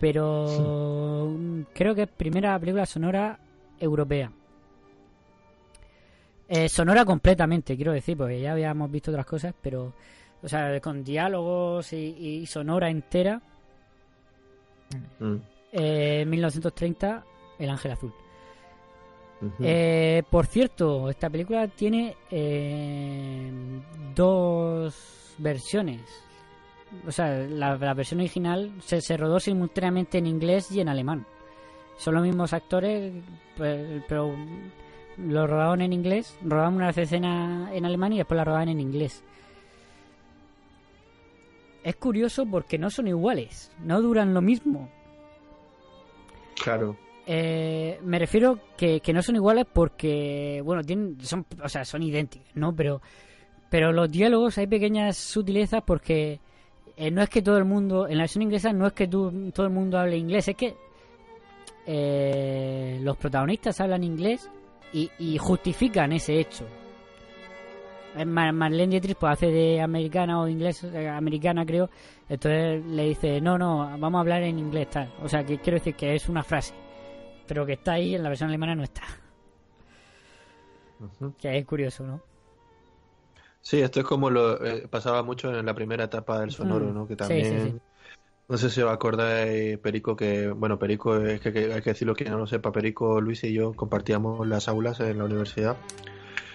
[0.00, 1.36] Pero.
[1.74, 3.38] Creo que es primera película sonora
[3.78, 4.32] europea.
[6.48, 9.92] Eh, sonora completamente, quiero decir, porque ya habíamos visto otras cosas, pero.
[10.42, 13.42] O sea, con diálogos y, y sonora entera.
[15.20, 15.36] Mm,
[15.72, 17.26] Eh, 1930,
[17.58, 18.14] El Ángel Azul.
[19.60, 23.50] Eh, por cierto, esta película tiene eh,
[24.14, 26.00] dos versiones.
[27.06, 31.26] O sea, la, la versión original se, se rodó simultáneamente en inglés y en alemán.
[31.98, 33.12] Son los mismos actores,
[33.56, 34.34] pues, pero
[35.18, 39.22] lo rodaban en inglés, rodaban una escena en alemán y después la rodaban en inglés.
[41.82, 44.90] Es curioso porque no son iguales, no duran lo mismo.
[46.62, 46.96] Claro.
[47.26, 52.48] Eh, me refiero que, no son iguales porque, bueno, tienen, son, o sea, son idénticas,
[52.54, 52.74] ¿no?
[52.74, 53.02] Pero,
[53.68, 56.38] pero los diálogos hay pequeñas sutilezas porque
[56.96, 59.50] eh, no es que todo el mundo, en la versión inglesa no es que tú-
[59.52, 60.76] todo el mundo hable inglés, es que
[61.86, 64.48] eh, los protagonistas hablan inglés
[64.92, 66.64] y, justifican ese hecho.
[68.16, 71.90] Eh, Mar- Marlene Dietrich pues hace de americana o inglés, eh, americana creo,
[72.28, 75.12] entonces le dice, no, no, vamos a hablar en inglés tal.
[75.22, 76.72] O sea, que quiero decir que es una frase,
[77.46, 79.02] pero que está ahí en la versión alemana no está.
[81.38, 82.22] Que es curioso, ¿no?
[83.60, 87.06] Sí, esto es como lo eh, pasaba mucho en la primera etapa del sonoro, ¿no?
[87.06, 87.80] Que sí, también, sí, sí.
[88.48, 92.14] no sé si os acordáis, Perico, que, bueno, Perico, es que, que hay que decirlo
[92.14, 95.76] que no lo sepa, Perico, Luis y yo compartíamos las aulas en la universidad.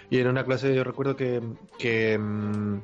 [0.09, 1.41] Y en una clase yo recuerdo que,
[1.77, 2.79] que, mm,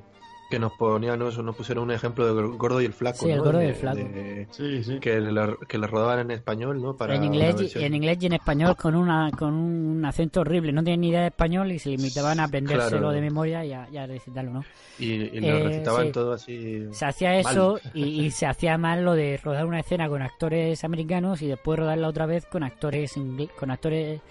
[0.50, 3.38] que nos ponían, nos, nos pusieron un ejemplo del gordo y el flaco, Sí, el
[3.38, 3.44] ¿no?
[3.44, 3.98] gordo y De- el flaco.
[3.98, 5.00] de- Sí, sí.
[5.00, 6.96] que, la, que rodaban en español, ¿no?
[6.96, 10.72] Para en, inglés, y- en inglés y en español con una con un acento horrible.
[10.72, 13.12] No tienen ni idea de español y se limitaban a aprendérselo Claro.
[13.12, 14.64] de memoria y a, y a recitarlo, ¿no?
[15.00, 16.12] Y, y lo Eh, recitaban sí.
[16.14, 16.88] todo así.
[16.92, 20.84] Se hacía eso y, y se hacía mal lo de rodar una escena con actores
[20.84, 23.16] americanos y después rodarla otra vez con actores
[23.60, 24.22] con actores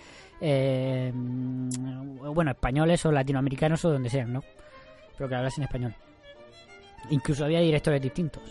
[0.41, 4.43] eh, mm, bueno españoles o latinoamericanos o donde sean, ¿no?
[5.17, 5.95] Pero que hablasen español.
[7.11, 8.43] Incluso había directores distintos.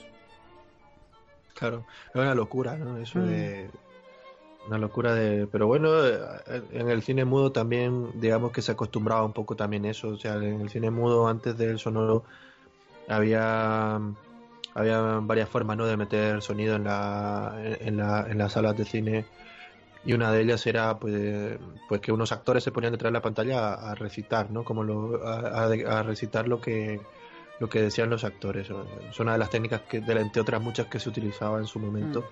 [1.54, 2.98] Claro, es una locura, ¿no?
[2.98, 3.26] Eso Mm.
[3.28, 3.70] de.
[4.68, 5.48] Una locura de.
[5.48, 6.18] Pero bueno, eh,
[6.72, 10.10] en el cine mudo también, digamos que se acostumbraba un poco también eso.
[10.10, 12.24] O sea, en el cine mudo antes del sonoro
[13.08, 14.00] había.
[14.74, 15.86] Había varias formas, ¿no?
[15.86, 19.26] De meter sonido en, la, en, la, en las salas de cine.
[20.04, 21.58] Y una de ellas era, pues,
[21.88, 24.66] pues que unos actores se ponían detrás de la pantalla a, a recitar, ¿no?
[24.66, 27.00] Como lo, a, a- a recitar lo que,
[27.60, 28.70] lo que decían los actores.
[29.10, 31.80] Es una de las técnicas que, de entre otras muchas que se utilizaba en su
[31.80, 32.24] momento,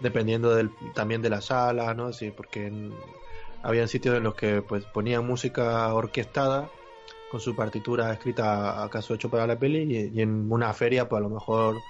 [0.00, 2.12] dependiendo del, también de la sala, ¿no?
[2.12, 2.92] Sí, porque en-
[3.62, 6.70] habían sitios en los que pues ponían música orquestada
[7.30, 11.20] con su partitura escrita acaso hecho para la peli y, y en una feria pues
[11.20, 11.80] a lo mejor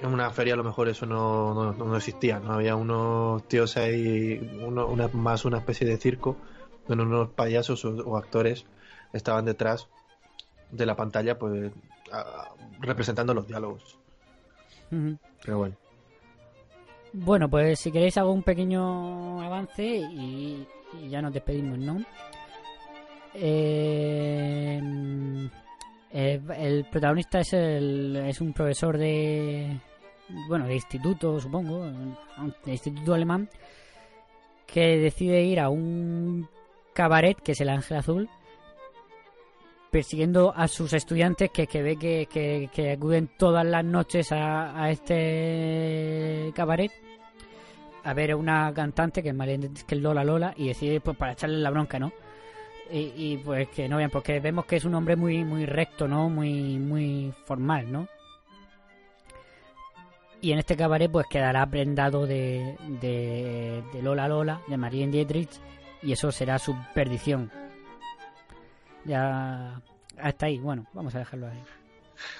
[0.00, 2.52] en una feria a lo mejor eso no, no, no existía, ¿no?
[2.52, 6.36] Había unos tíos ahí, uno, una, más una especie de circo,
[6.86, 8.64] donde unos payasos o, o actores
[9.12, 9.88] estaban detrás
[10.70, 11.72] de la pantalla, pues
[12.12, 13.98] a- representando los diálogos.
[15.42, 15.74] Pero bueno.
[17.12, 20.66] Bueno, pues si queréis hago un pequeño avance y,
[21.02, 21.98] y ya nos despedimos, ¿no?
[23.34, 24.80] Eh,
[26.12, 29.78] eh, el protagonista es, el, es un profesor de.
[30.48, 31.84] Bueno, de instituto, supongo.
[32.64, 33.48] De instituto alemán.
[34.66, 36.48] Que decide ir a un
[36.92, 38.28] cabaret, que es el Ángel Azul.
[39.90, 44.82] Persiguiendo a sus estudiantes que, que ve que, que, que acuden todas las noches a,
[44.82, 46.90] a este cabaret
[48.06, 51.32] a ver a una cantante que es, que es Lola Lola y decide pues para
[51.32, 52.12] echarle la bronca, ¿no?
[52.90, 56.06] Y, y, pues que no vean, porque vemos que es un hombre muy muy recto,
[56.06, 56.28] ¿no?
[56.30, 58.06] Muy muy formal, ¿no?
[60.40, 65.50] Y en este cabaret pues quedará prendado de, de, de Lola Lola, de Marlene Dietrich,
[66.00, 67.50] y eso será su perdición.
[69.06, 69.80] Ya
[70.18, 71.62] hasta ahí, bueno, vamos a dejarlo ahí.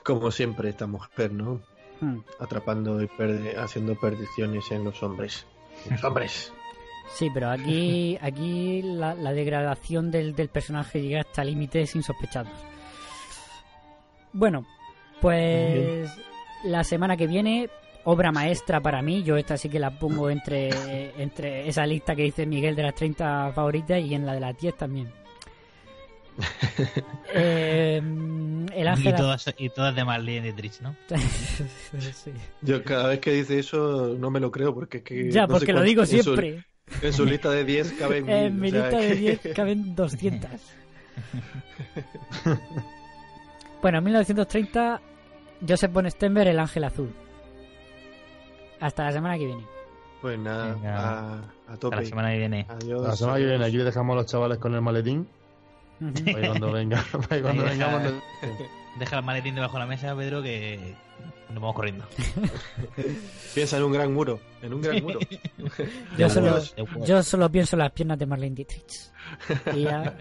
[0.05, 1.61] Como siempre, esta mujer, ¿no?
[2.01, 2.19] Hmm.
[2.41, 5.47] Atrapando y perde- haciendo perdiciones en los hombres.
[5.91, 6.53] Los hombres.
[7.15, 12.53] Sí, pero aquí, aquí la, la degradación del, del personaje llega hasta límites insospechados.
[14.33, 14.67] Bueno,
[15.21, 16.11] pues
[16.65, 17.71] la semana que viene,
[18.05, 19.23] obra maestra para mí.
[19.23, 22.95] Yo esta sí que la pongo entre, entre esa lista que dice Miguel de las
[22.95, 25.11] 30 favoritas y en la de las 10 también.
[27.35, 29.15] Eh, el Y ángel.
[29.15, 30.95] todas, y todas de Marlene Dietrich, ¿no?
[32.13, 32.33] Sí.
[32.63, 35.31] Yo cada vez que dice eso no me lo creo porque es que...
[35.31, 36.65] Ya, no sé porque lo cuánto- digo en su- siempre.
[37.03, 39.55] En su lista de 10 caben En mi mil, o sea, lista de que- 10
[39.55, 40.51] caben 200.
[43.83, 45.01] bueno, en 1930,
[45.69, 47.13] Joseph von Stenberg, El Ángel Azul.
[48.81, 49.65] Hasta la semana que viene.
[50.21, 50.99] Pues nada, Venga.
[50.99, 51.39] a,
[51.69, 51.97] a tope.
[51.97, 52.67] Hasta la semana que viene.
[52.69, 53.03] Adiós.
[53.03, 55.27] La semana que viene aquí le dejamos a los chavales con el maletín.
[56.01, 56.13] Ujú.
[56.13, 58.03] Para que cuando venga, para que cuando Ahí vengamos.
[58.03, 58.15] deja,
[58.99, 60.95] deja el maletín debajo de la mesa, Pedro, que
[61.49, 62.05] nos vamos corriendo.
[63.55, 64.41] Piensa en un gran muro.
[64.63, 65.21] En un gran muro.
[66.19, 66.61] Yo solo,
[67.05, 69.11] yo pienso en las piernas de Marlene Dietrich.
[69.75, 70.17] Y ya,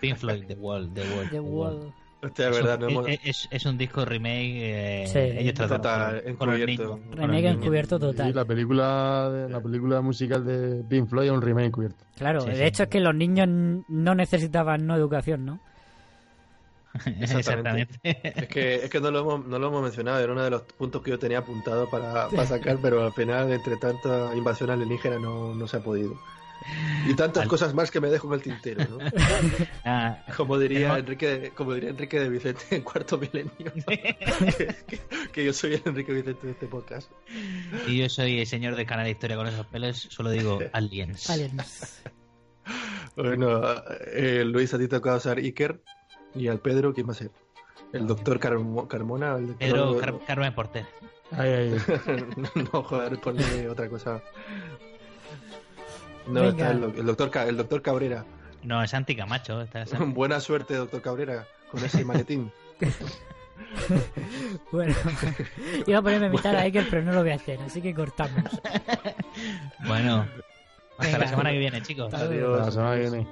[0.00, 1.30] Pink Floyd, The Wall, The Wall.
[1.30, 1.94] The Wall.
[2.20, 3.08] Hostia, es verdad, un- no hemos...
[3.08, 4.54] es, es- es un disco remake.
[4.56, 5.18] Eh, Sí.
[5.18, 7.00] ellos trataron Total, con- con encubierto.
[7.12, 8.34] Remake Sí, total.
[8.34, 12.04] la película, de- la película musical de Pink Floyd es un remake encubierto.
[12.16, 12.62] Claro, Sí, de sí.
[12.64, 15.60] hecho es que los niños no necesitaban no educación, ¿no?
[17.20, 17.98] Exactamente.
[18.02, 20.62] Es que, es que no, lo hemos, no lo hemos mencionado, era uno de los
[20.62, 25.18] puntos que yo tenía apuntado para, para sacar, pero al final, entre tanta invasión alienígena,
[25.18, 26.18] no, no se ha podido.
[27.06, 28.98] Y tantas Al- cosas más que me dejo en el tintero, ¿no?
[29.84, 33.50] Ah, Como diría Enrique, como diría Enrique de Vicente en cuarto milenio.
[33.86, 34.16] que,
[34.86, 35.00] que-
[35.32, 37.10] que yo soy el Enrique Vicente de este podcast.
[37.86, 41.30] y yo soy el señor del canal de historia con esos pelos, solo digo aliens.
[41.30, 42.02] Aliens.
[43.16, 43.62] Bueno,
[44.12, 45.80] eh, Luis, a ti te tocado usar Iker
[46.34, 47.30] y al Pedro, ¿quién va a ser?
[47.92, 49.36] El doctor Carmo- Carmona.
[49.36, 50.86] El doctor- Pedro Car- Carmen Porter.
[51.32, 51.76] Ay, ay,
[52.72, 54.22] no, joder, ponle otra cosa.
[56.28, 56.50] No, Venga.
[56.50, 58.24] está el, doc- el doctor, el doctor Cabrera.
[58.62, 59.60] No, es Santi Camacho.
[59.62, 60.04] Está Santi.
[60.14, 62.50] Buena suerte, doctor Cabrera, con ese maletín.
[64.70, 64.94] Bueno,
[65.86, 67.92] iba a ponerme a imitar a Iker, pero no lo voy a hacer, así que
[67.92, 68.44] cortamos.
[69.86, 70.26] Bueno,
[70.96, 71.18] hasta Venga.
[71.18, 72.12] la semana que viene, chicos.
[72.14, 72.56] Hasta luego.
[72.56, 73.26] la semana que viene.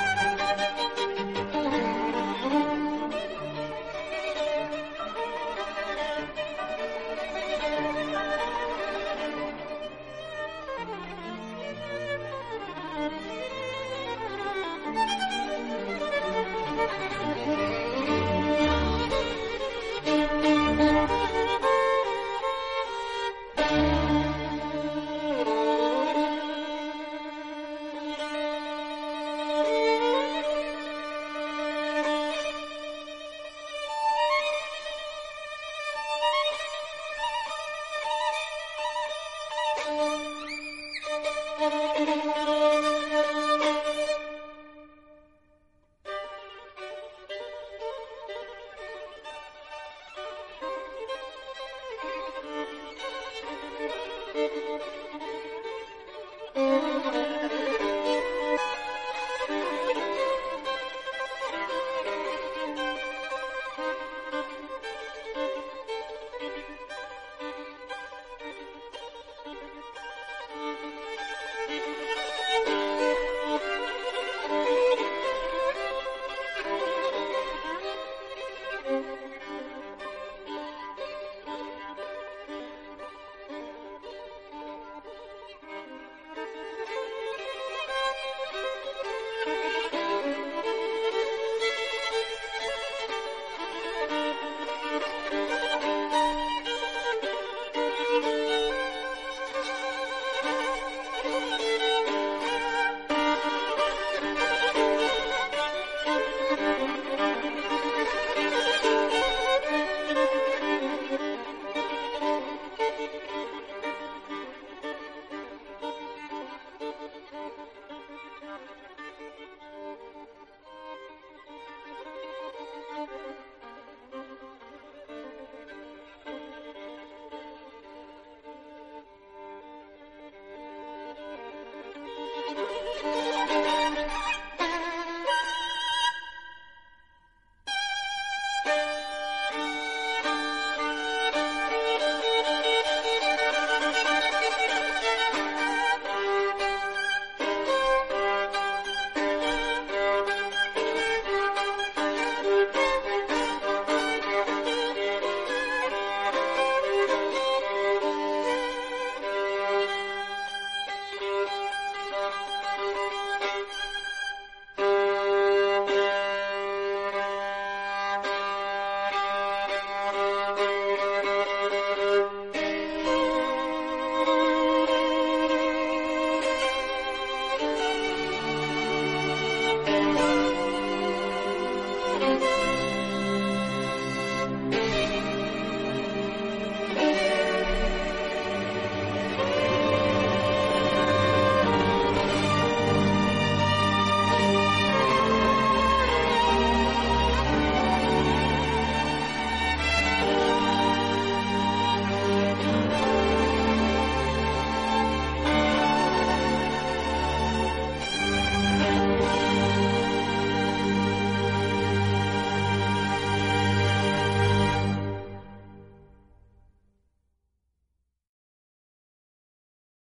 [0.00, 0.11] you